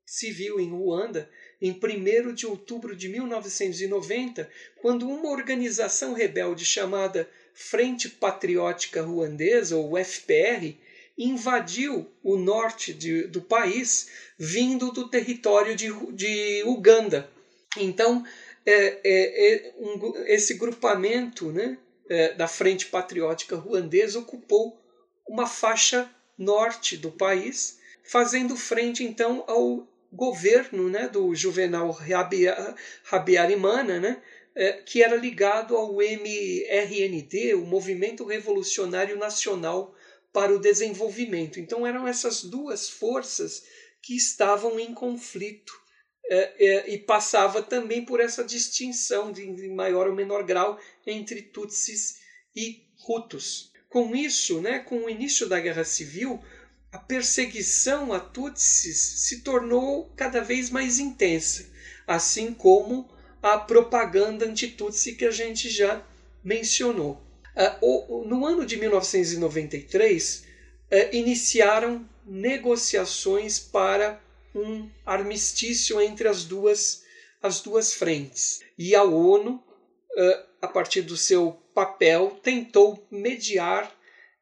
civil 0.05 0.59
em 0.59 0.69
Ruanda, 0.69 1.29
em 1.61 1.71
1 1.71 2.33
de 2.33 2.45
outubro 2.45 2.93
de 2.93 3.07
1990, 3.07 4.49
quando 4.81 5.07
uma 5.07 5.29
organização 5.29 6.13
rebelde 6.13 6.65
chamada 6.65 7.29
Frente 7.53 8.09
Patriótica 8.09 9.01
Ruandesa, 9.01 9.77
ou 9.77 9.97
FPR, 9.97 10.75
invadiu 11.17 12.11
o 12.23 12.37
norte 12.37 12.93
de, 12.93 13.27
do 13.27 13.41
país, 13.41 14.07
vindo 14.37 14.91
do 14.91 15.07
território 15.07 15.75
de, 15.75 15.89
de 16.11 16.63
Uganda. 16.65 17.29
Então, 17.77 18.25
é, 18.65 18.99
é, 19.03 19.53
é 19.53 19.73
um, 19.77 20.13
esse 20.25 20.55
grupamento 20.55 21.51
né, 21.51 21.77
é, 22.09 22.33
da 22.33 22.47
Frente 22.47 22.87
Patriótica 22.87 23.55
Ruandesa 23.55 24.19
ocupou 24.19 24.79
uma 25.27 25.45
faixa 25.45 26.09
norte 26.37 26.97
do 26.97 27.11
país, 27.11 27.79
fazendo 28.03 28.55
frente 28.57 29.03
então 29.03 29.43
ao 29.47 29.87
governo 30.11 30.89
né, 30.89 31.07
do 31.07 31.33
Juvenal 31.33 31.97
Habyarimana, 33.11 33.99
né, 33.99 34.21
é, 34.55 34.73
que 34.73 35.01
era 35.01 35.15
ligado 35.15 35.75
ao 35.75 36.01
MRND, 36.01 37.55
o 37.55 37.65
Movimento 37.65 38.23
Revolucionário 38.25 39.17
Nacional 39.17 39.95
para 40.33 40.53
o 40.53 40.59
Desenvolvimento. 40.59 41.59
Então 41.59 41.85
eram 41.85 42.07
essas 42.07 42.43
duas 42.43 42.89
forças 42.89 43.63
que 44.01 44.15
estavam 44.15 44.79
em 44.79 44.93
conflito 44.93 45.73
é, 46.25 46.65
é, 46.65 46.93
e 46.93 46.97
passava 46.97 47.61
também 47.61 48.03
por 48.03 48.19
essa 48.19 48.43
distinção 48.43 49.31
de, 49.31 49.45
de 49.55 49.69
maior 49.69 50.07
ou 50.07 50.15
menor 50.15 50.43
grau 50.43 50.79
entre 51.05 51.41
Tutsis 51.41 52.17
e 52.55 52.83
Hutus. 53.07 53.71
Com 53.89 54.15
isso, 54.15 54.59
né, 54.59 54.79
com 54.79 55.05
o 55.05 55.09
início 55.09 55.47
da 55.47 55.59
Guerra 55.59 55.83
Civil, 55.83 56.43
a 56.91 56.97
perseguição 56.97 58.11
a 58.11 58.19
Tutsis 58.19 58.97
se 58.97 59.41
tornou 59.41 60.11
cada 60.15 60.41
vez 60.41 60.69
mais 60.69 60.97
intensa, 60.99 61.69
assim 62.07 62.53
como 62.53 63.09
a 63.41 63.57
propaganda 63.57 64.45
anti-Tutsi 64.45 65.15
que 65.15 65.25
a 65.25 65.31
gente 65.31 65.69
já 65.69 66.05
mencionou. 66.43 67.21
Ah, 67.55 67.77
no 68.25 68.45
ano 68.45 68.65
de 68.65 68.77
1993, 68.77 70.45
eh, 70.89 71.15
iniciaram 71.15 72.07
negociações 72.25 73.59
para 73.59 74.21
um 74.55 74.89
armistício 75.05 76.01
entre 76.01 76.27
as 76.27 76.45
duas, 76.45 77.03
as 77.41 77.61
duas 77.61 77.93
frentes. 77.93 78.61
E 78.77 78.95
a 78.95 79.03
ONU, 79.03 79.63
eh, 80.17 80.45
a 80.61 80.67
partir 80.67 81.01
do 81.01 81.17
seu 81.17 81.51
papel, 81.73 82.39
tentou 82.41 83.05
mediar 83.11 83.93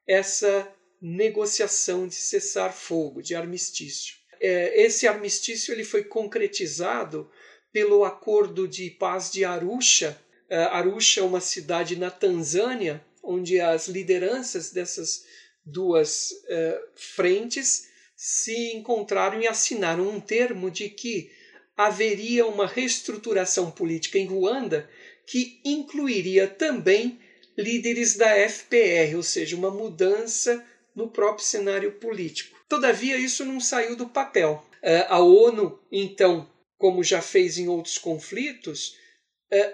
essa 0.07 0.68
negociação 1.01 2.07
de 2.07 2.16
cessar-fogo, 2.16 3.22
de 3.22 3.34
armistício. 3.34 4.16
É, 4.39 4.82
esse 4.82 5.07
armistício 5.07 5.72
ele 5.72 5.84
foi 5.84 6.03
concretizado 6.03 7.30
pelo 7.72 8.03
Acordo 8.03 8.68
de 8.68 8.89
Paz 8.89 9.32
de 9.32 9.45
Arusha. 9.45 10.20
É, 10.51 10.63
Arusha 10.65 11.21
é 11.21 11.23
uma 11.23 11.39
cidade 11.39 11.95
na 11.95 12.11
Tanzânia, 12.11 13.01
onde 13.23 13.61
as 13.61 13.87
lideranças 13.87 14.69
dessas 14.69 15.23
duas 15.63 16.31
é, 16.49 16.81
frentes 16.93 17.87
se 18.17 18.73
encontraram 18.73 19.39
e 19.39 19.47
assinaram 19.47 20.09
um 20.09 20.19
termo 20.19 20.69
de 20.69 20.89
que 20.89 21.31
haveria 21.77 22.45
uma 22.45 22.67
reestruturação 22.67 23.71
política 23.71 24.19
em 24.19 24.25
Ruanda 24.25 24.89
que 25.25 25.61
incluiria 25.63 26.49
também 26.49 27.17
líderes 27.57 28.17
da 28.17 28.35
FPR, 28.49 29.15
ou 29.15 29.23
seja, 29.23 29.55
uma 29.55 29.71
mudança 29.71 30.61
no 30.93 31.07
próprio 31.07 31.45
cenário 31.45 31.93
político. 31.93 32.59
Todavia, 32.67 33.17
isso 33.17 33.45
não 33.45 33.61
saiu 33.61 33.95
do 33.95 34.09
papel. 34.09 34.65
É, 34.81 35.05
a 35.07 35.19
ONU, 35.19 35.79
então, 35.89 36.49
como 36.77 37.01
já 37.05 37.21
fez 37.21 37.57
em 37.57 37.69
outros 37.69 37.97
conflitos, 37.97 38.99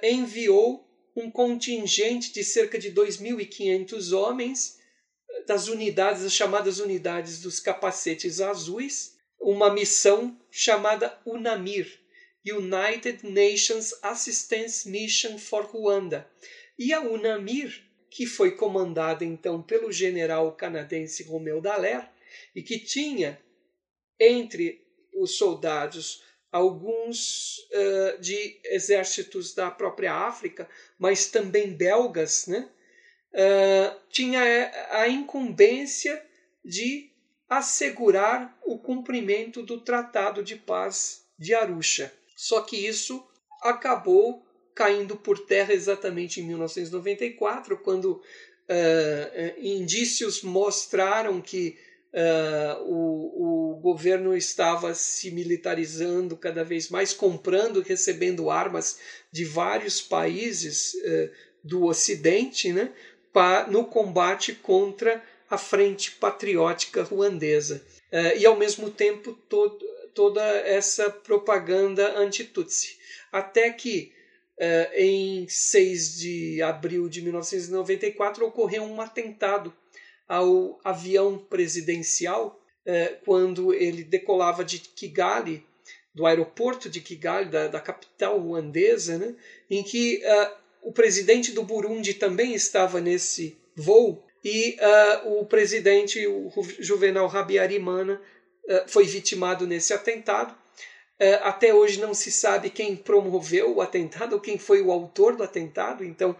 enviou 0.04 0.88
um 1.16 1.32
contingente 1.32 2.32
de 2.32 2.44
cerca 2.44 2.78
de 2.78 2.92
2.500 2.92 4.16
homens 4.16 4.80
é, 5.30 5.44
das 5.44 5.68
unidades, 5.68 6.24
as 6.24 6.34
chamadas 6.34 6.80
unidades 6.80 7.42
dos 7.42 7.60
capacetes 7.60 8.40
azuis, 8.40 9.18
uma 9.40 9.74
missão 9.74 10.40
chamada 10.52 11.20
UNAMIR, 11.26 12.00
United 12.46 13.28
Nations 13.28 13.94
Assistance 14.02 14.90
Mission 14.90 15.38
for 15.38 15.66
Rwanda. 15.66 16.30
E 16.78 16.94
a 16.94 17.02
UNAMIR 17.02 17.88
que 18.10 18.26
foi 18.26 18.56
comandada 18.56 19.26
então 19.26 19.62
pelo 19.62 19.92
general 19.92 20.56
canadense 20.56 21.24
Romeu 21.24 21.62
Dallaire 21.62 22.08
e 22.56 22.62
que 22.64 22.80
tinha 22.80 23.40
entre 24.20 24.82
os 25.14 25.38
soldados 25.38 26.24
alguns 26.52 27.58
uh, 27.72 28.22
de 28.22 28.60
exércitos 28.66 29.54
da 29.54 29.70
própria 29.70 30.14
África, 30.14 30.70
mas 30.98 31.28
também 31.28 31.74
belgas, 31.74 32.48
né? 32.48 32.70
Uh, 33.34 34.00
tinha 34.10 34.72
a 34.92 35.08
incumbência 35.08 36.24
de 36.64 37.12
assegurar 37.50 38.58
o 38.66 38.78
cumprimento 38.80 39.62
do 39.62 39.80
Tratado 39.82 40.44
de 40.44 40.56
Paz 40.56 41.26
de 41.38 41.54
Arusha. 41.54 42.12
Só 42.36 42.62
que 42.62 42.76
isso 42.76 43.26
acabou 43.62 44.46
caindo 44.74 45.16
por 45.16 45.40
terra 45.40 45.74
exatamente 45.74 46.40
em 46.40 46.44
1994, 46.44 47.78
quando 47.80 48.14
uh, 48.14 49.60
indícios 49.60 50.44
mostraram 50.44 51.42
que 51.42 51.78
uh, 52.18 52.84
o, 52.84 53.74
o 53.74 53.80
governo 53.80 54.36
estava 54.36 54.94
se 54.96 55.30
militarizando 55.30 56.36
cada 56.36 56.64
vez 56.64 56.90
mais, 56.90 57.14
comprando 57.14 57.80
e 57.80 57.88
recebendo 57.88 58.50
armas 58.50 59.00
de 59.32 59.46
vários 59.46 60.02
países 60.02 60.96
uh, 60.96 61.30
do 61.64 61.86
Ocidente 61.86 62.74
né, 62.74 62.92
para, 63.32 63.68
no 63.68 63.86
combate 63.86 64.54
contra 64.54 65.24
a 65.50 65.58
Frente 65.58 66.12
Patriótica 66.12 67.04
Ruandesa. 67.04 67.82
e, 68.38 68.46
ao 68.46 68.58
mesmo 68.58 68.90
tempo, 68.90 69.32
toda 70.14 70.44
essa 70.44 71.10
propaganda 71.10 72.18
anti-Tutsi. 72.18 72.98
Até 73.32 73.70
que 73.70 74.12
Uh, 74.60 74.90
em 74.96 75.48
6 75.48 76.18
de 76.18 76.64
abril 76.64 77.08
de 77.08 77.22
1994, 77.22 78.44
ocorreu 78.44 78.82
um 78.82 79.00
atentado 79.00 79.72
ao 80.28 80.80
avião 80.84 81.38
presidencial 81.38 82.60
uh, 82.86 83.18
quando 83.24 83.74
ele 83.74 84.04
decolava 84.04 84.64
de 84.64 84.80
Kigali, 84.80 85.66
do 86.14 86.26
aeroporto 86.26 86.90
de 86.90 87.00
Kigali, 87.00 87.50
da, 87.50 87.68
da 87.68 87.80
capital 87.80 88.40
ruandesa, 88.40 89.18
né, 89.18 89.36
em 89.70 89.84
que 89.84 90.22
uh, 90.24 90.58
o 90.82 90.92
presidente 90.92 91.52
do 91.52 91.64
Burundi 91.64 92.14
também 92.14 92.54
estava 92.54 93.00
nesse 93.00 93.58
voo 93.76 94.24
e 94.44 94.78
o 95.26 95.46
presidente, 95.46 96.26
o 96.26 96.50
Juvenal 96.80 97.28
Habyarimana, 97.28 98.22
foi 98.88 99.04
vitimado 99.04 99.68
nesse 99.68 99.94
atentado. 99.94 100.56
Até 101.42 101.74
hoje 101.74 102.00
não 102.00 102.14
se 102.14 102.32
sabe 102.32 102.70
quem 102.70 102.96
promoveu 102.96 103.76
o 103.76 103.82
atentado 103.82 104.34
ou 104.34 104.40
quem 104.40 104.58
foi 104.58 104.82
o 104.82 104.92
autor 104.92 105.36
do 105.36 105.44
atentado, 105.44 106.06
então 106.06 106.34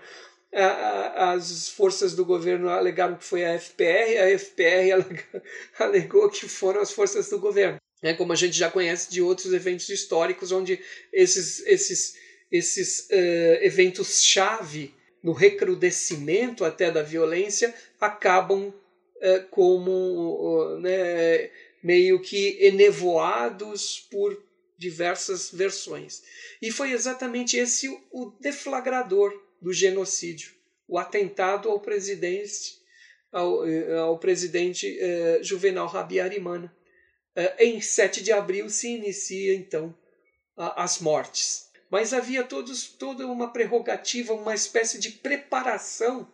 as 0.54 1.70
forças 1.70 2.16
do 2.16 2.26
governo 2.26 2.70
alegaram 2.70 3.16
que 3.16 3.24
foi 3.24 3.46
a 3.46 3.60
FPR, 3.60 4.18
a 4.18 4.40
FPR 4.40 4.94
alegou 5.78 6.30
que 6.30 6.48
foram 6.48 6.82
as 6.82 6.92
forças 6.92 7.30
do 7.30 7.40
governo. 7.40 7.78
É 8.02 8.14
como 8.14 8.32
a 8.32 8.36
gente 8.36 8.56
já 8.56 8.70
conhece 8.70 9.10
de 9.10 9.22
outros 9.22 9.54
eventos 9.54 9.90
históricos, 9.90 10.52
onde 10.52 10.80
esses, 11.12 11.66
esses, 11.66 12.16
esses 12.52 13.08
uh, 13.10 13.64
eventos-chave 13.64 14.94
no 15.24 15.34
recrudescimento 15.34 16.64
até 16.64 16.92
da 16.92 17.02
violência 17.02 17.74
acabam 18.00 18.68
uh, 18.68 19.48
como 19.50 19.92
uh, 19.92 20.80
né, 20.80 21.50
meio 21.82 22.22
que 22.22 22.58
enevoados 22.62 24.08
por 24.12 24.42
diversas 24.78 25.50
versões. 25.52 26.22
E 26.62 26.72
foi 26.72 26.92
exatamente 26.92 27.58
esse 27.58 27.90
o 28.12 28.32
deflagrador 28.40 29.34
do 29.62 29.74
genocídio, 29.74 30.52
o 30.88 30.98
atentado 30.98 31.70
ao 31.70 31.80
presidente, 31.80 32.80
ao, 33.32 33.68
eh, 33.68 33.98
ao 33.98 34.18
presidente 34.18 34.98
eh, 35.00 35.40
Juvenal 35.42 35.96
Habyarimana. 35.96 36.74
Eh, 37.36 37.66
em 37.66 37.82
7 37.82 38.24
de 38.24 38.32
abril 38.32 38.70
se 38.70 38.88
inicia 38.88 39.54
então 39.54 39.96
as 40.56 41.00
mortes. 41.00 41.70
Mas 41.90 42.14
havia 42.14 42.44
todos, 42.44 42.88
toda 42.88 43.28
uma 43.28 43.54
prerrogativa, 43.54 44.34
uma 44.34 44.56
espécie 44.56 45.00
de 45.00 45.12
preparação 45.12 46.28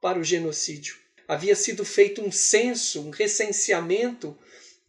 para 0.00 0.18
o 0.18 0.24
genocídio. 0.24 0.96
Havia 1.28 1.54
sido 1.54 1.84
feito 1.84 2.22
um 2.22 2.32
censo, 2.32 3.02
um 3.02 3.10
recenseamento 3.10 4.36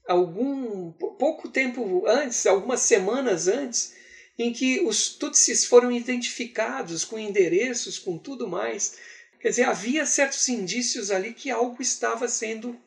algum 0.08 0.92
pouco 0.92 1.50
tempo 1.50 2.06
antes, 2.08 2.46
algumas 2.46 2.80
semanas 2.82 3.48
antes, 3.48 3.94
em 4.38 4.54
que 4.54 4.82
os 4.82 5.10
Tutsis 5.10 5.66
foram 5.66 5.92
identificados 5.92 7.04
com 7.04 7.18
endereços, 7.18 7.98
com 7.98 8.18
tudo 8.18 8.48
mais. 8.48 8.98
Quer 9.40 9.50
dizer, 9.50 9.64
havia 9.64 10.06
certos 10.06 10.48
indícios 10.48 11.12
ali 11.12 11.34
que 11.34 11.50
algo 11.50 11.82
estava 11.82 12.28
sendo 12.28 12.80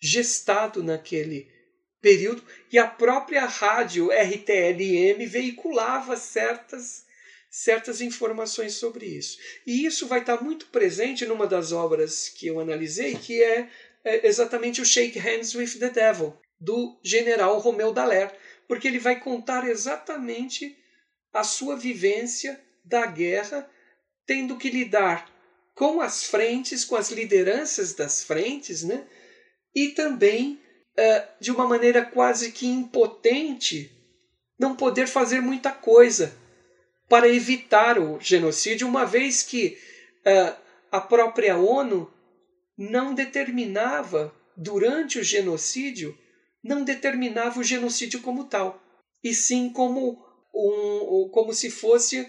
gestado 0.00 0.82
naquele, 0.82 1.48
período 2.00 2.42
e 2.72 2.78
a 2.78 2.86
própria 2.86 3.44
rádio 3.44 4.10
RTLM 4.10 5.26
veiculava 5.26 6.16
certas 6.16 7.08
certas 7.52 8.00
informações 8.00 8.74
sobre 8.74 9.06
isso. 9.06 9.36
E 9.66 9.84
isso 9.84 10.06
vai 10.06 10.20
estar 10.20 10.40
muito 10.40 10.66
presente 10.66 11.26
numa 11.26 11.48
das 11.48 11.72
obras 11.72 12.28
que 12.28 12.46
eu 12.46 12.60
analisei, 12.60 13.16
que 13.16 13.42
é, 13.42 13.68
é 14.04 14.24
exatamente 14.24 14.80
o 14.80 14.84
Shake 14.84 15.18
Hands 15.18 15.52
with 15.56 15.80
the 15.80 15.90
Devil, 15.90 16.38
do 16.60 16.96
general 17.02 17.58
Romeu 17.58 17.92
Dallaire, 17.92 18.30
porque 18.68 18.86
ele 18.86 19.00
vai 19.00 19.18
contar 19.18 19.68
exatamente 19.68 20.78
a 21.32 21.44
sua 21.44 21.76
vivência 21.76 22.60
da 22.84 23.06
guerra, 23.06 23.68
tendo 24.26 24.56
que 24.56 24.70
lidar 24.70 25.30
com 25.74 26.00
as 26.00 26.24
frentes, 26.24 26.84
com 26.84 26.96
as 26.96 27.10
lideranças 27.10 27.94
das 27.94 28.22
frentes, 28.24 28.82
né? 28.82 29.06
e 29.74 29.88
também, 29.88 30.60
uh, 30.98 31.28
de 31.40 31.50
uma 31.50 31.66
maneira 31.66 32.04
quase 32.04 32.52
que 32.52 32.66
impotente, 32.66 33.90
não 34.58 34.76
poder 34.76 35.06
fazer 35.06 35.40
muita 35.40 35.72
coisa 35.72 36.34
para 37.08 37.28
evitar 37.28 37.98
o 37.98 38.20
genocídio, 38.20 38.86
uma 38.86 39.04
vez 39.04 39.42
que 39.42 39.78
uh, 40.26 40.56
a 40.92 41.00
própria 41.00 41.56
ONU 41.56 42.12
não 42.76 43.14
determinava, 43.14 44.34
durante 44.56 45.18
o 45.18 45.24
genocídio, 45.24 46.16
não 46.62 46.84
determinava 46.84 47.60
o 47.60 47.64
genocídio 47.64 48.20
como 48.20 48.44
tal, 48.44 48.82
e 49.24 49.32
sim 49.32 49.70
como, 49.70 50.22
um, 50.54 51.28
como 51.30 51.52
se 51.52 51.70
fosse 51.70 52.28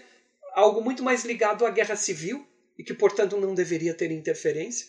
algo 0.54 0.82
muito 0.82 1.02
mais 1.02 1.24
ligado 1.24 1.64
à 1.64 1.70
guerra 1.70 1.96
civil, 1.96 2.46
e 2.78 2.84
que, 2.84 2.94
portanto, 2.94 3.36
não 3.36 3.54
deveria 3.54 3.94
ter 3.94 4.10
interferência, 4.10 4.86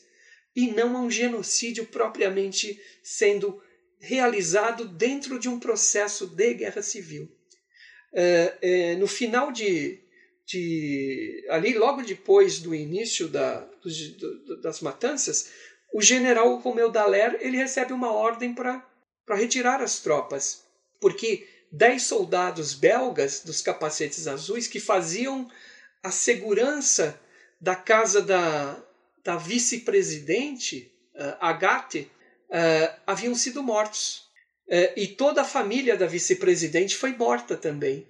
e 0.55 0.71
não 0.71 0.95
a 0.95 1.01
um 1.01 1.09
genocídio 1.09 1.85
propriamente 1.85 2.79
sendo 3.01 3.61
realizado 3.99 4.85
dentro 4.85 5.39
de 5.39 5.47
um 5.47 5.59
processo 5.59 6.27
de 6.27 6.53
guerra 6.53 6.81
civil. 6.81 7.31
É, 8.13 8.95
no 8.97 9.07
final 9.07 9.51
de, 9.51 9.99
de, 10.45 11.45
ali 11.49 11.73
logo 11.73 12.03
depois 12.03 12.59
do 12.59 12.75
início 12.75 13.27
da, 13.27 13.61
do, 13.81 14.61
das 14.61 14.81
matanças, 14.81 15.49
o 15.93 16.01
general 16.01 16.57
Romeu 16.57 16.91
Dallaire 16.91 17.37
ele 17.39 17.57
recebe 17.57 17.93
uma 17.93 18.11
ordem 18.11 18.53
para 18.53 18.85
retirar 19.29 19.81
as 19.81 19.99
tropas, 19.99 20.63
porque 20.99 21.47
dez 21.73 22.03
soldados 22.03 22.75
belgas 22.75 23.41
dos 23.43 23.59
capacetes 23.59 24.27
azuis 24.27 24.67
que 24.67 24.79
faziam 24.79 25.49
a 26.03 26.11
segurança 26.11 27.19
da 27.59 27.75
casa 27.75 28.21
da, 28.21 28.77
da 29.23 29.37
vice-presidente 29.37 30.93
uh, 31.15 31.35
Agathe 31.39 32.11
uh, 32.49 33.01
haviam 33.07 33.33
sido 33.33 33.63
mortos. 33.63 34.21
É, 34.69 34.93
e 34.95 35.07
toda 35.07 35.41
a 35.41 35.45
família 35.45 35.97
da 35.97 36.05
vice-presidente 36.05 36.95
foi 36.95 37.11
morta 37.17 37.57
também. 37.57 38.07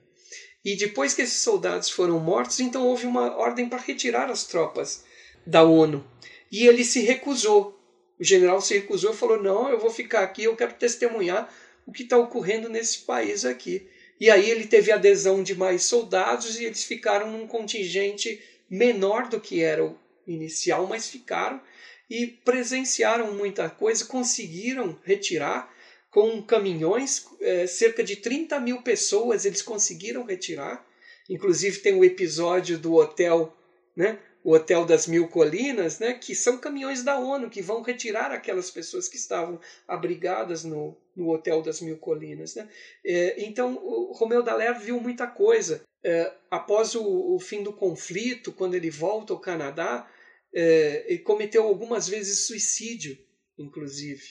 E 0.64 0.76
depois 0.76 1.14
que 1.14 1.24
esses 1.24 1.42
soldados 1.42 1.90
foram 1.90 2.20
mortos, 2.20 2.60
então 2.60 2.86
houve 2.86 3.08
uma 3.08 3.36
ordem 3.36 3.68
para 3.68 3.82
retirar 3.82 4.30
as 4.30 4.46
tropas 4.46 5.04
da 5.46 5.64
ONU. 5.64 6.06
E 6.52 6.68
ele 6.68 6.84
se 6.84 7.02
recusou. 7.02 7.80
O 8.20 8.24
general 8.24 8.62
se 8.62 8.76
recusou 8.76 9.14
e 9.14 9.18
falou: 9.18 9.42
Não, 9.42 9.68
eu 9.68 9.80
vou 9.80 9.90
ficar 9.90 10.22
aqui, 10.22 10.44
eu 10.44 10.56
quero 10.56 10.74
testemunhar 10.76 11.52
o 11.86 11.92
que 11.92 12.04
está 12.04 12.18
ocorrendo 12.18 12.70
nesse 12.70 13.00
país 13.00 13.46
aqui. 13.46 13.88
E 14.20 14.30
aí 14.30 14.50
ele 14.50 14.66
teve 14.66 14.92
adesão 14.92 15.44
de 15.44 15.56
mais 15.56 15.84
soldados 15.84 16.60
e 16.60 16.66
eles 16.66 16.84
ficaram 16.84 17.32
num 17.32 17.48
contingente 17.48 18.42
menor 18.70 19.28
do 19.28 19.40
que 19.40 19.62
era 19.62 19.84
o 19.84 19.98
inicial, 20.26 20.88
mas 20.88 21.10
ficaram 21.10 21.62
e 22.10 22.28
presenciaram 22.28 23.34
muita 23.34 23.70
coisa, 23.70 24.06
conseguiram 24.06 24.98
retirar 25.04 25.74
com 26.10 26.42
caminhões, 26.44 27.26
é, 27.42 27.66
cerca 27.66 28.04
de 28.04 28.18
30 28.18 28.60
mil 28.60 28.82
pessoas 28.84 29.46
eles 29.46 29.62
conseguiram 29.62 30.24
retirar. 30.24 30.86
Inclusive 31.30 31.80
tem 31.80 31.94
o 31.94 32.00
um 32.00 32.04
episódio 32.04 32.78
do 32.78 32.94
hotel, 32.94 33.56
né? 33.96 34.20
O 34.44 34.54
Hotel 34.54 34.86
das 34.86 35.08
Mil 35.08 35.28
Colinas, 35.28 36.00
né? 36.00 36.14
que 36.14 36.36
são 36.36 36.58
caminhões 36.58 37.04
da 37.04 37.18
ONU 37.18 37.50
que 37.50 37.62
vão 37.62 37.82
retirar 37.82 38.32
aquelas 38.32 38.70
pessoas 38.70 39.08
que 39.08 39.16
estavam 39.16 39.60
abrigadas 39.88 40.64
no, 40.64 40.98
no 41.16 41.30
Hotel 41.30 41.62
das 41.62 41.80
Mil 41.80 41.98
Colinas. 41.98 42.56
Né? 42.56 42.68
É, 43.06 43.44
então 43.44 43.76
o 43.76 44.12
Romeu 44.12 44.44
Dallaire 44.44 44.80
viu 44.80 45.00
muita 45.00 45.28
coisa. 45.28 45.82
É, 46.04 46.34
após 46.52 46.94
o, 46.96 47.36
o, 47.36 47.40
fim 47.40 47.64
do 47.64 47.72
conflito, 47.72 48.52
quando 48.52 48.74
ele 48.74 48.90
volta 48.90 49.32
ao 49.32 49.40
Canadá, 49.40 50.10
é, 50.54 51.06
ele 51.08 51.20
cometeu 51.20 51.64
algumas 51.64 52.08
vezes 52.08 52.46
suicídio, 52.46 53.18
inclusive. 53.58 54.24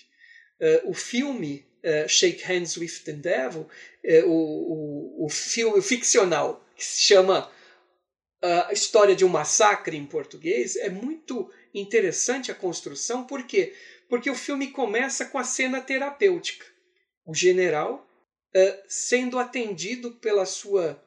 É, 0.60 0.82
o 0.84 0.92
filme 0.92 1.66
uh, 1.82 2.08
Shake 2.08 2.44
Hands 2.44 2.76
with 2.76 3.02
the 3.04 3.12
Devil, 3.12 3.62
uh, 3.62 4.26
o, 4.26 5.22
o, 5.22 5.26
o 5.26 5.28
filme 5.28 5.82
ficcional 5.82 6.64
que 6.76 6.84
se 6.84 7.00
chama 7.00 7.50
A 8.43 8.72
História 8.72 9.14
de 9.14 9.24
um 9.24 9.28
Massacre 9.28 9.97
em 9.97 10.05
português, 10.05 10.76
é 10.76 10.90
muito 10.90 11.51
interessante 11.72 12.51
a 12.51 12.55
construção, 12.55 13.24
por 13.24 13.47
quê? 13.47 13.74
Porque 14.09 14.28
o 14.28 14.34
filme 14.34 14.72
começa 14.72 15.24
com 15.24 15.38
a 15.38 15.45
cena 15.45 15.80
terapêutica. 15.80 16.66
O 17.24 17.34
general 17.34 18.07
sendo 18.86 19.38
atendido 19.38 20.12
pela 20.16 20.45
sua 20.45 21.03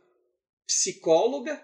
psicóloga 0.66 1.64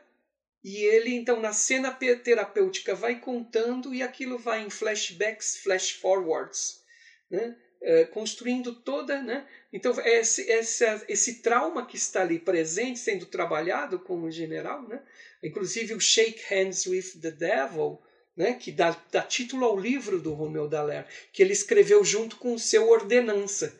e 0.64 0.84
ele, 0.84 1.16
então, 1.16 1.40
na 1.40 1.54
cena 1.54 1.92
terapêutica, 1.92 2.94
vai 2.94 3.20
contando 3.20 3.94
e 3.96 4.04
aquilo 4.04 4.38
vai 4.38 4.64
em 4.64 4.70
flashbacks, 4.70 5.58
flash 5.58 5.92
forwards, 5.92 6.84
né? 7.30 7.58
Eh, 7.82 8.06
construindo 8.06 8.76
toda. 8.84 9.22
Né? 9.24 9.48
Então, 9.74 9.94
esse, 10.02 10.42
esse, 10.52 10.86
esse 11.08 11.36
trauma 11.42 11.86
que 11.86 11.96
está 11.96 12.22
ali 12.22 12.38
presente, 12.38 13.00
sendo 13.00 13.26
trabalhado 13.26 14.00
com 14.00 14.22
o 14.24 14.32
general, 14.32 14.86
né? 14.88 15.02
inclusive 15.42 15.94
o 15.94 16.00
Shake 16.00 16.44
Hands 16.54 16.86
with 16.88 17.22
the 17.22 17.32
Devil, 17.32 18.00
né? 18.36 18.54
que 18.54 18.72
dá, 18.72 19.02
dá 19.10 19.22
título 19.22 19.66
ao 19.66 19.80
livro 19.80 20.20
do 20.20 20.34
Romeu 20.34 20.68
Dallaire, 20.68 21.08
que 21.32 21.42
ele 21.42 21.54
escreveu 21.54 22.04
junto 22.04 22.36
com 22.36 22.54
o 22.54 22.60
seu 22.60 22.90
ordenança, 22.90 23.74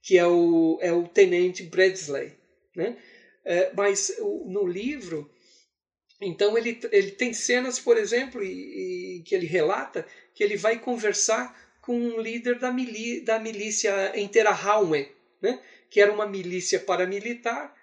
que 0.00 0.16
é 0.16 0.26
o, 0.26 0.78
é 0.80 0.92
o 0.92 1.08
tenente 1.08 1.64
Bradley. 1.64 2.32
Né? 2.76 2.96
É, 3.44 3.72
mas 3.74 4.16
no 4.46 4.64
livro, 4.64 5.28
então 6.20 6.56
ele, 6.56 6.78
ele 6.92 7.10
tem 7.10 7.32
cenas, 7.32 7.80
por 7.80 7.96
exemplo, 7.96 8.42
e, 8.44 9.18
e, 9.18 9.22
que 9.22 9.34
ele 9.34 9.46
relata 9.46 10.06
que 10.34 10.44
ele 10.44 10.56
vai 10.56 10.78
conversar 10.78 11.60
com 11.80 11.98
um 11.98 12.20
líder 12.20 12.60
da, 12.60 12.70
milí 12.70 13.20
da 13.20 13.40
milícia 13.40 14.18
Interraume, 14.18 15.08
né? 15.42 15.60
que 15.90 16.00
era 16.00 16.12
uma 16.12 16.26
milícia 16.26 16.80
paramilitar. 16.80 17.74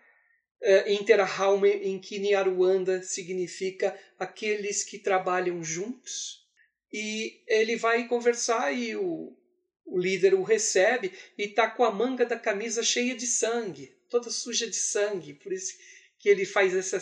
Uh, 0.61 0.91
Interraume, 0.91 1.69
em 1.69 1.99
Kinyarwanda, 1.99 3.01
significa 3.03 3.97
aqueles 4.17 4.83
que 4.83 4.97
trabalham 4.97 5.63
juntos. 5.63 6.45
E 6.91 7.41
ele 7.47 7.75
vai 7.75 8.07
conversar 8.07 8.73
e 8.73 8.95
o, 8.95 9.37
o 9.85 9.97
líder 9.97 10.33
o 10.33 10.43
recebe 10.43 11.13
e 11.37 11.43
está 11.43 11.69
com 11.69 11.83
a 11.83 11.91
manga 11.91 12.25
da 12.25 12.37
camisa 12.37 12.83
cheia 12.83 13.15
de 13.15 13.27
sangue, 13.27 13.95
toda 14.09 14.29
suja 14.29 14.67
de 14.67 14.75
sangue. 14.75 15.35
Por 15.35 15.53
isso 15.53 15.77
que 16.19 16.27
ele 16.27 16.45
faz 16.45 16.75
essa. 16.75 16.99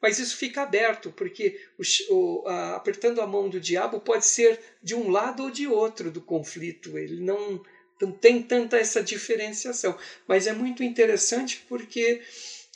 Mas 0.00 0.18
isso 0.18 0.36
fica 0.36 0.62
aberto, 0.62 1.10
porque 1.10 1.58
o, 1.78 2.14
o, 2.14 2.48
a, 2.48 2.76
apertando 2.76 3.20
a 3.20 3.26
mão 3.26 3.48
do 3.48 3.60
diabo 3.60 4.00
pode 4.00 4.26
ser 4.26 4.60
de 4.82 4.94
um 4.94 5.08
lado 5.08 5.44
ou 5.44 5.50
de 5.50 5.66
outro 5.66 6.10
do 6.10 6.20
conflito. 6.20 6.98
Ele 6.98 7.20
não, 7.20 7.62
não 8.00 8.12
tem 8.12 8.42
tanta 8.42 8.76
essa 8.76 9.02
diferenciação. 9.02 9.96
Mas 10.26 10.46
é 10.46 10.52
muito 10.52 10.82
interessante 10.82 11.64
porque 11.68 12.22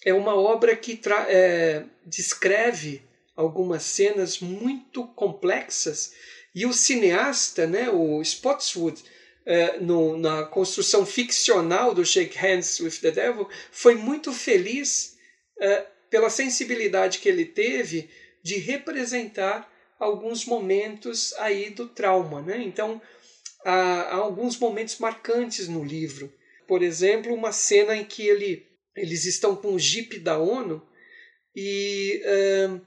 é 0.04 0.12
uma 0.12 0.34
obra 0.34 0.74
que 0.76 1.00
é, 1.28 1.84
descreve 2.04 3.02
algumas 3.36 3.82
cenas 3.82 4.40
muito 4.40 5.06
complexas 5.08 6.12
e 6.54 6.66
o 6.66 6.72
cineasta, 6.72 7.66
né, 7.66 7.88
o 7.88 8.20
Spotswood, 8.20 9.02
é, 9.44 9.78
no, 9.80 10.16
na 10.16 10.44
construção 10.44 11.04
ficcional 11.04 11.94
do 11.94 12.04
Shake 12.04 12.36
Hands 12.38 12.78
with 12.80 12.98
the 13.00 13.10
Devil, 13.10 13.48
foi 13.70 13.94
muito 13.94 14.32
feliz 14.32 15.16
é, 15.58 15.86
pela 16.10 16.30
sensibilidade 16.30 17.18
que 17.18 17.28
ele 17.28 17.44
teve 17.44 18.08
de 18.42 18.58
representar 18.58 19.70
alguns 19.98 20.44
momentos 20.44 21.32
aí 21.38 21.70
do 21.70 21.88
trauma. 21.88 22.42
Né? 22.42 22.62
Então, 22.62 23.00
há, 23.64 24.02
há, 24.02 24.14
alguns 24.14 24.58
momentos 24.58 24.98
marcantes 24.98 25.68
no 25.68 25.84
livro. 25.84 26.32
Por 26.66 26.82
exemplo, 26.82 27.34
uma 27.34 27.52
cena 27.52 27.96
em 27.96 28.04
que 28.04 28.26
ele, 28.26 28.66
eles 28.96 29.24
estão 29.24 29.56
com 29.56 29.74
o 29.74 29.78
jipe 29.78 30.18
da 30.18 30.38
ONU 30.38 30.82
e 31.54 32.22
uh, 32.24 32.80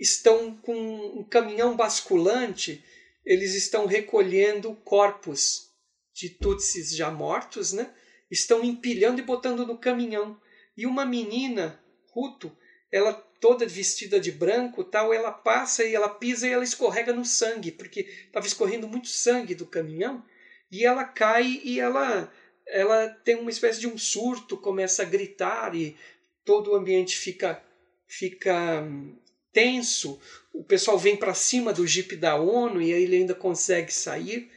estão 0.00 0.54
com 0.56 0.74
um 0.74 1.24
caminhão 1.24 1.76
basculante, 1.76 2.84
eles 3.24 3.54
estão 3.54 3.86
recolhendo 3.86 4.74
corpos 4.84 5.70
de 6.14 6.28
Tutsis 6.28 6.94
já 6.94 7.10
mortos, 7.10 7.72
né? 7.72 7.92
estão 8.32 8.64
empilhando 8.64 9.20
e 9.20 9.24
botando 9.24 9.66
no 9.66 9.76
caminhão. 9.76 10.40
E 10.74 10.86
uma 10.86 11.04
menina 11.04 11.78
Ruto, 12.12 12.50
ela 12.90 13.14
toda 13.42 13.66
vestida 13.66 14.20
de 14.20 14.30
branco, 14.30 14.84
tal, 14.84 15.12
ela 15.12 15.32
passa 15.32 15.84
e 15.84 15.96
ela 15.96 16.08
pisa 16.08 16.46
e 16.46 16.52
ela 16.52 16.62
escorrega 16.62 17.12
no 17.12 17.24
sangue, 17.24 17.72
porque 17.72 18.08
estava 18.26 18.46
escorrendo 18.46 18.86
muito 18.86 19.08
sangue 19.08 19.52
do 19.52 19.66
caminhão, 19.66 20.24
e 20.70 20.86
ela 20.86 21.02
cai 21.04 21.60
e 21.64 21.80
ela 21.80 22.32
ela 22.64 23.08
tem 23.08 23.34
uma 23.34 23.50
espécie 23.50 23.80
de 23.80 23.88
um 23.88 23.98
surto, 23.98 24.56
começa 24.56 25.02
a 25.02 25.04
gritar 25.04 25.74
e 25.74 25.96
todo 26.44 26.70
o 26.70 26.76
ambiente 26.76 27.16
fica 27.16 27.60
fica 28.06 28.80
hum, 28.80 29.16
tenso. 29.52 30.20
O 30.52 30.62
pessoal 30.62 30.96
vem 30.96 31.16
para 31.16 31.34
cima 31.34 31.72
do 31.72 31.84
jipe 31.84 32.14
da 32.14 32.36
ONU 32.36 32.80
e 32.80 32.92
ele 32.92 33.16
ainda 33.16 33.34
consegue 33.34 33.92
sair. 33.92 34.48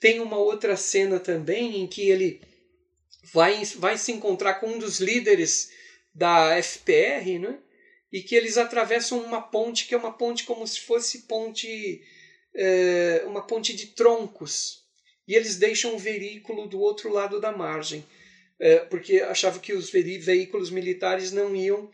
Tem 0.00 0.18
uma 0.18 0.36
outra 0.36 0.76
cena 0.76 1.20
também 1.20 1.80
em 1.80 1.86
que 1.86 2.10
ele 2.10 2.42
vai, 3.32 3.64
vai 3.76 3.96
se 3.96 4.10
encontrar 4.10 4.54
com 4.54 4.66
um 4.66 4.78
dos 4.80 4.98
líderes 4.98 5.70
da 6.12 6.60
FPR, 6.60 7.38
né? 7.38 7.58
E 8.12 8.22
que 8.22 8.34
eles 8.34 8.56
atravessam 8.56 9.18
uma 9.20 9.42
ponte 9.42 9.86
que 9.86 9.94
é 9.94 9.98
uma 9.98 10.12
ponte 10.12 10.44
como 10.44 10.66
se 10.66 10.80
fosse 10.80 11.22
ponte 11.22 12.02
é, 12.54 13.22
uma 13.26 13.46
ponte 13.46 13.74
de 13.74 13.86
troncos. 13.88 14.84
E 15.28 15.34
eles 15.34 15.56
deixam 15.56 15.94
o 15.94 15.98
veículo 15.98 16.66
do 16.66 16.80
outro 16.80 17.12
lado 17.12 17.40
da 17.40 17.52
margem 17.52 18.04
é, 18.58 18.78
porque 18.78 19.20
achavam 19.20 19.60
que 19.60 19.72
os 19.72 19.90
veículos 19.90 20.70
militares 20.70 21.32
não 21.32 21.54
iam 21.54 21.90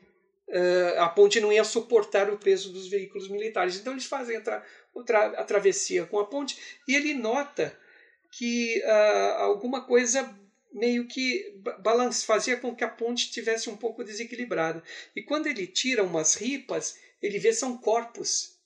é, 0.48 0.98
a 0.98 1.08
ponte 1.08 1.40
não 1.40 1.50
ia 1.50 1.64
suportar 1.64 2.28
o 2.30 2.36
peso 2.36 2.72
dos 2.72 2.86
veículos 2.88 3.28
militares. 3.28 3.76
Então 3.76 3.94
eles 3.94 4.04
fazem 4.04 4.36
a, 4.36 4.62
a 5.38 5.44
travessia 5.44 6.04
com 6.04 6.18
a 6.18 6.26
ponte 6.26 6.58
e 6.86 6.94
ele 6.94 7.14
nota 7.14 7.76
que 8.32 8.82
uh, 8.84 9.42
alguma 9.42 9.82
coisa 9.82 10.28
meio 10.72 11.06
que 11.06 11.54
balance, 11.80 12.24
fazia 12.24 12.56
com 12.56 12.74
que 12.74 12.84
a 12.84 12.88
ponte 12.88 13.30
tivesse 13.30 13.68
um 13.68 13.76
pouco 13.76 14.02
desequilibrada. 14.02 14.82
E 15.14 15.22
quando 15.22 15.46
ele 15.46 15.66
tira 15.66 16.02
umas 16.02 16.34
ripas, 16.34 16.98
ele 17.20 17.38
vê 17.38 17.52
são 17.52 17.76
corpos. 17.76 18.56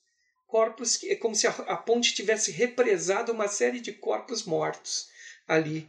Corpos 0.46 0.96
que 0.96 1.10
é 1.10 1.16
como 1.16 1.34
se 1.34 1.46
a, 1.46 1.50
a 1.50 1.76
ponte 1.76 2.14
tivesse 2.14 2.50
represado 2.50 3.32
uma 3.32 3.48
série 3.48 3.80
de 3.80 3.92
corpos 3.92 4.44
mortos 4.44 5.08
ali. 5.46 5.88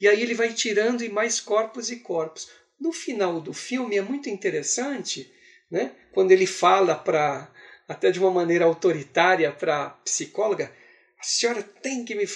E 0.00 0.08
aí 0.08 0.22
ele 0.22 0.34
vai 0.34 0.52
tirando 0.52 1.04
e 1.04 1.08
mais 1.08 1.40
corpos 1.40 1.90
e 1.90 1.96
corpos. 1.96 2.50
No 2.80 2.92
final 2.92 3.40
do 3.40 3.52
filme 3.52 3.96
é 3.96 4.02
muito 4.02 4.30
interessante, 4.30 5.32
né? 5.70 5.92
Quando 6.12 6.30
ele 6.30 6.46
fala 6.46 6.94
para 6.94 7.52
até 7.86 8.10
de 8.10 8.18
uma 8.18 8.30
maneira 8.30 8.64
autoritária 8.64 9.50
para 9.50 9.84
a 9.84 9.90
psicóloga, 9.90 10.72
a 11.18 11.22
senhora 11.22 11.62
tem 11.62 12.04
que 12.04 12.14
me, 12.14 12.26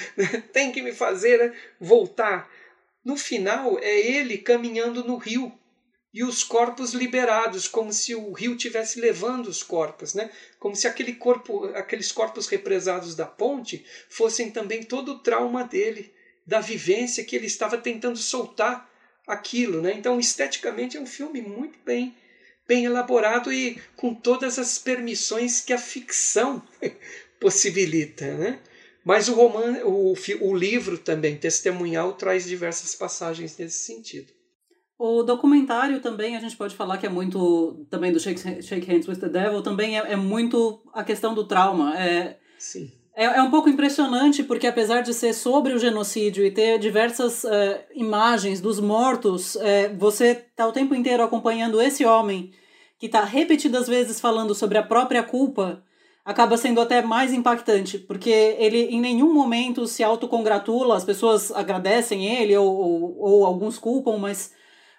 tem 0.52 0.72
que 0.72 0.82
me 0.82 0.92
fazer 0.92 1.54
voltar 1.78 2.50
no 3.04 3.16
final, 3.16 3.78
é 3.80 4.00
ele 4.00 4.38
caminhando 4.38 5.04
no 5.04 5.16
rio 5.16 5.52
e 6.14 6.22
os 6.22 6.44
corpos 6.44 6.92
liberados, 6.92 7.66
como 7.66 7.92
se 7.92 8.14
o 8.14 8.32
rio 8.32 8.56
tivesse 8.56 9.00
levando 9.00 9.46
os 9.46 9.62
corpos, 9.62 10.12
né? 10.12 10.30
Como 10.58 10.76
se 10.76 10.86
aquele 10.86 11.14
corpo, 11.14 11.64
aqueles 11.74 12.12
corpos 12.12 12.46
represados 12.48 13.16
da 13.16 13.24
ponte 13.24 13.84
fossem 14.10 14.50
também 14.50 14.82
todo 14.82 15.12
o 15.12 15.18
trauma 15.20 15.64
dele, 15.64 16.12
da 16.46 16.60
vivência 16.60 17.24
que 17.24 17.34
ele 17.34 17.46
estava 17.46 17.78
tentando 17.78 18.18
soltar 18.18 18.90
aquilo, 19.26 19.80
né? 19.80 19.94
Então, 19.94 20.20
esteticamente 20.20 20.96
é 20.96 21.00
um 21.00 21.06
filme 21.06 21.40
muito 21.40 21.78
bem 21.84 22.14
bem 22.66 22.84
elaborado 22.84 23.52
e 23.52 23.80
com 23.96 24.14
todas 24.14 24.58
as 24.58 24.78
permissões 24.78 25.60
que 25.60 25.72
a 25.72 25.78
ficção 25.78 26.62
possibilita, 27.40 28.32
né? 28.34 28.60
Mas 29.04 29.28
o, 29.28 29.34
roman, 29.34 29.80
o, 29.84 30.14
o 30.42 30.54
livro 30.54 30.96
também, 30.96 31.36
testemunhal, 31.36 32.12
traz 32.12 32.46
diversas 32.46 32.94
passagens 32.94 33.56
nesse 33.58 33.84
sentido. 33.84 34.32
O 34.98 35.24
documentário 35.24 36.00
também, 36.00 36.36
a 36.36 36.40
gente 36.40 36.56
pode 36.56 36.76
falar 36.76 36.96
que 36.98 37.06
é 37.06 37.08
muito, 37.08 37.84
também 37.90 38.12
do 38.12 38.20
Shake, 38.20 38.62
Shake 38.62 38.86
Hands 38.86 39.08
with 39.08 39.16
the 39.16 39.28
Devil, 39.28 39.60
também 39.62 39.98
é, 39.98 40.12
é 40.12 40.16
muito 40.16 40.80
a 40.94 41.02
questão 41.02 41.34
do 41.34 41.44
trauma. 41.44 41.98
É, 41.98 42.38
Sim. 42.56 42.92
É, 43.14 43.24
é 43.24 43.42
um 43.42 43.50
pouco 43.50 43.68
impressionante, 43.68 44.42
porque 44.42 44.66
apesar 44.66 45.02
de 45.02 45.12
ser 45.12 45.34
sobre 45.34 45.72
o 45.72 45.78
genocídio 45.78 46.44
e 46.46 46.50
ter 46.50 46.78
diversas 46.78 47.44
é, 47.44 47.86
imagens 47.94 48.60
dos 48.60 48.78
mortos, 48.78 49.56
é, 49.56 49.88
você 49.88 50.46
está 50.48 50.66
o 50.66 50.72
tempo 50.72 50.94
inteiro 50.94 51.22
acompanhando 51.22 51.82
esse 51.82 52.04
homem 52.04 52.52
que 52.98 53.06
está 53.06 53.24
repetidas 53.24 53.88
vezes 53.88 54.20
falando 54.20 54.54
sobre 54.54 54.78
a 54.78 54.82
própria 54.82 55.22
culpa 55.22 55.82
acaba 56.24 56.56
sendo 56.56 56.80
até 56.80 57.02
mais 57.02 57.32
impactante, 57.32 57.98
porque 57.98 58.30
ele 58.30 58.84
em 58.84 59.00
nenhum 59.00 59.32
momento 59.32 59.86
se 59.86 60.02
autocongratula, 60.04 60.96
as 60.96 61.04
pessoas 61.04 61.50
agradecem 61.50 62.26
ele 62.26 62.56
ou, 62.56 62.66
ou, 62.66 63.18
ou, 63.18 63.46
alguns 63.46 63.78
culpam, 63.78 64.18
mas 64.18 64.52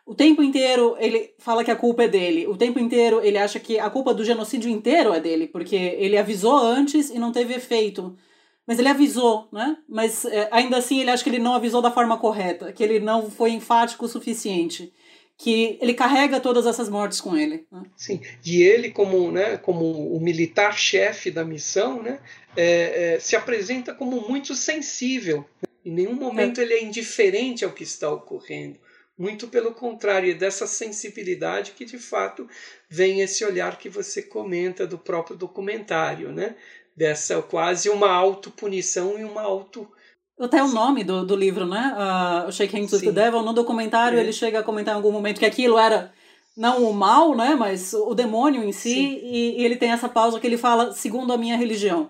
o 0.05 0.13
tempo 0.13 0.43
inteiro 0.43 0.95
ele 0.99 1.33
fala 1.37 1.63
que 1.63 1.71
a 1.71 1.75
culpa 1.75 2.03
é 2.03 2.07
dele, 2.07 2.45
o 2.47 2.57
tempo 2.57 2.77
inteiro 2.79 3.21
ele 3.23 3.37
acha 3.37 3.59
que 3.59 3.79
a 3.79 3.89
culpa 3.89 4.13
do 4.13 4.25
genocídio 4.25 4.69
inteiro 4.69 5.13
é 5.13 5.19
dele, 5.19 5.47
porque 5.47 5.75
ele 5.75 6.17
avisou 6.17 6.57
antes 6.57 7.09
e 7.09 7.17
não 7.17 7.31
teve 7.31 7.53
efeito. 7.53 8.17
Mas 8.65 8.79
ele 8.79 8.87
avisou, 8.87 9.49
né? 9.51 9.77
Mas 9.89 10.23
é, 10.23 10.47
ainda 10.49 10.77
assim 10.77 11.01
ele 11.01 11.09
acha 11.11 11.21
que 11.21 11.29
ele 11.29 11.39
não 11.39 11.53
avisou 11.53 11.81
da 11.81 11.91
forma 11.91 12.17
correta, 12.17 12.71
que 12.71 12.81
ele 12.81 12.99
não 12.99 13.29
foi 13.29 13.51
enfático 13.51 14.05
o 14.05 14.09
suficiente 14.09 14.93
que 15.37 15.77
ele 15.81 15.93
carrega 15.93 16.39
todas 16.39 16.65
essas 16.65 16.89
mortes 16.89 17.19
com 17.19 17.35
ele. 17.35 17.65
Né? 17.71 17.83
Sim, 17.97 18.21
e 18.45 18.61
ele 18.61 18.91
como, 18.91 19.31
né, 19.31 19.57
como 19.57 20.15
o 20.15 20.19
militar 20.19 20.77
chefe 20.77 21.31
da 21.31 21.43
missão, 21.43 22.01
né, 22.01 22.19
é, 22.55 23.15
é, 23.15 23.19
se 23.19 23.35
apresenta 23.35 23.93
como 23.93 24.27
muito 24.27 24.55
sensível. 24.55 25.45
Em 25.85 25.91
nenhum 25.91 26.13
momento 26.13 26.61
é. 26.61 26.63
ele 26.63 26.73
é 26.73 26.83
indiferente 26.83 27.65
ao 27.65 27.71
que 27.71 27.83
está 27.83 28.09
ocorrendo. 28.09 28.79
Muito 29.17 29.47
pelo 29.47 29.73
contrário, 29.73 30.31
é 30.31 30.33
dessa 30.33 30.65
sensibilidade 30.65 31.71
que 31.71 31.85
de 31.85 31.99
fato 31.99 32.47
vem 32.89 33.21
esse 33.21 33.45
olhar 33.45 33.77
que 33.77 33.89
você 33.89 34.23
comenta 34.23 34.87
do 34.87 34.97
próprio 34.97 35.35
documentário, 35.35 36.31
né? 36.31 36.55
Dessa 36.95 37.41
quase 37.41 37.89
uma 37.89 38.09
autopunição 38.09 39.19
e 39.19 39.23
uma 39.23 39.41
auto 39.41 39.91
até 40.39 40.63
o 40.63 40.67
nome 40.67 41.03
do, 41.03 41.25
do 41.25 41.35
livro, 41.35 41.65
né? 41.65 41.95
Uh, 41.95 42.51
Shake 42.51 42.75
Hands 42.75 42.91
with 42.91 43.01
the 43.01 43.11
Devil. 43.11 43.43
No 43.43 43.53
documentário, 43.53 44.17
é. 44.17 44.21
ele 44.21 44.33
chega 44.33 44.59
a 44.59 44.63
comentar 44.63 44.93
em 44.93 44.97
algum 44.97 45.11
momento 45.11 45.39
que 45.39 45.45
aquilo 45.45 45.77
era 45.77 46.11
não 46.55 46.89
o 46.89 46.93
mal, 46.93 47.35
né? 47.35 47.55
Mas 47.55 47.93
o 47.93 48.13
demônio 48.13 48.63
em 48.63 48.71
si. 48.71 49.19
E, 49.23 49.61
e, 49.61 49.65
ele 49.65 49.75
tem 49.75 49.91
essa 49.91 50.09
pausa 50.09 50.39
que 50.39 50.47
ele 50.47 50.57
fala, 50.57 50.93
segundo 50.93 51.31
a 51.31 51.37
minha 51.37 51.57
religião. 51.57 52.09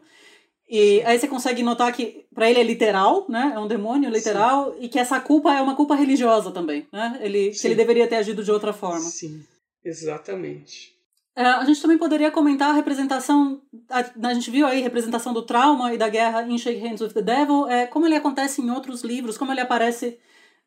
E 0.70 1.02
aí 1.04 1.20
você 1.20 1.28
consegue 1.28 1.62
notar 1.62 1.92
que 1.94 2.26
para 2.34 2.50
ele 2.50 2.60
é 2.60 2.64
literal, 2.64 3.26
né? 3.30 3.52
É 3.56 3.60
um 3.60 3.68
demônio 3.68 4.10
literal. 4.10 4.74
Sim. 4.74 4.78
E 4.82 4.90
que 4.90 5.00
essa 5.00 5.20
culpa 5.20 5.54
é 5.54 5.62
uma 5.62 5.76
culpa 5.76 5.94
religiosa 5.94 6.52
também, 6.52 6.88
né? 6.92 7.20
Ele, 7.22 7.52
que 7.52 7.68
ele 7.68 7.76
deveria 7.76 8.08
ter 8.08 8.16
agido 8.16 8.44
de 8.44 8.52
outra 8.52 8.74
forma. 8.74 9.02
Sim, 9.02 9.44
exatamente. 9.84 10.93
É, 11.36 11.44
a 11.44 11.66
gente 11.66 11.82
também 11.82 11.98
poderia 11.98 12.30
comentar 12.30 12.70
a 12.70 12.74
representação, 12.74 13.62
a, 13.90 14.28
a, 14.28 14.34
gente 14.36 14.52
viu 14.52 14.68
aí 14.68 14.80
a 14.80 14.84
representação 14.84 15.34
do 15.34 15.42
trauma 15.42 15.92
e 15.92 15.98
da 15.98 16.08
guerra 16.08 16.44
em 16.44 16.58
Shake 16.58 16.80
Hands 16.80 17.02
with 17.02 17.14
the 17.14 17.24
Devil, 17.24 17.68
é, 17.68 17.88
como 17.88 18.06
ele 18.06 18.16
acontece 18.16 18.62
em 18.62 18.70
outros 18.70 19.04
livros, 19.04 19.38
como 19.38 19.52
ele 19.52 19.62
aparece 19.62 20.20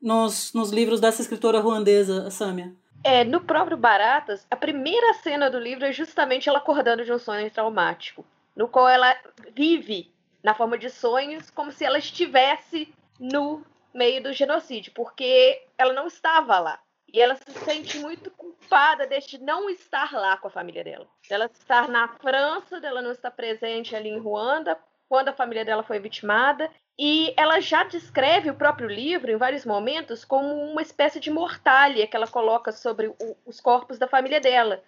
nos, 0.03 0.53
nos 0.53 0.71
livros 0.71 1.01
dessa 1.01 1.23
escritora 1.23 1.61
ruandesa, 1.61 2.31
Samia. 2.31 2.75
É, 3.05 3.23
no 3.23 3.41
próprio 3.41 3.77
Baratas, 3.77 4.45
a 4.51 4.57
primeira 4.57 5.15
cena 5.15 5.49
do 5.49 5.61
livro 5.61 5.85
é 5.85 5.93
justamente 5.93 6.49
ela 6.49 6.59
acordando 6.59 7.05
de 7.05 7.13
um 7.13 7.19
sonho 7.19 7.49
traumático, 7.49 8.27
no 8.57 8.67
qual 8.67 8.89
ela 8.89 9.15
vive 9.55 10.11
na 10.43 10.55
forma 10.55 10.77
de 10.77 10.91
sonhos 10.91 11.49
como 11.51 11.71
se 11.71 11.85
ela 11.85 11.99
estivesse 11.99 12.93
no 13.21 13.65
meio 13.95 14.23
do 14.23 14.33
genocídio, 14.33 14.93
porque 14.93 15.63
ela 15.79 15.93
não 15.93 16.09
estava 16.09 16.59
lá. 16.59 16.81
E 17.17 17.21
ela 17.23 17.35
se 17.35 17.51
sente 17.65 17.99
muito 17.99 18.31
culpada 18.31 19.07
de 19.07 19.43
não 19.43 19.71
estar 19.71 20.13
lá 20.13 20.37
com 20.37 20.49
a 20.49 20.51
família 20.51 20.85
dela. 20.85 21.07
Ela 21.31 21.47
estar 21.47 21.89
na 21.89 22.09
França, 22.09 22.79
dela 22.79 23.01
não 23.01 23.11
estar 23.11 23.31
presente 23.31 23.97
ali 23.97 24.11
em 24.11 24.19
Ruanda, 24.19 24.79
quando 25.09 25.31
a 25.31 25.33
família 25.33 25.65
dela 25.65 25.83
foi 25.83 25.99
vitimada. 25.99 26.71
E 26.99 27.33
ela 27.35 27.59
já 27.59 27.85
descreve 27.85 28.51
o 28.51 28.55
próprio 28.55 28.87
livro, 28.87 29.31
em 29.31 29.37
vários 29.39 29.65
momentos, 29.65 30.27
como 30.27 30.47
uma 30.47 30.83
espécie 30.83 31.19
de 31.19 31.31
mortalha 31.31 32.07
que 32.07 32.15
ela 32.15 32.27
coloca 32.27 32.71
sobre 32.71 33.07
o, 33.07 33.17
os 33.47 33.63
corpos 33.63 33.99
da 33.99 34.07
família 34.07 34.39
dela, 34.39 34.85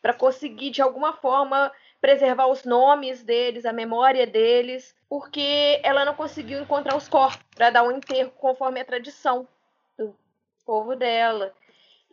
para 0.00 0.14
conseguir, 0.14 0.70
de 0.70 0.80
alguma 0.80 1.14
forma, 1.14 1.72
preservar 2.00 2.46
os 2.46 2.62
nomes 2.62 3.24
deles, 3.24 3.66
a 3.66 3.72
memória 3.72 4.28
deles, 4.28 4.94
porque 5.08 5.80
ela 5.82 6.04
não 6.04 6.14
conseguiu 6.14 6.60
encontrar 6.60 6.96
os 6.96 7.08
corpos 7.08 7.44
para 7.52 7.70
dar 7.70 7.82
um 7.82 7.90
enterro 7.90 8.30
conforme 8.30 8.78
a 8.78 8.84
tradição 8.84 9.48
povo 10.64 10.96
dela. 10.96 11.52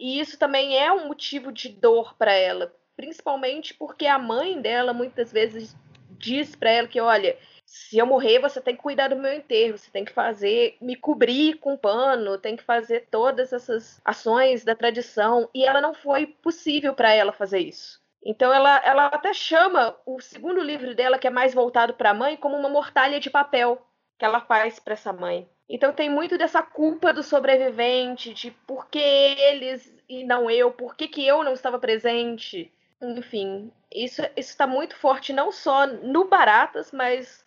E 0.01 0.19
isso 0.19 0.35
também 0.35 0.75
é 0.75 0.91
um 0.91 1.07
motivo 1.07 1.51
de 1.51 1.69
dor 1.69 2.15
para 2.17 2.33
ela, 2.33 2.73
principalmente 2.97 3.71
porque 3.75 4.07
a 4.07 4.17
mãe 4.17 4.59
dela 4.59 4.93
muitas 4.93 5.31
vezes 5.31 5.77
diz 6.09 6.55
para 6.55 6.71
ela 6.71 6.87
que, 6.87 6.99
olha, 6.99 7.37
se 7.63 7.99
eu 7.99 8.07
morrer, 8.07 8.39
você 8.39 8.59
tem 8.59 8.75
que 8.75 8.81
cuidar 8.81 9.09
do 9.09 9.15
meu 9.15 9.31
enterro, 9.31 9.77
você 9.77 9.91
tem 9.91 10.03
que 10.03 10.11
fazer, 10.11 10.75
me 10.81 10.95
cobrir 10.95 11.59
com 11.59 11.77
pano, 11.77 12.39
tem 12.39 12.55
que 12.57 12.63
fazer 12.63 13.09
todas 13.11 13.53
essas 13.53 14.01
ações 14.03 14.65
da 14.65 14.75
tradição. 14.75 15.47
E 15.53 15.63
ela 15.63 15.79
não 15.79 15.93
foi 15.93 16.25
possível 16.25 16.95
para 16.95 17.13
ela 17.13 17.31
fazer 17.31 17.59
isso. 17.59 18.01
Então 18.25 18.51
ela, 18.51 18.81
ela 18.83 19.05
até 19.05 19.35
chama 19.35 19.95
o 20.03 20.19
segundo 20.19 20.63
livro 20.63 20.95
dela, 20.95 21.19
que 21.19 21.27
é 21.27 21.31
mais 21.31 21.53
voltado 21.53 21.93
para 21.93 22.09
a 22.09 22.15
mãe, 22.15 22.35
como 22.35 22.57
uma 22.57 22.69
mortalha 22.69 23.19
de 23.19 23.29
papel 23.29 23.79
que 24.17 24.25
ela 24.25 24.41
faz 24.41 24.79
para 24.79 24.93
essa 24.93 25.13
mãe. 25.13 25.47
Então 25.71 25.93
tem 25.93 26.09
muito 26.09 26.37
dessa 26.37 26.61
culpa 26.61 27.13
do 27.13 27.23
sobrevivente, 27.23 28.33
de 28.33 28.51
por 28.67 28.87
que 28.87 28.99
eles 28.99 29.95
e 30.09 30.25
não 30.25 30.51
eu, 30.51 30.69
por 30.69 30.97
que, 30.97 31.07
que 31.07 31.25
eu 31.25 31.45
não 31.45 31.53
estava 31.53 31.79
presente. 31.79 32.69
Enfim, 33.01 33.71
isso 33.89 34.21
está 34.35 34.67
muito 34.67 34.97
forte 34.97 35.31
não 35.31 35.49
só 35.49 35.87
no 35.87 36.27
Baratas, 36.27 36.91
mas 36.91 37.45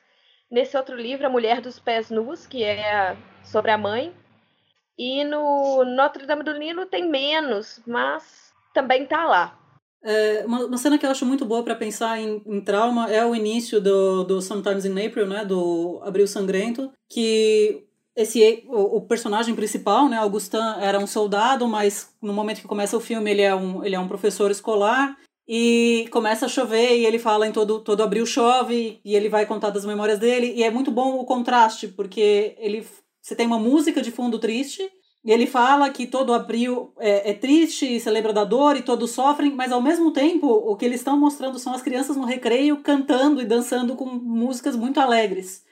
nesse 0.50 0.74
outro 0.74 0.96
livro, 0.96 1.26
A 1.26 1.30
Mulher 1.30 1.60
dos 1.60 1.78
Pés 1.78 2.10
Nus, 2.10 2.46
que 2.46 2.64
é 2.64 3.14
sobre 3.44 3.70
a 3.70 3.76
mãe. 3.76 4.14
E 4.98 5.22
no 5.22 5.84
Notre 5.84 6.24
Dame 6.24 6.44
do 6.44 6.58
Nilo 6.58 6.86
tem 6.86 7.06
menos, 7.06 7.82
mas 7.86 8.54
também 8.72 9.04
tá 9.04 9.26
lá. 9.26 9.58
É, 10.02 10.44
uma, 10.46 10.64
uma, 10.64 10.78
cena 10.78 10.98
que 10.98 11.04
eu 11.04 11.10
acho 11.10 11.26
muito 11.26 11.44
boa 11.44 11.62
para 11.62 11.74
pensar 11.74 12.18
em, 12.18 12.42
em, 12.46 12.60
trauma 12.62 13.10
é 13.10 13.24
o 13.24 13.34
início 13.34 13.80
do, 13.80 14.24
do 14.24 14.40
Sometimes 14.40 14.84
in 14.84 15.06
April, 15.06 15.26
né, 15.26 15.44
do 15.44 16.00
Abril 16.04 16.26
Sangrento, 16.26 16.92
que 17.08 17.86
esse 18.16 18.64
o, 18.68 18.98
o, 18.98 19.00
personagem 19.02 19.54
principal, 19.54 20.08
né, 20.08 20.16
Augustin, 20.18 20.58
era 20.80 20.98
um 20.98 21.06
soldado, 21.06 21.66
mas 21.66 22.14
no 22.22 22.32
momento 22.32 22.60
que 22.60 22.68
começa 22.68 22.96
o 22.96 23.00
filme 23.00 23.30
ele 23.30 23.42
é 23.42 23.54
um, 23.54 23.84
ele 23.84 23.94
é 23.94 24.00
um 24.00 24.08
professor 24.08 24.50
escolar 24.50 25.16
e 25.46 26.06
começa 26.10 26.46
a 26.46 26.48
chover 26.48 26.96
e 26.96 27.04
ele 27.04 27.18
fala 27.18 27.46
em 27.46 27.52
todo 27.52 27.80
todo 27.80 28.02
abril 28.02 28.24
chove 28.24 28.98
e 29.04 29.14
ele 29.14 29.28
vai 29.28 29.44
contar 29.44 29.70
das 29.70 29.84
memórias 29.84 30.18
dele 30.18 30.54
e 30.56 30.62
é 30.62 30.70
muito 30.70 30.90
bom 30.90 31.18
o 31.18 31.24
contraste 31.24 31.88
porque 31.88 32.56
ele 32.58 32.86
você 33.20 33.34
tem 33.34 33.46
uma 33.46 33.58
música 33.58 34.00
de 34.00 34.10
fundo 34.10 34.38
triste 34.38 34.82
e 35.24 35.32
ele 35.32 35.46
fala 35.46 35.88
que 35.88 36.06
todo 36.06 36.34
abril 36.34 36.92
é, 36.98 37.30
é, 37.30 37.34
triste 37.34 37.86
e 37.86 37.98
celebra 37.98 38.32
da 38.32 38.44
dor 38.44 38.76
e 38.76 38.82
todos 38.82 39.10
sofrem, 39.12 39.50
mas 39.54 39.72
ao 39.72 39.80
mesmo 39.80 40.12
tempo 40.12 40.46
o 40.46 40.76
que 40.76 40.84
eles 40.84 41.00
estão 41.00 41.18
mostrando 41.18 41.58
são 41.58 41.72
as 41.72 41.80
crianças 41.80 42.16
no 42.16 42.26
recreio 42.26 42.82
cantando 42.82 43.40
e 43.40 43.46
dançando 43.46 43.96
com 43.96 44.04
músicas 44.04 44.76
muito 44.76 45.00
alegres. 45.00 45.64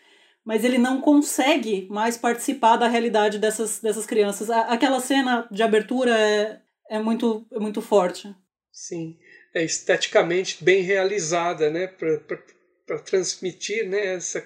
Mas 0.44 0.64
ele 0.64 0.78
não 0.78 1.00
consegue 1.00 1.86
mais 1.88 2.16
participar 2.16 2.76
da 2.76 2.88
realidade 2.88 3.38
dessas, 3.38 3.78
dessas 3.78 4.06
crianças. 4.06 4.50
Aquela 4.50 5.00
cena 5.00 5.46
de 5.50 5.62
abertura 5.62 6.18
é, 6.18 6.60
é, 6.90 6.98
muito, 6.98 7.46
é 7.52 7.58
muito 7.58 7.80
forte. 7.80 8.34
Sim, 8.72 9.16
é 9.54 9.62
esteticamente 9.62 10.62
bem 10.64 10.82
realizada, 10.82 11.70
né? 11.70 11.86
Para 11.86 12.98
transmitir 12.98 13.88
né? 13.88 14.14
Essa, 14.14 14.44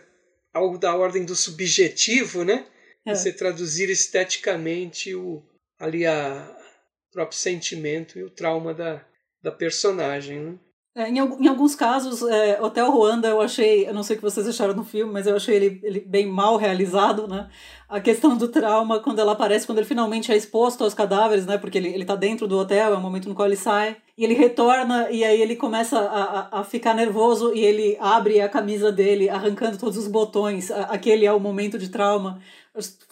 algo 0.52 0.76
da 0.78 0.94
ordem 0.94 1.24
do 1.24 1.34
subjetivo, 1.34 2.44
né? 2.44 2.66
É. 3.06 3.14
Você 3.14 3.32
traduzir 3.32 3.88
esteticamente 3.88 5.14
o, 5.14 5.42
ali 5.78 6.04
a 6.04 6.54
próprio 7.12 7.38
sentimento 7.38 8.18
e 8.18 8.22
o 8.22 8.30
trauma 8.30 8.74
da, 8.74 9.02
da 9.42 9.50
personagem. 9.50 10.38
Né? 10.38 10.58
É, 10.96 11.10
em, 11.10 11.18
em, 11.18 11.46
alguns 11.46 11.74
casos, 11.74 12.22
é, 12.22 12.58
Hotel 12.58 12.90
Ruanda 12.90 13.28
eu 13.28 13.42
achei, 13.42 13.86
eu 13.86 13.92
não 13.92 14.02
sei 14.02 14.16
o 14.16 14.18
que 14.18 14.24
vocês 14.24 14.48
acharam 14.48 14.72
no 14.72 14.82
filme, 14.82 15.12
mas 15.12 15.26
eu 15.26 15.36
achei 15.36 15.54
ele, 15.54 15.78
ele 15.82 16.00
bem 16.00 16.26
mal 16.26 16.56
realizado, 16.56 17.28
né? 17.28 17.50
A 17.86 18.00
questão 18.00 18.34
do 18.34 18.48
trauma, 18.48 18.98
quando 18.98 19.18
ela 19.18 19.32
aparece, 19.32 19.66
quando 19.66 19.76
ele 19.76 19.86
finalmente 19.86 20.32
é 20.32 20.36
exposto 20.36 20.82
aos 20.82 20.94
cadáveres, 20.94 21.44
né? 21.44 21.58
Porque 21.58 21.76
ele, 21.76 21.88
ele 21.88 22.06
tá 22.06 22.16
dentro 22.16 22.48
do 22.48 22.56
hotel, 22.56 22.94
é 22.94 22.96
o 22.96 23.00
momento 23.00 23.28
no 23.28 23.34
qual 23.34 23.46
ele 23.46 23.56
sai, 23.56 23.98
e 24.16 24.24
ele 24.24 24.32
retorna, 24.32 25.10
e 25.10 25.22
aí 25.22 25.38
ele 25.38 25.54
começa 25.54 25.98
a, 25.98 26.22
a, 26.22 26.60
a 26.60 26.64
ficar 26.64 26.94
nervoso, 26.94 27.52
e 27.54 27.60
ele 27.60 27.98
abre 28.00 28.40
a 28.40 28.48
camisa 28.48 28.90
dele, 28.90 29.28
arrancando 29.28 29.76
todos 29.76 29.98
os 29.98 30.08
botões. 30.08 30.70
Aquele 30.70 31.26
é 31.26 31.32
o 31.32 31.38
momento 31.38 31.78
de 31.78 31.90
trauma. 31.90 32.40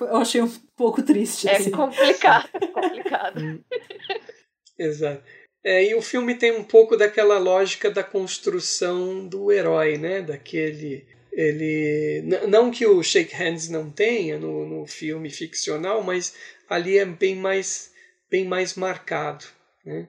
Eu 0.01 0.17
achei 0.17 0.41
um 0.41 0.51
pouco 0.75 1.03
triste. 1.03 1.47
É 1.51 1.57
assim. 1.57 1.71
complicado, 1.71 2.49
complicado. 2.73 3.43
Hum. 3.43 3.61
Exato. 4.79 5.23
É, 5.65 5.83
e 5.83 5.95
o 5.95 6.03
filme 6.03 6.35
tem 6.35 6.53
um 6.53 6.63
pouco 6.63 6.95
daquela 6.95 7.39
lógica 7.39 7.91
da 7.91 8.05
construção 8.05 9.27
do 9.27 9.51
herói, 9.51 9.97
né? 9.97 10.21
Daquele. 10.21 11.07
Ele. 11.33 12.23
Não 12.47 12.71
que 12.71 12.87
o 12.87 13.03
Shake 13.03 13.35
Hands 13.35 13.71
não 13.71 13.91
tenha 13.91 14.39
no, 14.39 14.67
no 14.69 14.87
filme 14.87 15.31
ficcional, 15.31 16.03
mas 16.03 16.35
ali 16.69 16.99
é 16.99 17.07
bem 17.07 17.35
mais, 17.35 17.91
bem 18.31 18.45
mais 18.45 18.75
marcado, 18.75 19.47
né? 19.85 20.07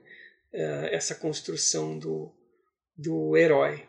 É, 0.53 0.89
essa 0.91 1.16
construção 1.16 1.97
do, 1.97 2.30
do 2.97 3.38
herói. 3.38 3.84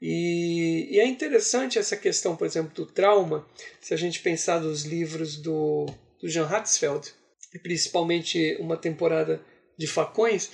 E, 0.00 0.88
e, 0.90 0.98
é 0.98 1.06
interessante 1.06 1.78
essa 1.78 1.96
questão, 1.96 2.34
por 2.34 2.44
exemplo, 2.44 2.74
do 2.74 2.84
trauma, 2.84 3.46
se 3.80 3.94
a 3.94 3.96
gente 3.96 4.18
pensar 4.18 4.60
nos 4.60 4.82
livros 4.82 5.36
do, 5.36 5.86
do 6.20 6.28
Jean 6.28 6.48
Hatzfeld, 6.48 7.14
principalmente 7.62 8.56
uma 8.58 8.76
temporada 8.76 9.40
de 9.78 9.86
Facões, 9.86 10.50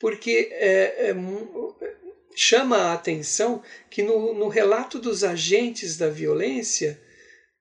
porque 0.00 0.48
é, 0.50 1.10
é, 1.10 1.14
chama 2.34 2.76
a 2.76 2.94
atenção 2.94 3.62
que 3.88 4.02
no, 4.02 4.34
no, 4.34 4.48
relato 4.48 4.98
dos 4.98 5.22
agentes 5.22 5.96
da 5.96 6.08
violência, 6.08 7.00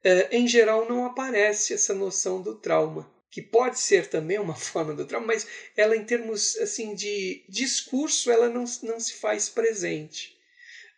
é, 0.04 0.36
em 0.36 0.48
geral, 0.48 0.88
não 0.90 1.06
aparece 1.06 1.74
essa 1.74 1.94
noção 1.94 2.42
do 2.42 2.56
trauma 2.56 3.08
que 3.32 3.42
pode 3.42 3.80
ser 3.80 4.08
também 4.08 4.40
uma 4.40 4.56
forma 4.58 4.94
do 4.94 5.06
trauma, 5.06 5.28
mas 5.28 5.48
ela 5.76 5.96
em 5.96 6.04
termos 6.04 6.58
assim 6.58 6.96
de 6.96 7.44
discurso 7.48 8.32
ela 8.32 8.50
não, 8.50 8.66
não 8.84 9.00
se 9.00 9.14
faz 9.14 9.50
presente. 9.50 10.38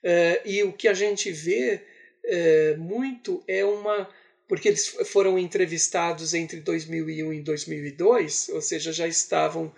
Uh, 0.04 0.42
e 0.46 0.64
o 0.64 0.74
que 0.74 0.88
a 0.88 0.94
gente 0.94 1.32
vê 1.32 1.82
uh, 2.26 2.80
muito 2.80 3.44
é 3.48 3.64
uma. 3.64 4.10
Porque 4.48 4.68
eles 4.68 4.88
foram 4.88 5.40
entrevistados 5.40 6.34
entre 6.34 6.60
2001 6.60 7.34
e 7.34 7.42
2002, 7.42 8.50
ou 8.50 8.62
seja, 8.62 8.92
já 8.92 9.08
estavam 9.08 9.74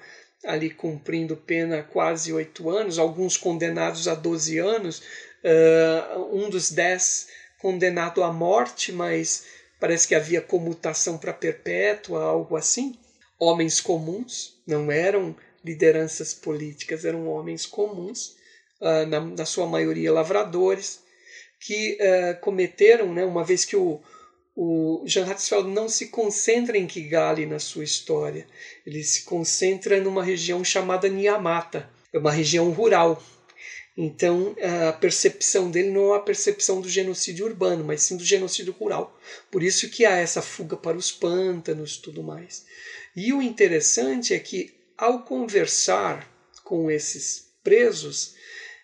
ali 0.45 0.69
cumprindo 0.69 1.37
pena 1.37 1.83
quase 1.83 2.33
oito 2.33 2.69
anos, 2.69 2.99
alguns 2.99 3.37
condenados 3.37 4.07
a 4.07 4.15
12 4.15 4.59
anos, 4.59 5.01
uh, 5.43 6.35
um 6.35 6.49
dos 6.49 6.71
dez 6.71 7.27
condenado 7.59 8.23
à 8.23 8.31
morte, 8.31 8.91
mas 8.91 9.45
parece 9.79 10.07
que 10.07 10.15
havia 10.15 10.41
comutação 10.41 11.17
para 11.17 11.33
perpétua, 11.33 12.23
algo 12.23 12.55
assim. 12.55 12.97
Homens 13.39 13.79
comuns, 13.79 14.57
não 14.67 14.91
eram 14.91 15.35
lideranças 15.63 16.33
políticas, 16.33 17.05
eram 17.05 17.27
homens 17.27 17.65
comuns 17.65 18.35
uh, 18.81 19.05
na, 19.07 19.21
na, 19.21 19.45
sua 19.45 19.65
maioria 19.65 20.11
lavradores, 20.11 21.01
que 21.59 21.97
uh, 22.01 22.39
cometeram, 22.41 23.13
né, 23.13 23.23
uma 23.23 23.43
vez 23.43 23.63
que 23.63 23.75
o, 23.75 24.01
o 24.56 25.04
Jean 25.06 25.26
Hatzfeld 25.26 25.70
não 25.70 25.89
se 25.89 26.08
concentra 26.08 26.78
em 26.78 26.86
Kigali 26.86 27.45
na 27.45 27.60
sua 27.60 27.84
história, 27.84 28.47
ele 28.86 29.04
se 29.04 29.24
concentra 29.24 29.99
numa 29.99 30.24
região 30.24 30.64
chamada 30.64 31.10
Niamata, 31.10 31.89
é 32.12 32.18
uma 32.18 32.32
região 32.32 32.70
rural. 32.72 33.22
Então 33.95 34.56
a 34.89 34.93
percepção 34.93 35.70
dele 35.70 35.91
não 35.91 36.14
é 36.14 36.18
a 36.18 36.22
percepção 36.22 36.82
do 36.82 36.89
genocídio 36.89 37.45
urbano, 37.45 37.84
mas 37.84 38.01
sim 38.01 38.18
do 38.18 38.26
genocídio 38.26 38.74
rural. 38.74 39.20
Por 39.51 39.62
isso 39.62 39.89
que 39.89 40.04
há 40.04 40.18
essa 40.18 40.41
fuga 40.41 40.76
para 40.76 40.97
os 40.97 41.12
pântanos, 41.12 41.97
tudo 41.97 42.24
mais. 42.24 42.66
E 43.16 43.32
o 43.32 43.41
interessante 43.41 44.34
é 44.34 44.39
que 44.39 44.74
ao 44.97 45.24
conversar 45.24 46.28
com 46.64 46.89
esses 46.89 47.49
presos, 47.64 48.36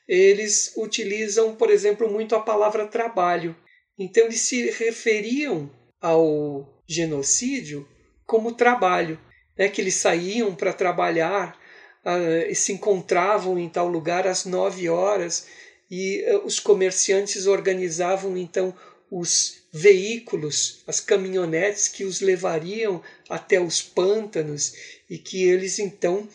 eles 0.07 0.73
utilizam, 0.75 1.55
por 1.55 1.69
exemplo, 1.69 2.11
muito 2.11 2.35
a 2.35 2.39
palavra 2.39 2.87
trabalho. 2.87 3.55
Então, 3.99 4.25
eles 4.25 4.39
se 4.39 4.71
referiam 4.71 5.69
ao 6.01 6.81
genocídio 6.87 7.85
como 8.25 8.53
trabalho, 8.53 9.19
né? 9.57 9.67
que 9.67 9.81
eles 9.81 9.95
saíam 9.95 10.55
para 10.55 10.71
trabalhar 10.71 11.59
uh, 12.05 12.49
e 12.49 12.55
se 12.55 12.71
encontravam 12.71 13.59
em 13.59 13.67
tal 13.67 13.87
lugar 13.87 14.25
às 14.25 14.45
nove 14.45 14.87
horas 14.87 15.47
e 15.91 16.23
uh, 16.31 16.45
os 16.45 16.59
comerciantes 16.59 17.45
organizavam 17.45 18.37
então 18.37 18.73
os 19.11 19.63
veículos, 19.73 20.83
as 20.87 20.99
caminhonetes 20.99 21.87
que 21.87 22.03
os 22.03 22.21
levariam 22.21 23.03
até 23.27 23.59
os 23.59 23.81
pântanos 23.81 24.73
e 25.09 25.17
que 25.17 25.43
eles 25.43 25.79
então 25.79 26.27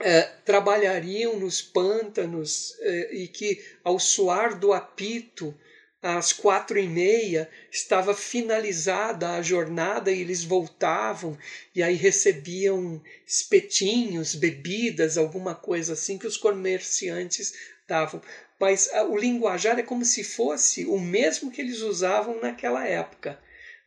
é, 0.00 0.22
trabalhariam 0.44 1.38
nos 1.38 1.60
pântanos 1.60 2.74
é, 2.80 3.14
e 3.14 3.28
que 3.28 3.62
ao 3.82 3.98
soar 3.98 4.58
do 4.58 4.72
apito 4.72 5.54
às 6.00 6.32
quatro 6.32 6.78
e 6.78 6.86
meia 6.86 7.50
estava 7.72 8.14
finalizada 8.14 9.30
a 9.30 9.42
jornada 9.42 10.12
e 10.12 10.20
eles 10.20 10.44
voltavam 10.44 11.36
e 11.74 11.82
aí 11.82 11.96
recebiam 11.96 13.02
espetinhos, 13.26 14.34
bebidas, 14.34 15.18
alguma 15.18 15.54
coisa 15.54 15.94
assim 15.94 16.16
que 16.16 16.26
os 16.26 16.36
comerciantes 16.36 17.52
davam. 17.86 18.22
Mas 18.60 18.92
a, 18.92 19.04
o 19.04 19.16
linguajar 19.16 19.78
é 19.78 19.82
como 19.82 20.04
se 20.04 20.22
fosse 20.22 20.84
o 20.86 20.98
mesmo 20.98 21.50
que 21.50 21.60
eles 21.60 21.80
usavam 21.80 22.40
naquela 22.40 22.86
época, 22.86 23.40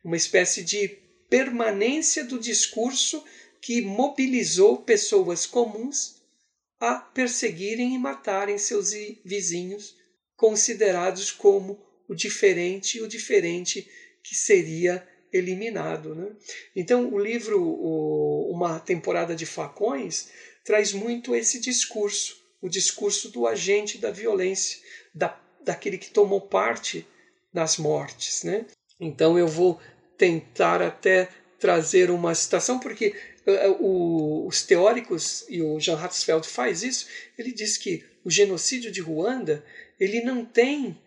uma 0.04 0.16
espécie 0.16 0.62
de 0.62 0.88
permanência 1.30 2.24
do 2.24 2.38
discurso 2.38 3.24
que 3.60 3.80
mobilizou 3.80 4.82
pessoas 4.82 5.46
comuns 5.46 6.20
a 6.78 6.96
perseguirem 6.96 7.94
e 7.94 7.98
matarem 7.98 8.58
seus 8.58 8.90
vizinhos, 9.24 9.96
considerados 10.36 11.30
como 11.30 11.91
o 12.12 12.14
diferente 12.14 13.00
o 13.00 13.08
diferente 13.08 13.88
que 14.22 14.34
seria 14.34 15.06
eliminado. 15.32 16.14
Né? 16.14 16.28
Então, 16.76 17.12
o 17.12 17.18
livro 17.18 17.60
o, 17.60 18.50
Uma 18.52 18.78
Temporada 18.78 19.34
de 19.34 19.46
Facões 19.46 20.28
traz 20.62 20.92
muito 20.92 21.34
esse 21.34 21.58
discurso, 21.58 22.36
o 22.60 22.68
discurso 22.68 23.30
do 23.30 23.46
agente 23.46 23.98
da 23.98 24.10
violência, 24.10 24.78
da, 25.14 25.40
daquele 25.64 25.96
que 25.96 26.10
tomou 26.10 26.40
parte 26.40 27.06
das 27.52 27.78
mortes. 27.78 28.44
Né? 28.44 28.66
Então, 29.00 29.38
eu 29.38 29.48
vou 29.48 29.80
tentar 30.18 30.82
até 30.82 31.30
trazer 31.58 32.10
uma 32.10 32.34
citação, 32.34 32.78
porque 32.78 33.14
eh, 33.46 33.66
eh, 33.66 33.76
os 33.80 34.62
teóricos, 34.62 35.46
e 35.48 35.62
o 35.62 35.80
Jean 35.80 35.96
Hatzfeld 35.96 36.46
faz 36.46 36.82
isso, 36.82 37.06
ele 37.38 37.52
diz 37.52 37.78
que 37.78 38.04
o 38.24 38.30
genocídio 38.30 38.92
de 38.92 39.00
Ruanda 39.00 39.64
ele 39.98 40.20
não 40.22 40.44
tem 40.44 40.98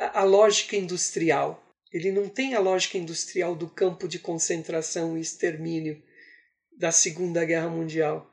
a, 0.00 0.24
lógica 0.24 0.76
industrial, 0.76 1.62
ele 1.92 2.10
não 2.10 2.28
tem 2.28 2.54
a 2.54 2.60
lógica 2.60 2.96
industrial 2.96 3.54
do 3.54 3.68
campo 3.68 4.08
de 4.08 4.18
concentração 4.18 5.16
e 5.16 5.20
extermínio. 5.20 6.02
da 6.78 6.90
Segunda 6.90 7.44
Guerra 7.44 7.68
Mundial. 7.68 8.30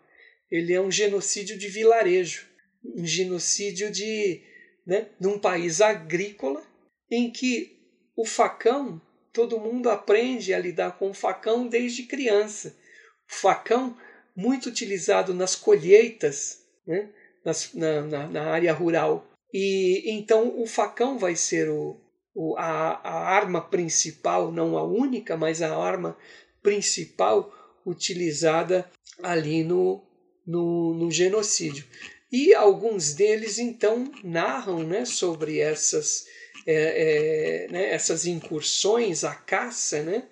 Ele 0.49 0.74
é 0.74 0.80
um 0.80 0.89
genocídio 0.89 1.57
de 1.57 1.68
vilarejo, 1.68 2.47
um 2.95 3.05
genocídio 3.05 3.91
de, 3.91 4.41
né, 4.86 5.09
de 5.20 5.28
um 5.28 5.38
país 5.38 5.82
agrícola 5.82 6.65
em 7.11 7.30
que 7.30 7.78
o 8.15 8.26
facão, 8.26 9.01
todo 9.34 9.59
mundo 9.59 9.89
aprende 9.89 10.53
a 10.53 10.59
lidar 10.59 10.97
com 10.97 11.09
o 11.09 11.13
facão 11.13 11.68
desde 11.68 12.03
criança. 12.03 12.76
O 13.30 13.36
facão 13.36 13.97
muito 14.34 14.70
utilizado 14.70 15.34
nas 15.34 15.55
colheitas, 15.55 16.63
né, 16.86 17.09
nas, 17.43 17.74
na, 17.74 18.01
na, 18.01 18.28
na 18.28 18.43
área 18.51 18.72
rural. 18.72 19.28
E 19.53 20.03
então 20.11 20.61
o 20.61 20.67
facão 20.67 21.17
vai 21.17 21.35
ser 21.35 21.69
o, 21.69 21.99
o, 22.35 22.55
a, 22.57 22.99
a 23.03 23.29
arma 23.29 23.61
principal, 23.61 24.51
não 24.51 24.77
a 24.77 24.83
única, 24.83 25.37
mas 25.37 25.61
a 25.61 25.75
arma 25.75 26.17
principal 26.61 27.53
utilizada 27.85 28.89
ali 29.23 29.63
no, 29.63 30.03
no, 30.45 30.93
no 30.93 31.11
genocídio. 31.11 31.85
E 32.31 32.53
alguns 32.53 33.13
deles 33.13 33.57
então 33.57 34.11
narram 34.23 34.83
né, 34.83 35.05
sobre 35.05 35.59
essas, 35.59 36.25
é, 36.65 37.65
é, 37.65 37.71
né, 37.71 37.89
essas 37.89 38.25
incursões, 38.25 39.23
a 39.23 39.33
caça, 39.33 40.03
né? 40.03 40.27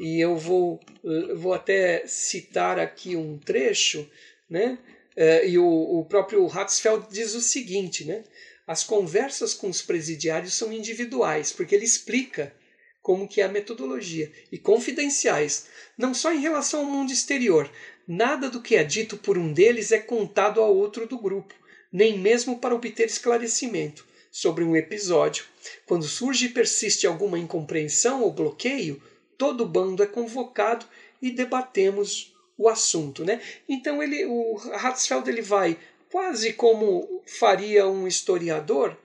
e 0.00 0.18
eu 0.18 0.34
vou, 0.34 0.80
eu 1.04 1.38
vou 1.38 1.52
até 1.52 2.06
citar 2.06 2.78
aqui 2.78 3.14
um 3.14 3.36
trecho, 3.36 4.10
né? 4.48 4.78
É, 5.14 5.46
e 5.46 5.58
o, 5.58 5.66
o 5.66 6.04
próprio 6.06 6.46
Hatzfeld 6.46 7.06
diz 7.10 7.34
o 7.34 7.40
seguinte, 7.42 8.06
né? 8.06 8.24
As 8.70 8.84
conversas 8.84 9.52
com 9.52 9.68
os 9.68 9.82
presidiários 9.82 10.54
são 10.54 10.72
individuais, 10.72 11.50
porque 11.50 11.74
ele 11.74 11.84
explica 11.84 12.54
como 13.02 13.26
que 13.26 13.40
é 13.40 13.44
a 13.44 13.48
metodologia, 13.48 14.30
e 14.52 14.56
confidenciais, 14.56 15.66
não 15.98 16.14
só 16.14 16.32
em 16.32 16.38
relação 16.38 16.78
ao 16.78 16.86
mundo 16.86 17.12
exterior. 17.12 17.68
Nada 18.06 18.48
do 18.48 18.62
que 18.62 18.76
é 18.76 18.84
dito 18.84 19.16
por 19.16 19.36
um 19.36 19.52
deles 19.52 19.90
é 19.90 19.98
contado 19.98 20.60
ao 20.60 20.72
outro 20.72 21.04
do 21.04 21.18
grupo, 21.18 21.52
nem 21.92 22.16
mesmo 22.16 22.60
para 22.60 22.72
obter 22.72 23.08
esclarecimento 23.08 24.06
sobre 24.30 24.62
um 24.62 24.76
episódio. 24.76 25.46
Quando 25.84 26.04
surge 26.04 26.46
e 26.46 26.50
persiste 26.50 27.08
alguma 27.08 27.40
incompreensão 27.40 28.22
ou 28.22 28.32
bloqueio, 28.32 29.02
todo 29.36 29.66
bando 29.66 30.00
é 30.00 30.06
convocado 30.06 30.86
e 31.20 31.32
debatemos 31.32 32.32
o 32.56 32.68
assunto, 32.68 33.24
né? 33.24 33.40
Então 33.68 34.00
ele, 34.00 34.26
o 34.26 34.56
Hatzfeld 34.74 35.28
ele 35.28 35.42
vai 35.42 35.76
quase 36.10 36.52
como 36.52 37.22
faria 37.26 37.86
um 37.86 38.06
historiador, 38.06 38.96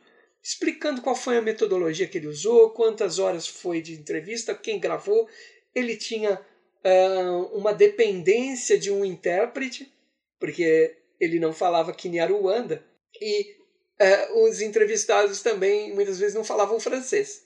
explicando 0.44 1.02
qual 1.02 1.16
foi 1.16 1.38
a 1.38 1.42
metodologia 1.42 2.08
que 2.08 2.18
ele 2.18 2.28
usou, 2.28 2.72
quantas 2.72 3.20
horas 3.20 3.48
foi 3.48 3.82
de 3.82 3.94
entrevista, 3.94 4.56
quem 4.56 4.80
gravou. 4.80 5.28
Ele 5.74 5.96
tinha 5.96 6.40
uh, 6.84 7.58
uma 7.58 7.74
dependência 7.74 8.78
de 8.78 8.92
um 8.92 9.06
intérprete, 9.06 9.92
porque 10.40 10.98
ele 11.20 11.40
não 11.40 11.54
falava 11.54 11.94
Kinyarwanda, 11.94 12.86
e 13.22 13.56
uh, 14.02 14.44
os 14.44 14.62
entrevistados 14.62 15.42
também 15.42 15.94
muitas 15.94 16.20
vezes 16.20 16.36
não 16.36 16.44
falavam 16.44 16.80
francês. 16.80 17.46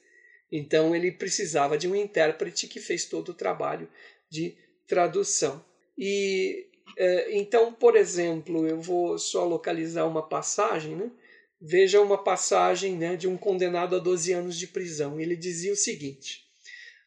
Então 0.52 0.96
ele 0.96 1.12
precisava 1.12 1.78
de 1.78 1.88
um 1.88 1.96
intérprete 1.96 2.68
que 2.68 2.80
fez 2.80 3.06
todo 3.06 3.30
o 3.30 3.36
trabalho 3.36 3.90
de 4.30 4.58
tradução. 4.88 5.64
E 5.98 6.69
então, 7.32 7.74
por 7.74 7.96
exemplo, 7.96 8.68
eu 8.68 8.80
vou 8.80 9.18
só 9.18 9.46
localizar 9.46 10.06
uma 10.06 10.22
passagem, 10.22 10.96
né? 10.96 11.12
Veja 11.62 12.00
uma 12.00 12.18
passagem 12.18 12.96
né, 12.96 13.16
de 13.16 13.28
um 13.28 13.36
condenado 13.36 13.96
a 13.96 14.00
12 14.00 14.32
anos 14.32 14.58
de 14.58 14.68
prisão. 14.68 15.20
Ele 15.20 15.36
dizia 15.36 15.74
o 15.74 15.76
seguinte: 15.76 16.46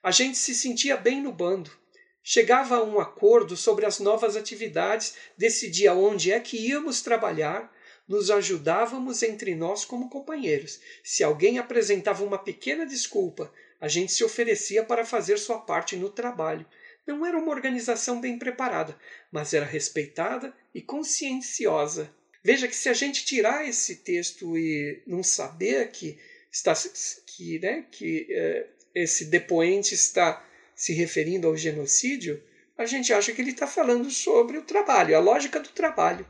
A 0.02 0.10
gente 0.10 0.36
se 0.36 0.54
sentia 0.54 0.96
bem 0.96 1.22
no 1.22 1.32
bando. 1.32 1.70
Chegava 2.22 2.76
a 2.76 2.84
um 2.84 3.00
acordo 3.00 3.56
sobre 3.56 3.84
as 3.84 3.98
novas 3.98 4.36
atividades, 4.36 5.14
decidia 5.36 5.92
onde 5.92 6.30
é 6.30 6.38
que 6.38 6.56
íamos 6.56 7.02
trabalhar, 7.02 7.74
nos 8.06 8.30
ajudávamos 8.30 9.22
entre 9.22 9.56
nós 9.56 9.84
como 9.84 10.08
companheiros. 10.08 10.80
Se 11.02 11.24
alguém 11.24 11.58
apresentava 11.58 12.22
uma 12.22 12.38
pequena 12.38 12.86
desculpa, 12.86 13.52
a 13.80 13.88
gente 13.88 14.12
se 14.12 14.22
oferecia 14.22 14.84
para 14.84 15.04
fazer 15.04 15.36
sua 15.38 15.58
parte 15.58 15.96
no 15.96 16.08
trabalho. 16.08 16.64
Não 17.06 17.26
era 17.26 17.38
uma 17.38 17.50
organização 17.50 18.20
bem 18.20 18.38
preparada, 18.38 18.96
mas 19.30 19.52
era 19.52 19.66
respeitada 19.66 20.54
e 20.74 20.80
conscienciosa. 20.80 22.12
Veja 22.44 22.68
que 22.68 22.76
se 22.76 22.88
a 22.88 22.92
gente 22.92 23.24
tirar 23.24 23.68
esse 23.68 23.96
texto 23.96 24.56
e 24.56 25.02
não 25.06 25.22
saber 25.22 25.90
que 25.90 26.18
está 26.50 26.74
que, 27.26 27.58
né, 27.58 27.86
que 27.90 28.26
é, 28.30 28.66
esse 28.94 29.26
depoente 29.26 29.94
está 29.94 30.44
se 30.74 30.92
referindo 30.92 31.46
ao 31.46 31.56
genocídio, 31.56 32.42
a 32.76 32.84
gente 32.86 33.12
acha 33.12 33.32
que 33.32 33.40
ele 33.40 33.50
está 33.50 33.66
falando 33.66 34.10
sobre 34.10 34.58
o 34.58 34.62
trabalho, 34.62 35.16
a 35.16 35.20
lógica 35.20 35.60
do 35.60 35.68
trabalho 35.68 36.26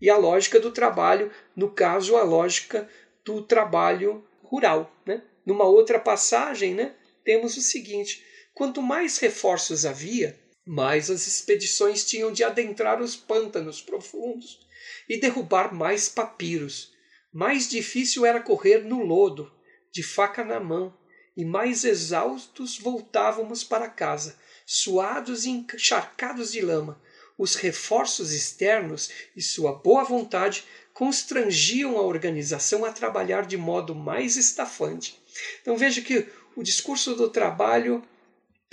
e 0.00 0.10
a 0.10 0.16
lógica 0.16 0.58
do 0.58 0.72
trabalho, 0.72 1.30
no 1.54 1.70
caso, 1.70 2.16
a 2.16 2.22
lógica 2.22 2.88
do 3.24 3.42
trabalho 3.42 4.26
rural. 4.42 4.94
Né? 5.06 5.22
Numa 5.46 5.64
outra 5.64 5.98
passagem, 5.98 6.74
né, 6.74 6.94
temos 7.24 7.56
o 7.56 7.60
seguinte: 7.60 8.24
quanto 8.54 8.82
mais 8.82 9.18
reforços 9.18 9.84
havia, 9.84 10.38
mais 10.64 11.10
as 11.10 11.26
expedições 11.26 12.04
tinham 12.04 12.32
de 12.32 12.44
adentrar 12.44 13.00
os 13.00 13.16
pântanos 13.16 13.80
profundos 13.80 14.60
e 15.08 15.18
derrubar 15.18 15.74
mais 15.74 16.08
papiros. 16.08 16.92
Mais 17.32 17.68
difícil 17.68 18.24
era 18.24 18.40
correr 18.40 18.78
no 18.84 19.02
lodo, 19.02 19.50
de 19.90 20.02
faca 20.02 20.44
na 20.44 20.60
mão, 20.60 20.96
e 21.36 21.44
mais 21.44 21.84
exaustos 21.84 22.78
voltávamos 22.78 23.64
para 23.64 23.88
casa, 23.88 24.38
suados 24.66 25.44
e 25.44 25.50
encharcados 25.50 26.52
de 26.52 26.60
lama, 26.60 27.00
os 27.38 27.54
reforços 27.54 28.32
externos 28.32 29.10
e 29.34 29.42
sua 29.42 29.72
boa 29.72 30.04
vontade 30.04 30.64
constrangiam 30.92 31.96
a 31.96 32.02
organização 32.02 32.84
a 32.84 32.92
trabalhar 32.92 33.46
de 33.46 33.56
modo 33.56 33.94
mais 33.94 34.36
estafante. 34.36 35.18
Então 35.60 35.76
veja 35.76 36.02
que 36.02 36.28
o 36.54 36.62
discurso 36.62 37.14
do 37.14 37.30
trabalho 37.30 38.02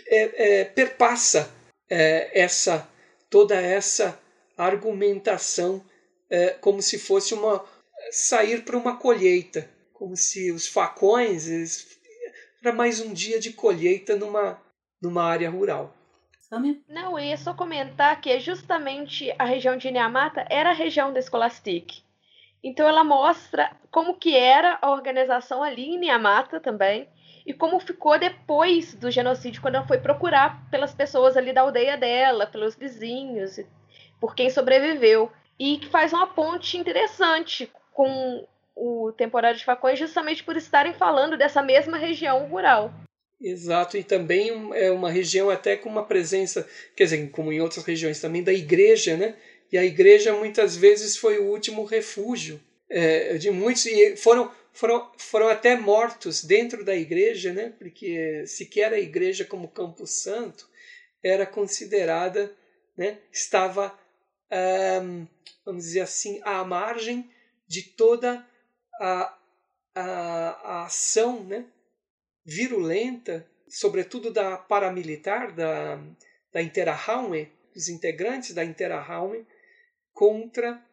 é, 0.08 0.60
é, 0.62 0.66
perpassa 0.66 1.52
é, 1.90 2.40
essa 2.40 2.88
toda 3.30 3.56
essa 3.56 4.20
argumentação 4.58 5.84
é, 6.30 6.50
como 6.52 6.82
se 6.82 6.98
fosse 6.98 7.34
uma 7.34 7.64
sair 8.12 8.64
para 8.64 8.78
uma 8.78 8.98
colheita, 8.98 9.70
como 9.94 10.16
se 10.16 10.52
os 10.52 10.68
facões 10.68 11.48
era 12.62 12.74
mais 12.74 13.00
um 13.00 13.14
dia 13.14 13.40
de 13.40 13.54
colheita 13.54 14.16
numa 14.16 14.62
numa 15.02 15.24
área 15.24 15.50
rural. 15.50 15.96
Não, 16.88 17.18
eu 17.18 17.26
ia 17.26 17.38
só 17.38 17.54
comentar 17.54 18.20
que 18.20 18.40
justamente 18.40 19.34
a 19.38 19.46
região 19.46 19.78
de 19.78 19.92
Niamata 19.92 20.46
era 20.50 20.72
a 20.72 20.74
região 20.74 21.14
da 21.14 21.22
Scholastic. 21.22 22.02
Então 22.64 22.88
ela 22.88 23.04
mostra 23.04 23.72
como 23.92 24.16
que 24.16 24.36
era 24.36 24.78
a 24.82 24.92
organização 24.92 25.64
ali 25.64 25.84
em 25.84 26.00
Niamata 26.00 26.60
também 26.60 27.08
e 27.46 27.54
como 27.54 27.80
ficou 27.80 28.18
depois 28.20 28.94
do 28.94 29.10
genocídio 29.10 29.62
quando 29.62 29.76
ela 29.76 29.88
foi 29.88 30.00
procurar 30.00 30.70
pelas 30.70 30.94
pessoas 30.94 31.36
ali 31.38 31.54
da 31.54 31.62
aldeia 31.62 31.98
dela, 31.98 32.48
pelos 32.48 32.76
vizinhos, 32.76 33.60
por 34.20 34.36
quem 34.36 34.50
sobreviveu 34.50 35.32
e 35.58 35.78
que 35.78 35.88
faz 35.88 36.14
uma 36.14 36.28
ponte 36.28 36.78
interessante 36.78 37.70
com 37.94 38.48
o 38.76 39.12
temporário 39.12 39.58
de 39.58 39.66
facões 39.66 40.00
justamente 40.00 40.44
por 40.44 40.56
estarem 40.56 40.94
falando 40.94 41.38
dessa 41.38 41.62
mesma 41.62 41.98
região 41.98 42.46
rural. 42.48 42.94
Exato, 43.42 43.98
e 43.98 44.04
também 44.04 44.52
é 44.74 44.92
uma 44.92 45.10
região 45.10 45.50
até 45.50 45.78
com 45.78 45.90
uma 45.90 46.06
presença, 46.06 46.68
quer 46.96 47.06
dizer, 47.06 47.30
como 47.30 47.52
em 47.54 47.62
outras 47.62 47.86
regiões 47.86 48.20
também, 48.20 48.44
da 48.44 48.52
igreja, 48.52 49.16
né? 49.16 49.36
E 49.72 49.78
a 49.78 49.86
igreja 49.86 50.34
muitas 50.34 50.76
vezes 50.76 51.16
foi 51.16 51.40
o 51.40 51.46
último 51.46 51.86
refúgio 51.86 52.60
é, 52.90 53.38
de 53.38 53.50
muitos, 53.52 53.86
e 53.86 54.18
foram, 54.18 54.52
foram, 54.74 55.12
foram 55.18 55.48
até 55.50 55.76
mortos 55.76 56.44
dentro 56.44 56.84
da 56.84 56.96
igreja, 56.96 57.54
né? 57.54 57.74
Porque 57.78 58.46
sequer 58.46 58.94
a 58.94 59.00
igreja 59.00 59.46
como 59.46 59.68
Campo 59.68 60.06
Santo 60.08 60.70
era 61.24 61.46
considerada, 61.46 62.56
né? 62.98 63.20
Estava, 63.32 63.98
um, 65.04 65.28
vamos 65.66 65.84
dizer 65.86 66.02
assim, 66.02 66.40
à 66.44 66.64
margem 66.64 67.30
de 67.68 67.84
toda 67.84 68.46
a, 69.00 69.38
a, 69.96 70.02
a 70.02 70.86
ação, 70.86 71.44
né? 71.44 71.66
virulenta, 72.50 73.48
sobretudo 73.68 74.32
da 74.34 74.58
paramilitar, 74.58 75.54
da, 75.54 76.00
da 76.52 76.62
Interraume, 76.62 77.52
dos 77.74 77.88
integrantes 77.90 78.56
da 78.56 78.66
Interraume, 78.66 79.46
contra 80.12 80.84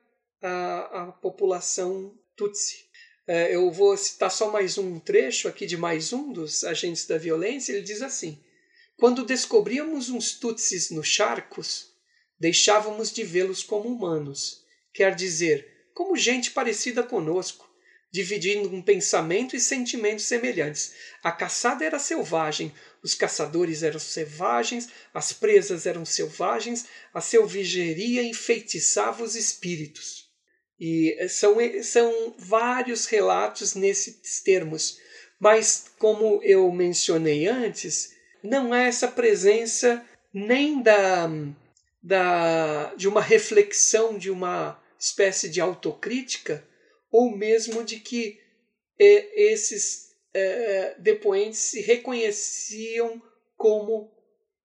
a, 0.42 1.02
a 1.02 1.12
população 1.12 2.14
Tutsi. 2.36 2.85
É, 3.28 3.52
eu 3.52 3.68
vou 3.72 3.96
citar 3.96 4.30
só 4.30 4.52
mais 4.52 4.78
um 4.78 5.00
trecho 5.00 5.48
aqui 5.48 5.66
de 5.66 5.76
mais 5.76 6.12
um 6.12 6.32
dos 6.32 6.62
agentes 6.62 7.06
da 7.06 7.18
violência. 7.18 7.72
Ele 7.72 7.82
diz 7.82 8.00
assim: 8.00 8.38
Quando 8.96 9.24
descobríamos 9.24 10.10
uns 10.10 10.34
Tutsis 10.34 10.90
nos 10.90 11.08
charcos, 11.08 11.92
deixávamos 12.38 13.12
de 13.12 13.24
vê-los 13.24 13.64
como 13.64 13.88
humanos, 13.88 14.64
quer 14.94 15.12
dizer, 15.12 15.88
como 15.92 16.16
gente 16.16 16.52
parecida 16.52 17.02
conosco, 17.02 17.68
dividindo 18.12 18.72
um 18.72 18.80
pensamento 18.80 19.56
e 19.56 19.60
sentimentos 19.60 20.26
semelhantes. 20.26 20.94
A 21.20 21.32
caçada 21.32 21.84
era 21.84 21.98
selvagem, 21.98 22.72
os 23.02 23.12
caçadores 23.12 23.82
eram 23.82 23.98
selvagens, 23.98 24.88
as 25.12 25.32
presas 25.32 25.84
eram 25.84 26.04
selvagens, 26.04 26.86
a 27.12 27.20
selvageria 27.20 28.22
enfeitiçava 28.22 29.24
os 29.24 29.34
espíritos. 29.34 30.25
E 30.78 31.16
são, 31.28 31.56
são 31.82 32.34
vários 32.38 33.06
relatos 33.06 33.74
nesses 33.74 34.42
termos. 34.42 34.98
Mas, 35.38 35.86
como 35.98 36.40
eu 36.42 36.70
mencionei 36.70 37.46
antes, 37.46 38.14
não 38.42 38.72
há 38.72 38.82
essa 38.82 39.08
presença 39.08 40.04
nem 40.32 40.82
da, 40.82 41.28
da, 42.02 42.94
de 42.94 43.08
uma 43.08 43.20
reflexão, 43.20 44.18
de 44.18 44.30
uma 44.30 44.80
espécie 44.98 45.48
de 45.48 45.60
autocrítica, 45.60 46.66
ou 47.10 47.36
mesmo 47.36 47.82
de 47.84 48.00
que 48.00 48.38
é, 48.98 49.52
esses 49.52 50.10
é, 50.34 50.94
depoentes 50.98 51.58
se 51.58 51.80
reconheciam 51.80 53.22
como 53.56 54.10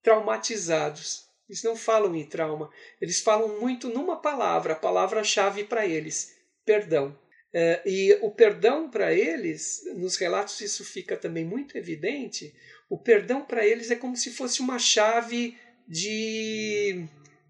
traumatizados. 0.02 1.29
Eles 1.50 1.64
não 1.64 1.74
falam 1.74 2.14
em 2.14 2.24
trauma, 2.24 2.70
eles 3.00 3.20
falam 3.20 3.60
muito 3.60 3.88
numa 3.88 4.16
palavra, 4.16 4.72
a 4.72 4.76
palavra-chave 4.76 5.64
para 5.64 5.84
eles: 5.84 6.36
perdão. 6.64 7.18
É, 7.52 7.82
e 7.84 8.16
o 8.22 8.30
perdão 8.30 8.88
para 8.88 9.12
eles, 9.12 9.82
nos 9.96 10.14
relatos 10.14 10.60
isso 10.60 10.84
fica 10.84 11.16
também 11.16 11.44
muito 11.44 11.76
evidente, 11.76 12.54
o 12.88 12.96
perdão 12.96 13.44
para 13.44 13.66
eles 13.66 13.90
é 13.90 13.96
como 13.96 14.16
se 14.16 14.30
fosse 14.30 14.60
uma 14.60 14.78
chave 14.78 15.58
de. 15.88 17.08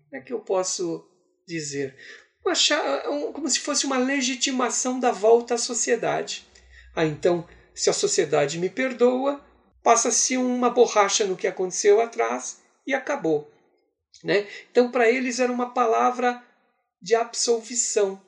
Como 0.09 0.23
é 0.23 0.25
que 0.25 0.33
eu 0.33 0.41
posso 0.41 1.07
dizer? 1.47 1.95
Uma 2.43 2.55
chave, 2.55 3.03
como 3.35 3.51
se 3.51 3.61
fosse 3.61 3.85
uma 3.85 3.99
legitimação 3.99 4.99
da 4.99 5.13
volta 5.13 5.57
à 5.57 5.59
sociedade. 5.59 6.49
Ah, 6.97 7.05
então, 7.05 7.47
se 7.75 7.91
a 7.91 7.93
sociedade 7.93 8.59
me 8.59 8.71
perdoa, 8.71 9.45
passa-se 9.83 10.39
uma 10.39 10.71
borracha 10.71 11.27
no 11.27 11.37
que 11.37 11.47
aconteceu 11.47 12.01
atrás 12.01 12.63
e 12.87 12.95
acabou. 12.95 13.60
Né? 14.23 14.47
Então, 14.71 14.91
para 14.91 15.09
eles 15.09 15.41
era 15.41 15.53
uma 15.53 15.71
palavra 15.73 16.45
de 17.01 17.15
absolvição, 17.15 18.21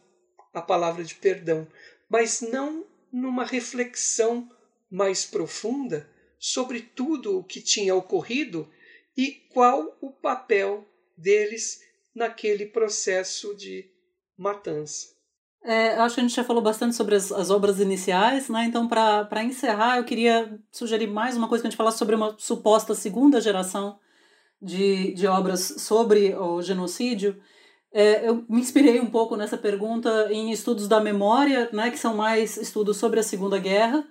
a 0.52 0.62
palavra 0.62 1.04
de 1.04 1.14
perdão, 1.14 1.66
mas 2.08 2.40
não 2.40 2.84
numa 3.12 3.44
reflexão 3.44 4.50
mais 4.90 5.24
profunda 5.24 6.08
sobre 6.38 6.80
tudo 6.80 7.38
o 7.38 7.44
que 7.44 7.60
tinha 7.60 7.94
ocorrido 7.94 8.68
e 9.16 9.32
qual 9.52 9.96
o 10.00 10.10
papel 10.10 10.86
deles 11.16 11.82
naquele 12.14 12.66
processo 12.66 13.54
de 13.54 13.90
matança. 14.36 15.12
É, 15.64 15.94
acho 15.94 16.16
que 16.16 16.20
a 16.20 16.24
gente 16.24 16.34
já 16.34 16.42
falou 16.42 16.62
bastante 16.62 16.96
sobre 16.96 17.14
as, 17.14 17.30
as 17.30 17.48
obras 17.48 17.78
iniciais, 17.78 18.48
né? 18.48 18.64
Então, 18.64 18.88
para 18.88 19.44
encerrar, 19.44 19.98
eu 19.98 20.04
queria 20.04 20.58
sugerir 20.72 21.06
mais 21.06 21.36
uma 21.36 21.48
coisa 21.48 21.62
que 21.62 21.68
a 21.68 21.70
gente 21.70 21.78
falasse 21.78 21.98
sobre 21.98 22.16
uma 22.16 22.34
suposta 22.38 22.94
segunda 22.94 23.40
geração 23.40 23.98
de, 24.62 25.12
de 25.14 25.26
obras 25.26 25.74
sobre 25.78 26.34
o 26.36 26.62
genocídio. 26.62 27.36
É, 27.92 28.28
eu 28.28 28.44
me 28.48 28.60
inspirei 28.60 29.00
um 29.00 29.10
pouco 29.10 29.36
nessa 29.36 29.58
pergunta 29.58 30.28
em 30.30 30.50
estudos 30.52 30.86
da 30.86 31.00
memória, 31.00 31.68
né, 31.72 31.90
que 31.90 31.98
são 31.98 32.16
mais 32.16 32.56
estudos 32.56 32.96
sobre 32.96 33.20
a 33.20 33.22
Segunda 33.22 33.58
Guerra. 33.58 34.06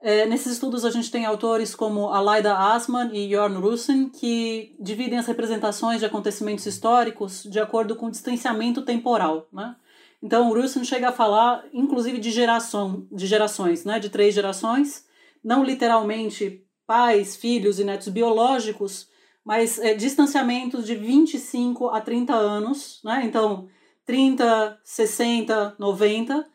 É, 0.00 0.24
nesses 0.26 0.52
estudos 0.52 0.84
a 0.84 0.90
gente 0.90 1.10
tem 1.10 1.26
autores 1.26 1.74
como 1.74 2.08
Alaida 2.08 2.56
Asman 2.56 3.10
e 3.12 3.28
Jorn 3.28 3.58
Russen, 3.58 4.08
que 4.08 4.76
dividem 4.78 5.18
as 5.18 5.26
representações 5.26 5.98
de 5.98 6.06
acontecimentos 6.06 6.64
históricos 6.64 7.42
de 7.42 7.58
acordo 7.58 7.96
com 7.96 8.06
o 8.06 8.10
distanciamento 8.10 8.82
temporal. 8.82 9.48
Né? 9.52 9.74
Então, 10.22 10.48
o 10.48 10.54
Russell 10.54 10.84
chega 10.84 11.08
a 11.08 11.12
falar, 11.12 11.64
inclusive, 11.72 12.18
de 12.18 12.30
geração, 12.30 13.06
de 13.10 13.26
gerações, 13.26 13.84
né? 13.84 13.98
de 13.98 14.08
três 14.08 14.34
gerações, 14.34 15.04
não 15.42 15.64
literalmente 15.64 16.64
pais, 16.86 17.36
filhos 17.36 17.80
e 17.80 17.84
netos 17.84 18.08
biológicos, 18.08 19.08
mas 19.48 19.78
é, 19.78 19.94
distanciamentos 19.94 20.84
de 20.84 20.94
25 20.94 21.88
a 21.88 22.02
30 22.02 22.34
anos, 22.34 23.00
né? 23.02 23.22
então 23.24 23.66
30, 24.04 24.78
60, 24.84 25.74
90, 25.78 26.46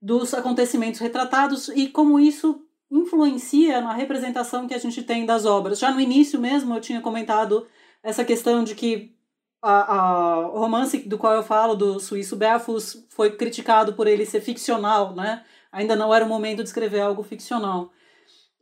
dos 0.00 0.32
acontecimentos 0.32 0.98
retratados 0.98 1.68
e 1.68 1.88
como 1.88 2.18
isso 2.18 2.64
influencia 2.90 3.82
na 3.82 3.92
representação 3.92 4.66
que 4.66 4.72
a 4.72 4.78
gente 4.78 5.02
tem 5.02 5.26
das 5.26 5.44
obras. 5.44 5.78
Já 5.78 5.90
no 5.90 6.00
início 6.00 6.40
mesmo 6.40 6.74
eu 6.74 6.80
tinha 6.80 7.02
comentado 7.02 7.66
essa 8.02 8.24
questão 8.24 8.64
de 8.64 8.74
que 8.74 9.14
a, 9.60 10.48
o 10.54 10.58
romance 10.58 11.00
do 11.00 11.18
qual 11.18 11.34
eu 11.34 11.42
falo, 11.42 11.74
do 11.74 12.00
Suíço 12.00 12.34
Berfus, 12.34 13.06
foi 13.10 13.36
criticado 13.36 13.92
por 13.92 14.06
ele 14.06 14.24
ser 14.24 14.40
ficcional, 14.40 15.14
né? 15.14 15.44
Ainda 15.70 15.94
não 15.94 16.14
era 16.14 16.24
o 16.24 16.28
momento 16.28 16.62
de 16.62 16.68
escrever 16.70 17.00
algo 17.02 17.22
ficcional. 17.22 17.92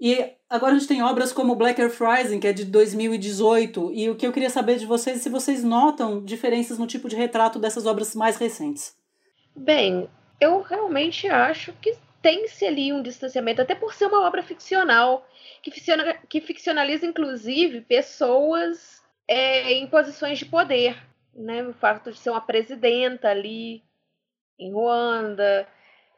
E 0.01 0.33
agora 0.49 0.75
a 0.75 0.79
gente 0.79 0.89
tem 0.89 1.03
obras 1.03 1.31
como 1.31 1.55
Black 1.55 1.79
Earth 1.79 2.01
Rising, 2.01 2.41
que 2.41 2.47
é 2.47 2.53
de 2.53 2.65
2018, 2.65 3.93
e 3.93 4.09
o 4.09 4.17
que 4.17 4.27
eu 4.27 4.33
queria 4.33 4.49
saber 4.49 4.79
de 4.79 4.87
vocês 4.87 5.19
é 5.19 5.21
se 5.21 5.29
vocês 5.29 5.63
notam 5.63 6.25
diferenças 6.25 6.79
no 6.79 6.87
tipo 6.87 7.09
de 7.09 7.17
retrato 7.17 7.59
dessas 7.59 7.85
obras 7.85 8.15
mais 8.15 8.39
recentes. 8.39 8.97
Bem, 9.55 10.09
eu 10.41 10.63
realmente 10.63 11.29
acho 11.29 11.75
que 11.75 11.95
tem-se 12.23 12.67
ali 12.67 12.93
um 12.93 13.03
distanciamento, 13.03 13.61
até 13.61 13.75
por 13.75 13.93
ser 13.93 14.07
uma 14.07 14.27
obra 14.27 14.43
ficcional, 14.43 15.27
que, 15.63 15.71
ficciona, 15.71 16.15
que 16.29 16.41
ficcionaliza 16.41 17.05
inclusive 17.05 17.83
pessoas 17.83 19.03
é, 19.29 19.73
em 19.73 19.87
posições 19.87 20.39
de 20.39 20.47
poder, 20.47 20.97
né? 21.35 21.63
O 21.63 21.75
fato 21.75 22.11
de 22.11 22.19
ser 22.19 22.31
uma 22.31 22.41
presidenta 22.41 23.29
ali 23.29 23.83
em 24.59 24.73
Ruanda, 24.73 25.67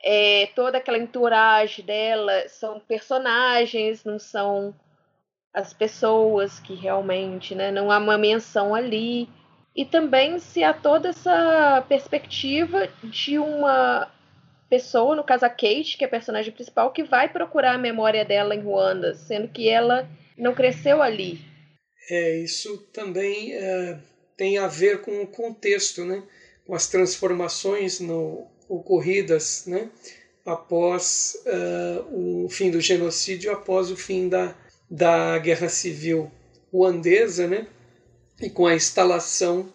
é, 0.04 0.48
toda 0.54 0.78
aquela 0.78 0.98
entourage 0.98 1.82
dela 1.82 2.48
são 2.48 2.80
personagens, 2.80 4.04
não 4.04 4.18
são 4.18 4.74
as 5.54 5.72
pessoas 5.72 6.58
que 6.58 6.74
realmente, 6.74 7.54
né? 7.54 7.70
Não 7.70 7.90
há 7.90 7.98
uma 7.98 8.18
menção 8.18 8.74
ali. 8.74 9.28
E 9.74 9.84
também 9.84 10.38
se 10.38 10.62
há 10.64 10.74
toda 10.74 11.10
essa 11.10 11.84
perspectiva 11.88 12.88
de 13.04 13.38
uma 13.38 14.10
pessoa, 14.68 15.14
no 15.14 15.24
caso 15.24 15.44
a 15.44 15.50
Kate, 15.50 15.96
que 15.96 16.04
é 16.04 16.06
a 16.06 16.10
personagem 16.10 16.52
principal, 16.52 16.92
que 16.92 17.04
vai 17.04 17.28
procurar 17.28 17.74
a 17.74 17.78
memória 17.78 18.24
dela 18.24 18.54
em 18.54 18.60
Ruanda, 18.60 19.14
sendo 19.14 19.48
que 19.48 19.68
ela 19.68 20.08
não 20.36 20.54
cresceu 20.54 21.02
ali. 21.02 21.40
É, 22.10 22.36
isso 22.38 22.78
também 22.92 23.52
é, 23.54 23.98
tem 24.36 24.58
a 24.58 24.66
ver 24.66 25.02
com 25.02 25.22
o 25.22 25.26
contexto, 25.26 26.04
né? 26.04 26.22
com 26.66 26.74
as 26.74 26.88
transformações 26.88 28.00
no, 28.00 28.46
ocorridas 28.74 29.64
né? 29.66 29.90
após 30.44 31.36
uh, 31.46 32.44
o 32.44 32.48
fim 32.48 32.70
do 32.70 32.80
genocídio, 32.80 33.52
após 33.52 33.90
o 33.90 33.96
fim 33.96 34.28
da, 34.28 34.56
da 34.90 35.38
guerra 35.38 35.68
civil 35.68 36.30
ruandesa, 36.72 37.46
né? 37.46 37.66
e 38.40 38.48
com 38.48 38.66
a 38.66 38.74
instalação 38.74 39.72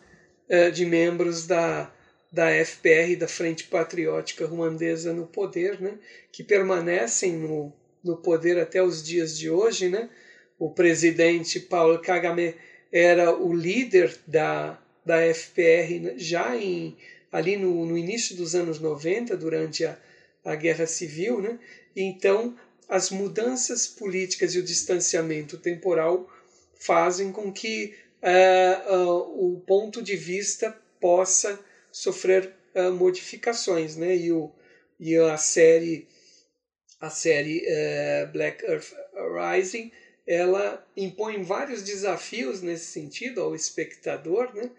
uh, 0.49 0.71
de 0.71 0.85
membros 0.85 1.45
da, 1.45 1.91
da 2.31 2.49
FPR, 2.65 3.15
da 3.17 3.27
Frente 3.27 3.65
Patriótica 3.65 4.45
Ruandesa, 4.45 5.13
no 5.13 5.27
poder, 5.27 5.79
né? 5.79 5.93
que 6.31 6.43
permanecem 6.43 7.33
no, 7.33 7.71
no 8.03 8.17
poder 8.17 8.59
até 8.59 8.81
os 8.81 9.03
dias 9.03 9.37
de 9.37 9.49
hoje, 9.49 9.89
né? 9.89 10.09
o 10.57 10.71
presidente 10.71 11.59
Paulo 11.59 11.99
Kagame 11.99 12.55
era 12.91 13.35
o 13.35 13.53
líder 13.53 14.17
da, 14.25 14.81
da 15.05 15.17
FPR 15.33 16.15
já 16.17 16.57
em, 16.57 16.97
ali 17.37 17.55
no, 17.55 17.85
no 17.85 17.95
início 17.95 18.35
dos 18.35 18.55
anos 18.55 18.79
90, 18.79 19.37
durante 19.37 19.85
a, 19.85 19.95
a 20.43 20.55
Guerra 20.55 20.87
Civil. 20.87 21.39
Né? 21.39 21.59
Então, 21.95 22.57
as 22.89 23.11
mudanças 23.11 23.85
políticas 23.85 24.55
e 24.55 24.59
o 24.59 24.63
distanciamento 24.63 25.55
temporal 25.57 26.27
fazem 26.79 27.31
com 27.31 27.53
que 27.53 27.93
uh, 28.23 28.95
uh, 28.95 29.53
o 29.53 29.59
ponto 29.61 30.01
de 30.01 30.15
vista 30.15 30.75
possa 30.99 31.59
sofrer 31.91 32.55
uh, 32.73 32.91
modificações. 32.91 33.95
Né? 33.95 34.15
E, 34.17 34.31
o, 34.31 34.51
e 34.99 35.15
a 35.15 35.37
série, 35.37 36.07
a 36.99 37.11
série 37.11 37.63
Black 38.33 38.65
Earth 38.65 38.93
Rising 39.13 39.91
ela 40.25 40.85
impõe 40.97 41.41
vários 41.43 41.83
desafios 41.83 42.61
nesse 42.61 42.87
sentido 42.87 43.41
ao 43.41 43.55
espectador, 43.55 44.53
né? 44.53 44.69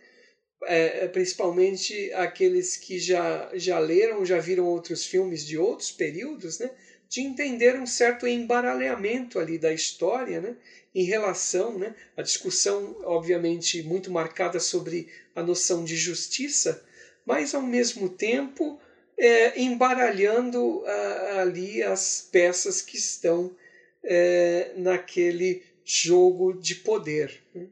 É, 0.65 1.05
é, 1.05 1.09
principalmente 1.09 2.13
aqueles 2.15 2.77
que 2.77 2.99
já, 2.99 3.49
já 3.55 3.79
leram, 3.79 4.25
já 4.25 4.41
viram 4.41 4.67
outros 4.67 5.05
filmes 5.05 5.47
de 5.47 5.57
outros 5.57 5.93
períodos, 5.93 6.59
né? 6.59 6.71
de 7.09 7.21
entender 7.21 7.79
um 7.79 7.87
certo 7.87 8.27
embaralhamento 8.27 9.39
ali 9.39 9.57
da 9.57 9.73
história, 9.73 10.41
né? 10.41 10.57
em 10.95 11.05
relação 11.05 11.79
né? 11.79 11.95
à 12.17 12.23
discussão, 12.23 12.97
obviamente, 13.05 13.83
muito 13.83 14.11
marcada 14.11 14.59
sobre 14.59 15.09
a 15.35 15.43
noção 15.43 15.85
de 15.85 15.97
justiça, 15.97 16.83
mas 17.25 17.55
ao 17.55 17.63
mesmo 17.63 18.09
tempo 18.09 18.81
é, 19.17 19.61
embaralhando 19.61 20.85
a, 20.85 21.41
ali 21.41 21.83
as 21.83 22.29
peças 22.33 22.83
que 22.83 22.97
estão 22.97 23.55
é, 24.03 24.73
naquele 24.77 25.63
jogo 25.85 26.53
de 26.53 26.75
poder. 26.75 27.41
Né? 27.55 27.69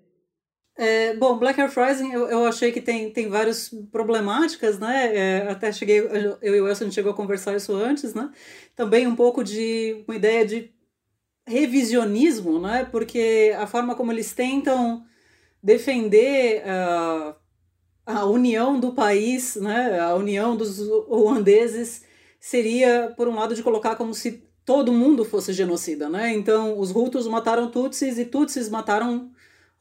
É, 0.79 1.15
bom, 1.15 1.39
Black 1.39 1.59
Earth 1.59 1.75
Rising 1.75 2.13
eu, 2.13 2.29
eu 2.29 2.47
achei 2.47 2.71
que 2.71 2.83
tem, 2.83 3.11
tem 3.11 3.29
várias 3.31 3.71
problemáticas, 3.91 4.79
né? 4.79 5.17
É, 5.17 5.51
até 5.51 5.73
cheguei, 5.73 6.01
eu 6.01 6.55
e 6.55 6.61
o 6.61 6.65
Wilson 6.67 6.91
chegou 6.91 7.13
a 7.13 7.17
conversar 7.17 7.57
isso 7.57 7.73
antes, 7.75 8.13
né? 8.13 8.31
Também 8.75 9.07
um 9.07 9.17
pouco 9.17 9.43
de 9.43 10.05
uma 10.07 10.15
ideia 10.15 10.45
de 10.45 10.71
revisionismo, 11.47 12.61
né? 12.61 12.87
Porque 12.91 13.55
a 13.59 13.67
forma 13.67 13.95
como 13.95 14.13
eles 14.13 14.35
tentam 14.35 15.05
defender 15.63 16.63
uh, 16.63 17.35
a 18.05 18.27
união 18.27 18.79
do 18.79 18.93
país, 18.93 19.57
né? 19.57 19.99
A 19.99 20.15
união 20.15 20.57
dos 20.57 20.79
holandeses 21.09 22.05
seria, 22.39 23.15
por 23.17 23.29
um 23.29 23.35
lado, 23.35 23.55
de 23.55 23.63
colocar 23.63 23.97
como 23.97 24.13
se 24.13 24.45
todo 24.65 24.93
mundo 24.93 25.25
fosse 25.25 25.55
genocida, 25.55 26.09
né? 26.11 26.35
Então, 26.35 26.79
os 26.79 26.91
Hutus 26.91 27.27
mataram 27.27 27.71
Tutsis 27.71 28.19
e 28.19 28.27
Tutsis 28.27 28.69
mataram 28.69 29.31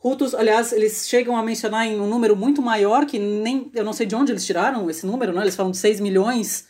Hutus. 0.06 0.36
Aliás, 0.36 0.72
eles 0.72 1.10
chegam 1.10 1.36
a 1.36 1.42
mencionar 1.42 1.88
em 1.88 2.00
um 2.00 2.06
número 2.08 2.36
muito 2.36 2.62
maior, 2.62 3.08
que 3.08 3.18
nem 3.18 3.72
eu 3.74 3.84
não 3.84 3.92
sei 3.92 4.06
de 4.06 4.16
onde 4.16 4.32
eles 4.32 4.46
tiraram 4.46 4.88
esse 4.88 5.04
número, 5.04 5.34
né? 5.34 5.42
Eles 5.42 5.56
falam 5.56 5.72
de 5.72 5.78
6 5.78 6.00
milhões 6.00 6.68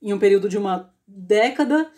em 0.00 0.12
um 0.12 0.18
período 0.18 0.48
de 0.48 0.56
uma 0.56 0.94
década, 1.04 1.90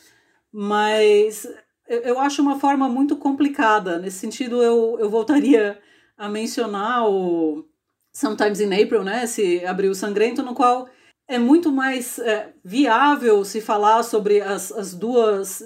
mas 0.51 1.47
eu, 1.87 2.01
eu 2.01 2.19
acho 2.19 2.41
uma 2.41 2.59
forma 2.59 2.89
muito 2.89 3.15
complicada. 3.15 3.99
Nesse 3.99 4.21
sentido, 4.21 4.63
eu, 4.63 4.97
eu 4.99 5.11
voltaria 5.11 5.79
a 6.17 6.31
mencionar 6.31 7.07
o 7.07 7.69
Sometimes 8.11 8.61
in 8.61 8.73
April, 8.73 9.05
né? 9.05 9.25
Esse 9.25 9.63
Abril 9.67 9.95
Sangrento, 9.95 10.43
no 10.43 10.55
qual 10.55 10.89
é 11.29 11.39
muito 11.39 11.71
mais 11.71 12.19
é, 12.19 12.55
viável 12.65 13.45
se 13.45 13.61
falar 13.61 14.03
sobre 14.03 14.41
as, 14.41 14.73
as 14.73 14.95
duas 14.95 15.63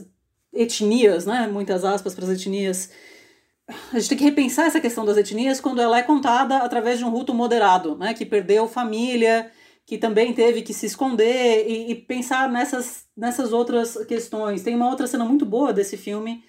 etnias, 0.53 1.25
né? 1.25 1.47
Muitas 1.47 1.85
aspas 1.85 2.17
para 2.17 2.25
as 2.25 2.31
etnias. 2.31 2.91
A 3.69 3.99
gente 3.99 4.09
tem 4.11 4.19
que 4.19 4.25
repensar 4.25 4.67
essa 4.67 4.81
questão 4.81 5.05
das 5.05 5.17
etnias 5.17 5.61
quando 5.61 5.81
ela 5.81 5.99
é 5.99 6.03
contada 6.03 6.59
através 6.59 6.99
de 6.99 7.05
um 7.05 7.11
ruto 7.11 7.33
moderado, 7.33 7.97
né? 7.97 8.13
Que 8.13 8.27
perdeu 8.27 8.69
família, 8.69 9.51
que 9.87 9.97
também 9.97 10.33
teve 10.35 10.63
que 10.63 10.75
se 10.75 10.87
esconder 10.87 11.67
e, 11.67 11.91
e 11.91 11.95
pensar 11.95 12.51
nessas, 12.51 13.07
nessas 13.17 13.53
outras 13.53 13.97
questões. 14.07 14.63
Tem 14.63 14.75
uma 14.75 14.89
outra 14.91 15.07
cena 15.07 15.25
muito 15.25 15.47
boa 15.47 15.73
desse 15.73 15.97
filme, 15.97 16.45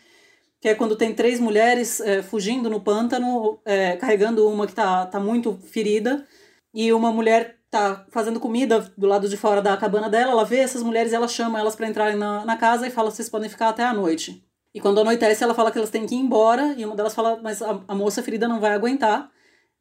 que 0.59 0.69
é 0.69 0.75
quando 0.75 0.95
tem 0.95 1.13
três 1.13 1.39
mulheres 1.39 2.01
é, 2.01 2.21
fugindo 2.21 2.69
no 2.69 2.81
pântano, 2.81 3.59
é, 3.65 3.95
carregando 3.97 4.49
uma 4.49 4.65
que 4.65 4.73
está 4.73 5.05
tá 5.05 5.19
muito 5.19 5.57
ferida, 5.71 6.25
e 6.73 6.91
uma 6.91 7.11
mulher 7.11 7.59
tá 7.69 8.05
fazendo 8.09 8.39
comida 8.39 8.91
do 8.97 9.07
lado 9.07 9.29
de 9.29 9.37
fora 9.37 9.61
da 9.61 9.77
cabana 9.77 10.09
dela, 10.09 10.31
ela 10.31 10.45
vê 10.45 10.57
essas 10.57 10.83
mulheres 10.83 11.13
ela 11.13 11.27
chama 11.27 11.59
elas 11.59 11.75
para 11.75 11.87
entrarem 11.87 12.17
na, 12.17 12.45
na 12.45 12.57
casa 12.57 12.87
e 12.87 12.91
fala: 12.91 13.11
vocês 13.11 13.29
podem 13.29 13.49
ficar 13.49 13.69
até 13.69 13.83
a 13.83 13.93
noite. 13.93 14.43
E 14.75 14.81
quando 14.81 14.99
anoitece, 14.99 15.41
ela 15.41 15.53
fala 15.53 15.71
que 15.71 15.77
elas 15.77 15.89
têm 15.89 16.05
que 16.05 16.13
ir 16.13 16.17
embora, 16.17 16.75
e 16.77 16.83
uma 16.83 16.97
delas 16.97 17.15
fala: 17.15 17.39
mas 17.41 17.61
a, 17.61 17.79
a 17.87 17.95
moça 17.95 18.21
ferida 18.21 18.45
não 18.45 18.59
vai 18.59 18.73
aguentar. 18.73 19.31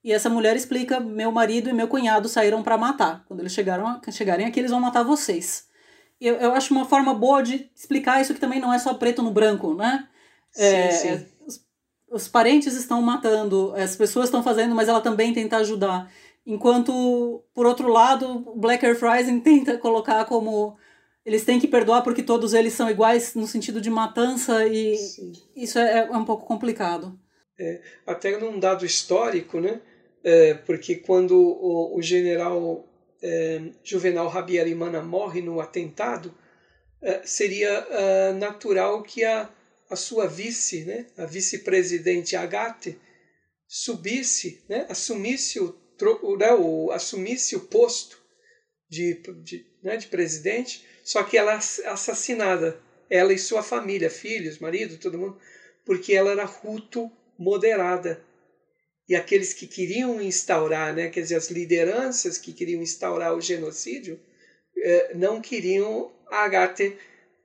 E 0.05 0.13
essa 0.13 0.31
mulher 0.31 0.55
explica: 0.55 1.01
meu 1.01 1.33
marido 1.33 1.69
e 1.69 1.73
meu 1.73 1.89
cunhado 1.89 2.29
saíram 2.29 2.63
para 2.63 2.79
matar. 2.79 3.25
Quando 3.27 3.41
eles 3.41 3.53
chegaram, 3.53 4.01
chegarem 4.13 4.47
aqui, 4.47 4.61
eles 4.61 4.71
vão 4.71 4.79
matar 4.79 5.03
vocês. 5.03 5.67
Eu, 6.21 6.37
eu 6.37 6.53
acho 6.53 6.73
uma 6.73 6.85
forma 6.85 7.13
boa 7.13 7.43
de 7.43 7.69
explicar 7.75 8.21
isso 8.21 8.33
que 8.33 8.39
também 8.39 8.61
não 8.61 8.73
é 8.73 8.79
só 8.79 8.95
preto 8.95 9.21
no 9.21 9.33
branco, 9.33 9.75
né? 9.75 10.07
Sim, 10.53 10.65
é, 10.65 10.91
sim. 10.93 11.27
Os, 11.45 11.61
os 12.09 12.29
parentes 12.29 12.77
estão 12.77 13.03
matando, 13.03 13.75
as 13.77 13.97
pessoas 13.97 14.27
estão 14.27 14.45
fazendo, 14.45 14.77
mas 14.77 14.89
ela 14.89 15.01
também 15.01 15.33
tenta 15.33 15.57
ajudar. 15.57 16.09
Enquanto, 16.47 17.43
por 17.53 17.67
outro 17.67 17.89
lado, 17.89 18.45
o 18.47 18.57
Black 18.57 18.87
Earth 18.87 19.03
Rising 19.03 19.41
tenta 19.41 19.77
colocar 19.77 20.25
como 20.27 20.77
eles 21.25 21.45
têm 21.45 21.59
que 21.59 21.69
perdoar 21.69 22.03
porque 22.03 22.23
todos 22.23 22.53
eles 22.53 22.75
são 22.75 22.91
iguais 22.91 23.35
no 23.35 23.47
sentido 23.47 23.81
de 23.81 23.91
matança 23.91 24.67
e 24.67 24.97
Sim. 24.97 25.33
isso 25.57 25.79
é, 25.79 26.01
é, 26.01 26.11
um 26.11 26.25
pouco 26.25 26.47
complicado. 26.47 27.19
É, 27.59 27.81
até 28.07 28.37
num 28.39 28.59
dado 28.59 28.85
histórico, 28.85 29.61
né? 29.61 29.81
É, 30.23 30.55
porque 30.55 30.97
quando 30.97 31.37
o, 31.37 31.97
o 31.97 32.03
general 32.03 32.87
é, 33.23 33.61
Juvenal 33.83 34.29
Habyarimana 34.29 35.03
morre 35.03 35.41
no 35.41 35.61
atentado, 35.61 36.35
é, 37.03 37.23
seria 37.25 37.69
é, 37.69 38.33
natural 38.33 39.03
que 39.03 39.25
a, 39.25 39.49
a 39.91 39.97
sua 39.97 40.27
vice, 40.27 40.85
né, 40.85 41.07
a 41.17 41.27
vice-presidente 41.27 42.35
Agathe, 42.35 42.99
subisse, 43.69 44.63
né, 44.69 44.87
assumisse 44.89 45.61
o 45.61 45.85
né, 46.39 46.53
o, 46.53 46.91
assumisse 46.91 47.55
o 47.55 47.61
posto 47.61 48.19
de, 48.89 49.15
de, 49.43 49.65
né, 49.83 49.97
de 49.97 50.09
presidente, 50.09 50.85
só 51.05 51.23
que 51.23 51.37
ela 51.37 51.53
é 51.53 51.57
assassinada, 51.57 52.81
ela 53.11 53.33
e 53.33 53.39
sua 53.39 53.63
família, 53.63 54.09
filhos, 54.09 54.59
marido, 54.59 54.97
todo 54.97 55.19
mundo, 55.19 55.39
porque 55.85 56.15
ela 56.15 56.31
era 56.31 56.45
ruto 56.45 57.13
moderada. 57.39 58.21
E 59.07 59.15
aqueles 59.15 59.53
que 59.53 59.67
queriam 59.67 60.21
instaurar, 60.23 60.95
né, 60.95 61.11
quer 61.11 61.21
dizer, 61.21 61.35
as 61.35 61.51
lideranças 61.51 62.39
que 62.39 62.55
queriam 62.55 62.83
instaurar 62.83 63.35
o 63.35 63.41
genocídio, 63.41 64.19
eh, 64.79 65.13
não 65.15 65.43
queriam 65.43 66.11
a 66.31 66.39
Agathe 66.45 66.97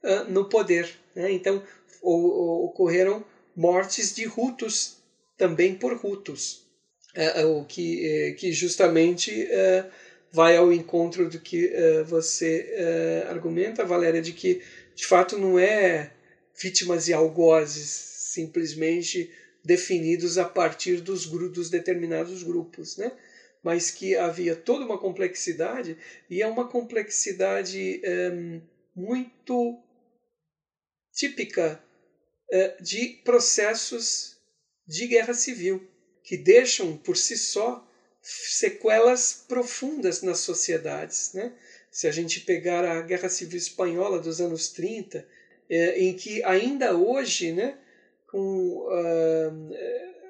eh, 0.02 0.24
no 0.24 0.46
poder. 0.46 0.90
Né? 1.14 1.30
Então, 1.34 1.62
ocorreram 2.02 3.26
mortes 3.54 4.16
de 4.16 4.24
rutos, 4.24 4.96
também 5.38 5.76
por 5.76 5.94
rutos. 5.98 6.66
É, 7.14 7.44
o 7.44 7.66
que, 7.66 8.36
que 8.40 8.54
justamente 8.54 9.50
vai 10.32 10.56
ao 10.56 10.72
encontro 10.72 11.30
do 11.30 11.40
que 11.40 11.68
é, 11.68 12.04
você 12.04 12.68
é, 12.72 13.26
argumenta, 13.28 13.86
Valéria, 13.86 14.22
de 14.22 14.34
que 14.34 14.62
de 14.96 15.06
fato 15.06 15.38
não 15.38 15.58
é 15.58 16.12
vítimas 16.62 17.08
e 17.08 17.14
algozes 17.14 17.90
simplesmente 17.90 19.32
definidos 19.64 20.38
a 20.38 20.46
partir 20.46 21.02
dos, 21.02 21.26
dos 21.26 21.70
determinados 21.70 22.44
grupos, 22.44 22.98
né? 22.98 23.12
mas 23.64 23.92
que 23.92 24.16
havia 24.16 24.56
toda 24.56 24.86
uma 24.86 24.98
complexidade 24.98 25.98
e 26.30 26.42
é 26.42 26.48
uma 26.48 26.68
complexidade 26.68 28.02
muito 28.96 29.78
típica 31.12 31.82
de 32.80 33.20
processos 33.24 34.38
de 34.88 35.08
guerra 35.08 35.34
civil 35.34 35.86
que 36.24 36.38
deixam 36.38 36.96
por 36.96 37.18
si 37.18 37.38
só 37.38 37.89
sequelas 38.30 39.46
profundas 39.48 40.22
nas 40.22 40.40
sociedades. 40.40 41.32
Né? 41.34 41.52
Se 41.90 42.08
a 42.08 42.12
gente 42.12 42.42
pegar 42.42 42.86
a 42.86 43.02
Guerra 43.02 43.30
Civil 43.30 43.58
Espanhola 43.58 44.20
dos 44.20 44.40
anos 44.40 44.70
30, 44.70 45.26
é, 45.70 46.00
em 46.00 46.14
que 46.14 46.44
ainda 46.44 46.96
hoje, 46.96 47.52
né, 47.52 47.78
com, 48.28 48.88
uh, 48.88 49.52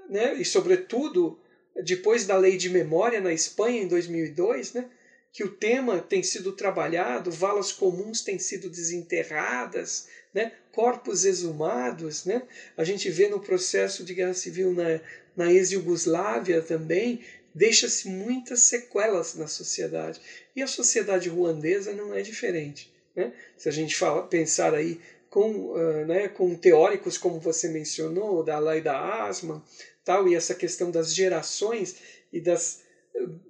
né, 0.09 0.33
e 0.35 0.45
sobretudo 0.45 1.39
depois 1.83 2.25
da 2.25 2.37
Lei 2.37 2.57
de 2.57 2.69
Memória 2.69 3.21
na 3.21 3.33
Espanha 3.33 3.81
em 3.81 3.87
2002, 3.87 4.73
né, 4.73 4.89
que 5.31 5.43
o 5.43 5.49
tema 5.49 5.99
tem 5.99 6.23
sido 6.23 6.53
trabalhado, 6.53 7.31
valas 7.31 7.71
comuns 7.71 8.21
têm 8.21 8.39
sido 8.39 8.69
desenterradas, 8.69 10.07
né, 10.33 10.53
corpos 10.71 11.25
exumados. 11.25 12.25
Né? 12.25 12.43
A 12.75 12.83
gente 12.83 13.09
vê 13.09 13.27
no 13.27 13.39
processo 13.39 14.03
de 14.03 14.13
guerra 14.13 14.33
civil 14.33 14.73
na, 14.73 14.99
na 15.35 15.51
ex-Yugoslávia 15.51 16.61
também, 16.61 17.21
deixa-se 17.53 18.07
muitas 18.07 18.61
sequelas 18.61 19.35
na 19.35 19.47
sociedade. 19.47 20.19
E 20.55 20.61
a 20.61 20.67
sociedade 20.67 21.29
ruandesa 21.29 21.93
não 21.93 22.13
é 22.13 22.21
diferente. 22.21 22.91
Né? 23.15 23.33
Se 23.57 23.67
a 23.67 23.71
gente 23.71 23.95
fala, 23.95 24.27
pensar 24.27 24.73
aí 24.73 24.99
com, 25.29 25.71
uh, 25.73 26.05
né, 26.05 26.27
com 26.27 26.55
teóricos 26.55 27.17
como 27.17 27.39
você 27.39 27.67
mencionou, 27.69 28.43
da 28.43 28.59
da 28.79 29.25
Asma, 29.25 29.63
tal, 30.03 30.27
e 30.27 30.35
essa 30.35 30.55
questão 30.55 30.89
das 30.89 31.13
gerações 31.13 31.95
e 32.33 32.41
das, 32.41 32.81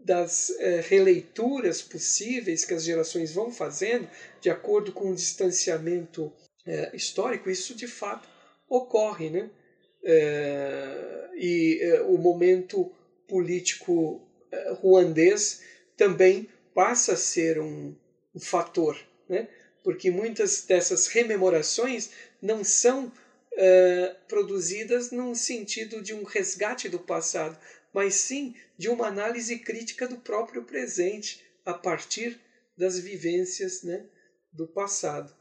das 0.03 0.49
uh, 0.49 0.81
releituras 0.87 1.81
possíveis 1.81 2.65
que 2.65 2.73
as 2.73 2.83
gerações 2.83 3.33
vão 3.33 3.51
fazendo 3.51 4.07
de 4.41 4.49
acordo 4.49 4.91
com 4.91 5.11
o 5.11 5.15
distanciamento 5.15 6.25
uh, 6.25 6.95
histórico, 6.95 7.49
isso 7.49 7.73
de 7.75 7.87
fato 7.87 8.27
ocorre. 8.67 9.29
Né? 9.29 9.49
É, 10.01 11.29
e 11.35 12.01
o 12.07 12.17
momento 12.17 12.89
político 13.29 14.27
é, 14.51 14.71
ruandês 14.73 15.61
também 15.95 16.49
passa 16.73 17.13
a 17.13 17.17
ser 17.17 17.59
um, 17.59 17.95
um 18.35 18.39
fator, 18.39 18.97
né? 19.27 19.47
porque 19.83 20.11
muitas 20.11 20.63
dessas 20.65 21.07
rememorações 21.07 22.09
não 22.41 22.63
são 22.63 23.11
produzidas 24.27 25.11
num 25.11 25.35
sentido 25.35 26.01
de 26.01 26.13
um 26.13 26.23
resgate 26.23 26.87
do 26.87 26.99
passado, 26.99 27.59
mas 27.93 28.15
sim 28.15 28.55
de 28.77 28.87
uma 28.87 29.07
análise 29.07 29.57
crítica 29.59 30.07
do 30.07 30.17
próprio 30.17 30.63
presente 30.63 31.43
a 31.65 31.73
partir 31.73 32.39
das 32.77 32.97
vivências 32.97 33.83
né, 33.83 34.05
do 34.53 34.65
passado. 34.65 35.35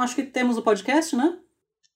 Acho 0.00 0.14
que 0.14 0.22
temos 0.22 0.56
o 0.56 0.62
podcast, 0.62 1.14
né? 1.14 1.38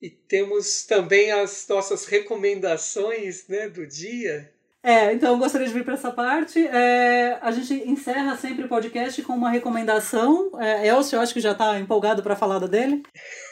E 0.00 0.10
temos 0.10 0.84
também 0.84 1.32
as 1.32 1.66
nossas 1.68 2.04
recomendações 2.04 3.48
né, 3.48 3.68
do 3.68 3.86
dia. 3.86 4.52
É, 4.82 5.14
então 5.14 5.32
eu 5.32 5.38
gostaria 5.38 5.66
de 5.66 5.72
vir 5.72 5.82
para 5.82 5.94
essa 5.94 6.10
parte. 6.10 6.66
É, 6.66 7.38
a 7.40 7.50
gente 7.50 7.72
encerra 7.88 8.36
sempre 8.36 8.66
o 8.66 8.68
podcast 8.68 9.22
com 9.22 9.32
uma 9.32 9.50
recomendação. 9.50 10.50
É, 10.60 10.86
Elcio, 10.86 11.16
eu 11.16 11.22
acho 11.22 11.32
que 11.32 11.40
já 11.40 11.52
está 11.52 11.80
empolgado 11.80 12.22
para 12.22 12.36
falar 12.36 12.58
da 12.58 12.66
dele. 12.66 13.02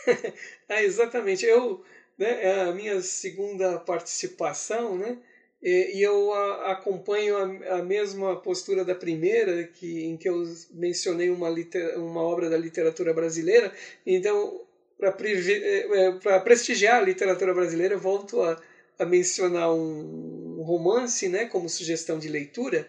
é, 0.69 0.85
exatamente. 0.85 1.47
Eu, 1.47 1.83
né, 2.19 2.45
é 2.45 2.61
a 2.65 2.73
minha 2.73 3.01
segunda 3.01 3.79
participação, 3.79 4.99
né? 4.99 5.17
E, 5.63 5.99
e 5.99 6.03
eu 6.03 6.33
a, 6.33 6.73
acompanho 6.73 7.37
a, 7.37 7.77
a, 7.77 7.83
mesma 7.83 8.37
postura 8.37 8.85
da 8.85 8.95
primeira, 8.95 9.65
que, 9.65 10.05
em 10.05 10.17
que 10.17 10.29
eu 10.29 10.43
mencionei 10.73 11.31
uma, 11.31 11.49
liter, 11.49 11.97
uma 11.99 12.21
obra 12.21 12.51
da 12.51 12.57
literatura 12.57 13.15
brasileira. 13.15 13.73
Então, 14.05 14.61
para 14.99 15.15
é, 15.21 16.35
é, 16.35 16.39
prestigiar 16.41 16.97
a 16.97 17.05
literatura 17.05 17.55
brasileira, 17.55 17.97
volto 17.97 18.43
a, 18.43 18.61
a 18.99 19.05
mencionar 19.05 19.73
um 19.73 20.63
romance 20.63 21.29
né, 21.29 21.47
como 21.47 21.69
sugestão 21.69 22.19
de 22.19 22.29
leitura, 22.29 22.89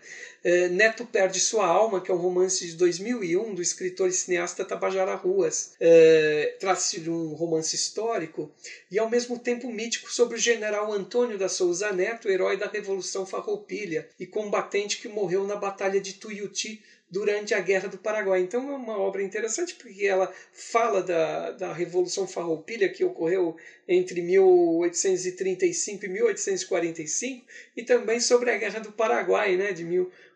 Neto 0.69 1.05
Perde 1.05 1.39
Sua 1.39 1.65
Alma, 1.65 2.01
que 2.01 2.11
é 2.11 2.13
um 2.13 2.17
romance 2.17 2.65
de 2.65 2.75
2001 2.75 3.55
do 3.55 3.61
escritor 3.61 4.09
e 4.09 4.13
cineasta 4.13 4.65
Tabajara 4.65 5.15
Ruas. 5.15 5.73
É, 5.79 6.57
Trata-se 6.59 6.99
de 6.99 7.09
um 7.09 7.33
romance 7.33 7.75
histórico 7.75 8.51
e 8.91 8.99
ao 8.99 9.09
mesmo 9.09 9.39
tempo 9.39 9.71
mítico 9.71 10.11
sobre 10.11 10.37
o 10.37 10.39
general 10.39 10.91
Antônio 10.91 11.37
da 11.37 11.47
Souza 11.47 11.91
Neto, 11.93 12.29
herói 12.29 12.57
da 12.57 12.67
Revolução 12.67 13.25
Farroupilha 13.25 14.07
e 14.19 14.25
combatente 14.25 14.99
que 14.99 15.07
morreu 15.07 15.47
na 15.47 15.55
Batalha 15.55 16.01
de 16.01 16.13
Tuiuti 16.13 16.83
durante 17.13 17.53
a 17.53 17.59
Guerra 17.59 17.87
do 17.87 17.97
Paraguai. 17.99 18.41
Então 18.41 18.71
é 18.71 18.75
uma 18.75 18.97
obra 18.97 19.21
interessante 19.21 19.75
porque 19.75 20.03
ela 20.03 20.33
fala 20.51 21.03
da, 21.03 21.51
da 21.51 21.71
Revolução 21.71 22.27
Farroupilha 22.27 22.89
que 22.89 23.05
ocorreu 23.05 23.55
entre 23.87 24.19
1835 24.19 26.05
e 26.05 26.09
1845 26.09 27.45
e 27.77 27.83
também 27.83 28.19
sobre 28.19 28.49
a 28.49 28.57
Guerra 28.57 28.79
do 28.79 28.91
Paraguai, 28.91 29.55
né, 29.55 29.71
de 29.73 29.83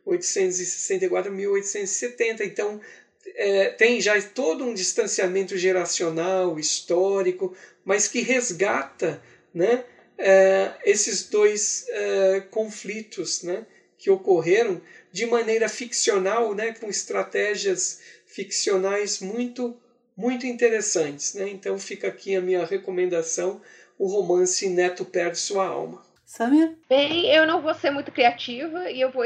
1864 0.08 1.32
a 1.32 1.36
1870. 1.36 2.44
Então 2.44 2.82
é, 3.36 3.70
tem 3.70 4.00
já 4.02 4.20
todo 4.22 4.64
um 4.64 4.74
distanciamento 4.74 5.58
geracional, 5.58 6.60
histórico, 6.60 7.56
mas 7.84 8.08
que 8.08 8.22
resgata 8.22 9.22
né, 9.54 9.84
é, 10.18 10.74
esses 10.86 11.30
dois 11.30 11.86
é, 11.90 12.42
conflitos 12.52 13.44
né, 13.44 13.66
que 13.98 14.10
ocorreram 14.10 14.82
de 15.12 15.26
maneira 15.26 15.68
ficcional, 15.70 16.54
né, 16.54 16.74
com 16.74 16.90
estratégias 16.90 18.00
ficcionais 18.26 19.20
muito 19.20 19.78
muito 20.16 20.48
interessantes, 20.48 21.36
né? 21.36 21.48
Então 21.48 21.78
fica 21.78 22.08
aqui 22.08 22.36
a 22.36 22.42
minha 22.42 22.66
recomendação, 22.66 23.62
o 24.00 24.08
romance 24.08 24.68
Neto 24.68 25.06
perde 25.06 25.38
sua 25.38 25.68
alma. 25.68 26.04
Samia? 26.26 26.76
Bem, 26.90 27.28
eu 27.28 27.46
não 27.46 27.62
vou 27.62 27.74
ser 27.76 27.92
muito 27.92 28.12
criativa 28.12 28.90
e 28.90 29.00
eu 29.00 29.12
vou 29.12 29.24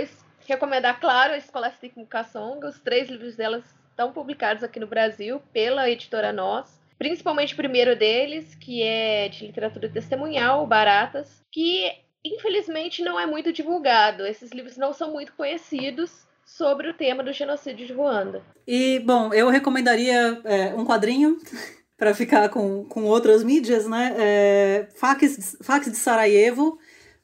recomendar, 0.47 0.99
claro, 0.99 1.33
a 1.33 1.39
Scholastic 1.39 1.93
Mukasong. 1.95 2.65
Os 2.65 2.79
três 2.79 3.09
livros 3.09 3.35
delas 3.35 3.63
estão 3.89 4.11
publicados 4.11 4.63
aqui 4.63 4.79
no 4.79 4.87
Brasil 4.87 5.41
pela 5.53 5.89
editora 5.89 6.33
Nós. 6.33 6.79
Principalmente 6.97 7.53
o 7.53 7.57
primeiro 7.57 7.95
deles, 7.95 8.55
que 8.55 8.83
é 8.83 9.27
de 9.27 9.45
literatura 9.45 9.89
testemunhal, 9.89 10.67
Baratas, 10.67 11.43
que 11.51 11.91
infelizmente 12.23 13.01
não 13.01 13.19
é 13.19 13.25
muito 13.25 13.51
divulgado. 13.51 14.25
Esses 14.25 14.51
livros 14.51 14.77
não 14.77 14.93
são 14.93 15.11
muito 15.11 15.33
conhecidos 15.33 16.27
sobre 16.45 16.89
o 16.89 16.93
tema 16.93 17.23
do 17.23 17.33
genocídio 17.33 17.87
de 17.87 17.93
Ruanda. 17.93 18.43
E, 18.67 18.99
bom, 18.99 19.33
eu 19.33 19.49
recomendaria 19.49 20.41
é, 20.43 20.73
um 20.73 20.85
quadrinho 20.85 21.37
para 21.97 22.13
ficar 22.13 22.49
com, 22.49 22.83
com 22.85 23.05
outras 23.05 23.43
mídias, 23.43 23.87
né? 23.87 24.15
É, 24.17 24.87
Fax, 24.95 25.57
Fax 25.61 25.91
de 25.91 25.97
Sarajevo, 25.97 26.77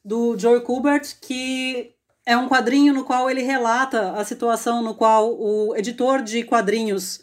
do 0.04 0.38
Joe 0.38 0.62
Kubert, 0.62 1.20
que 1.22 1.94
é 2.28 2.36
um 2.36 2.50
quadrinho 2.50 2.94
no 2.94 3.06
qual 3.06 3.32
ele 3.32 3.42
relata 3.42 4.12
a 4.12 4.26
situação 4.26 4.84
no 4.84 4.94
qual 4.94 5.34
o 5.34 5.74
editor 5.78 6.22
de 6.22 6.44
quadrinhos 6.44 7.22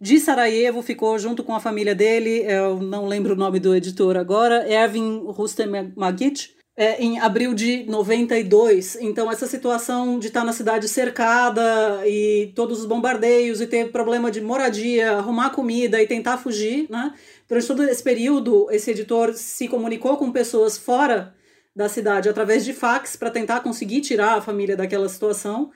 de 0.00 0.20
Sarajevo 0.20 0.80
ficou 0.80 1.18
junto 1.18 1.42
com 1.42 1.56
a 1.56 1.60
família 1.60 1.92
dele, 1.92 2.44
eu 2.46 2.80
não 2.80 3.06
lembro 3.06 3.34
o 3.34 3.36
nome 3.36 3.58
do 3.58 3.74
editor 3.74 4.16
agora, 4.16 4.64
Erwin 4.70 5.24
Rustem-Magic, 5.26 6.50
é, 6.76 7.02
em 7.02 7.18
abril 7.18 7.52
de 7.52 7.84
92. 7.84 8.96
Então, 9.00 9.30
essa 9.30 9.46
situação 9.46 10.18
de 10.20 10.28
estar 10.28 10.44
na 10.44 10.52
cidade 10.52 10.88
cercada 10.88 12.06
e 12.06 12.52
todos 12.54 12.80
os 12.80 12.86
bombardeios 12.86 13.60
e 13.60 13.66
ter 13.66 13.90
problema 13.90 14.30
de 14.30 14.40
moradia, 14.40 15.12
arrumar 15.12 15.50
comida 15.50 16.00
e 16.00 16.06
tentar 16.06 16.38
fugir, 16.38 16.86
né? 16.90 17.14
Durante 17.48 17.66
todo 17.66 17.82
esse 17.84 18.02
período, 18.02 18.68
esse 18.70 18.90
editor 18.90 19.32
se 19.34 19.68
comunicou 19.68 20.16
com 20.16 20.30
pessoas 20.30 20.76
fora 20.76 21.34
da 21.74 21.88
cidade 21.88 22.28
através 22.28 22.64
de 22.64 22.72
fax 22.72 23.16
para 23.16 23.30
tentar 23.30 23.60
conseguir 23.60 24.00
tirar 24.00 24.38
a 24.38 24.40
família 24.40 24.76
daquela 24.76 25.08
situação. 25.08 25.70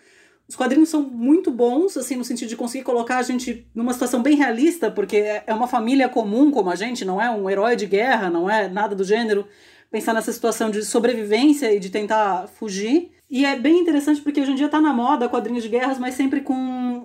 Os 0.49 0.57
quadrinhos 0.57 0.89
são 0.89 1.03
muito 1.03 1.51
bons, 1.51 1.97
assim, 1.97 2.17
no 2.17 2.25
sentido 2.25 2.49
de 2.49 2.57
conseguir 2.57 2.85
colocar 2.85 3.19
a 3.19 3.23
gente 3.23 3.69
numa 3.75 3.93
situação 3.93 4.23
bem 4.23 4.35
realista, 4.35 4.91
porque 4.91 5.43
é 5.47 5.53
uma 5.53 5.67
família 5.67 6.09
comum 6.09 6.51
como 6.51 6.71
a 6.71 6.75
gente, 6.75 7.05
não 7.05 7.21
é 7.21 7.31
um 7.31 7.51
herói 7.51 7.77
de 7.77 7.85
guerra, 7.85 8.31
não 8.31 8.49
é 8.49 8.69
nada 8.69 8.95
do 8.95 9.05
gênero 9.05 9.47
pensar 9.91 10.15
nessa 10.15 10.33
situação 10.33 10.71
de 10.71 10.83
sobrevivência 10.85 11.73
e 11.75 11.79
de 11.79 11.91
tentar 11.91 12.47
fugir. 12.47 13.11
E 13.29 13.45
é 13.45 13.57
bem 13.57 13.81
interessante 13.81 14.23
porque 14.23 14.41
hoje 14.41 14.53
em 14.53 14.55
dia 14.55 14.67
está 14.67 14.81
na 14.81 14.93
moda 14.93 15.29
quadrinhos 15.29 15.63
de 15.63 15.69
guerras, 15.69 15.99
mas 15.99 16.15
sempre 16.15 16.41
com 16.41 16.55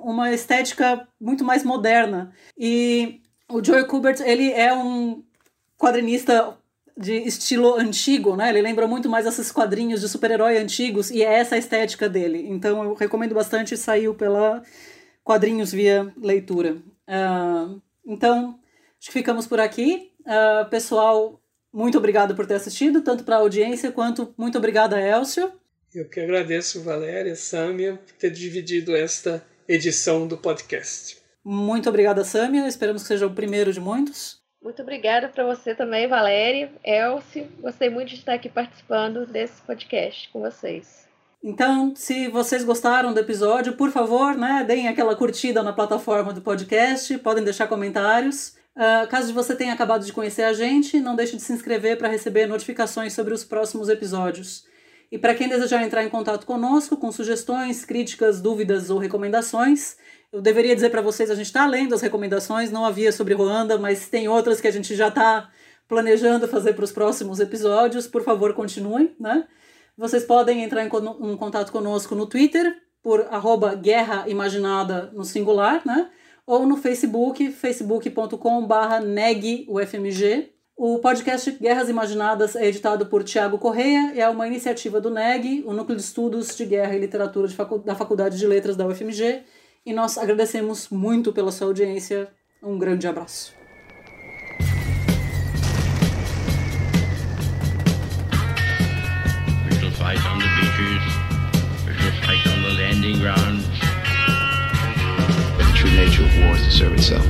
uma 0.04 0.32
estética 0.32 1.06
muito 1.20 1.44
mais 1.44 1.64
moderna. 1.64 2.32
E 2.58 3.22
o 3.50 3.64
Joe 3.64 3.86
Kubert, 3.86 4.22
ele 4.22 4.52
é 4.52 4.74
um 4.74 5.22
quadrinista 5.78 6.58
de 6.98 7.14
estilo 7.28 7.76
antigo, 7.76 8.36
né? 8.36 8.50
Ele 8.50 8.62
lembra 8.62 8.88
muito 8.88 9.10
mais 9.10 9.26
esses 9.26 9.52
quadrinhos 9.52 10.02
de 10.02 10.10
super-herói 10.10 10.58
antigos 10.58 11.10
e 11.10 11.24
é 11.24 11.34
essa 11.34 11.56
a 11.56 11.58
estética 11.58 12.08
dele. 12.08 12.46
Então 12.50 12.84
eu 12.84 12.94
recomendo 12.94 13.34
bastante, 13.34 13.76
saiu 13.76 14.14
pela 14.14 14.62
Quadrinhos 15.24 15.72
via 15.72 16.14
Leitura. 16.22 16.78
Uh, 17.08 17.82
então, 18.06 18.60
acho 19.00 19.08
que 19.08 19.14
ficamos 19.14 19.48
por 19.48 19.60
aqui. 19.60 20.12
Uh, 20.22 20.70
pessoal, 20.70 21.42
muito 21.72 21.98
obrigado 21.98 22.36
por 22.36 22.46
ter 22.46 22.56
assistido, 22.56 23.02
tanto 23.02 23.24
para 23.24 23.38
a 23.38 23.40
audiência 23.40 23.92
quanto 23.92 24.34
muito 24.38 24.58
obrigada, 24.58 25.00
Elcio. 25.02 25.52
Eu 25.94 26.10
que 26.10 26.20
agradeço, 26.20 26.84
Valéria, 26.84 27.36
Sâmia, 27.36 28.00
por 28.06 28.14
ter 28.14 28.32
dividido 28.32 28.96
esta 28.96 29.46
edição 29.68 30.28
do 30.28 30.38
podcast. 30.38 31.18
Muito 31.44 31.88
obrigada, 31.88 32.24
Sâmia. 32.24 32.68
Esperamos 32.68 33.04
que 33.04 33.08
seja 33.08 33.28
o 33.28 33.34
primeiro 33.34 33.72
de 33.72 33.80
muitos. 33.80 34.43
Muito 34.64 34.82
obrigada 34.82 35.28
para 35.28 35.44
você 35.44 35.76
também, 35.76 36.08
Valéria, 36.08 36.72
Elcio. 36.86 37.50
Gostei 37.60 37.90
muito 37.90 38.10
de 38.10 38.16
estar 38.16 38.34
aqui 38.34 38.48
participando 38.48 39.26
desse 39.26 39.62
podcast 39.62 40.30
com 40.30 40.40
vocês. 40.40 41.06
Então, 41.44 41.94
se 41.94 42.30
vocês 42.30 42.64
gostaram 42.64 43.14
do 43.14 43.20
episódio, 43.20 43.74
por 43.74 43.92
favor, 43.92 44.38
né, 44.38 44.64
deem 44.66 44.88
aquela 44.88 45.14
curtida 45.18 45.62
na 45.62 45.74
plataforma 45.74 46.32
do 46.32 46.42
podcast, 46.42 47.18
podem 47.18 47.44
deixar 47.44 47.68
comentários. 47.68 48.56
Uh, 48.74 49.06
caso 49.10 49.34
você 49.34 49.54
tenha 49.54 49.74
acabado 49.74 50.06
de 50.06 50.14
conhecer 50.14 50.44
a 50.44 50.54
gente, 50.54 51.02
não 51.02 51.18
deixe 51.18 51.36
de 51.36 51.42
se 51.42 51.52
inscrever 51.52 51.98
para 51.98 52.08
receber 52.08 52.48
notificações 52.48 53.12
sobre 53.12 53.34
os 53.34 53.44
próximos 53.44 53.90
episódios. 53.90 54.66
E 55.12 55.18
para 55.18 55.36
quem 55.36 55.50
desejar 55.50 55.84
entrar 55.84 56.06
em 56.06 56.10
contato 56.10 56.46
conosco 56.46 56.96
com 56.96 57.12
sugestões, 57.12 57.84
críticas, 57.84 58.42
dúvidas 58.42 58.90
ou 58.90 58.98
recomendações, 58.98 59.98
eu 60.34 60.42
deveria 60.42 60.76
dizer 60.76 60.90
para 60.90 61.02
vocês, 61.02 61.30
a 61.32 61.36
gente 61.36 61.46
está 61.46 61.66
lendo 61.66 61.96
as 61.96 62.02
recomendações, 62.02 62.72
não 62.72 62.84
havia 62.84 63.12
sobre 63.12 63.34
Ruanda, 63.34 63.78
mas 63.78 64.10
tem 64.10 64.28
outras 64.28 64.60
que 64.60 64.68
a 64.68 64.72
gente 64.72 64.96
já 64.96 65.08
está 65.08 65.50
planejando 65.88 66.48
fazer 66.48 66.74
para 66.74 66.84
os 66.84 66.92
próximos 66.92 67.40
episódios. 67.40 68.08
Por 68.08 68.24
favor, 68.24 68.54
continuem, 68.54 69.16
né? 69.20 69.48
Vocês 69.96 70.26
podem 70.26 70.64
entrar 70.64 70.84
em, 70.84 70.88
em 70.88 71.38
contato 71.38 71.72
conosco 71.72 72.16
no 72.16 72.26
Twitter, 72.26 72.76
por 73.02 73.22
arroba 73.30 73.76
guerra 73.76 74.28
imaginada 74.28 75.12
no 75.14 75.24
singular, 75.24 75.82
né? 75.86 76.10
ou 76.46 76.66
no 76.66 76.78
Facebook, 76.78 77.52
facebook.com.br 77.52 79.06
negufmg. 79.06 80.50
O 80.76 81.00
podcast 81.00 81.52
Guerras 81.52 81.88
Imaginadas 81.88 82.56
é 82.56 82.66
editado 82.66 83.06
por 83.06 83.24
Tiago 83.24 83.60
Correia 83.60 84.12
e 84.16 84.20
é 84.20 84.28
uma 84.28 84.48
iniciativa 84.48 85.00
do 85.00 85.10
NEG, 85.10 85.64
o 85.66 85.74
Núcleo 85.74 85.96
de 85.96 86.04
Estudos 86.04 86.56
de 86.56 86.66
Guerra 86.66 86.96
e 86.96 87.00
Literatura 87.00 87.48
facu 87.50 87.78
da 87.78 87.94
Faculdade 87.94 88.38
de 88.38 88.48
Letras 88.48 88.76
da 88.76 88.88
UFMG, 88.88 89.44
e 89.86 89.94
nós 89.94 90.18
agradecemos 90.18 90.90
muito 90.90 91.34
pela 91.34 91.52
sua 91.52 91.68
audiência. 91.68 92.30
Um 92.62 92.78
grande 92.78 93.08
abraço. 93.08 93.54
We 99.66 99.76
shall 99.80 99.92
fight 99.92 100.20
on 100.26 100.40
the 100.40 100.48
beaches. 100.60 101.04
We 101.86 101.94
shall 101.94 102.14
fight 102.24 102.48
on 102.48 102.64
the 102.64 102.74
landing 102.82 103.20
grounds. 103.20 103.68
true 105.76 105.92
nature 105.92 106.24
of 106.24 106.38
war 106.40 106.56
is 106.56 106.64
to 106.64 106.72
serve 106.72 106.94
itself. 106.94 107.26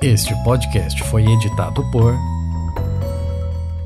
Este 0.00 0.32
podcast 0.44 1.02
foi 1.10 1.24
editado 1.24 1.82
por 1.90 2.14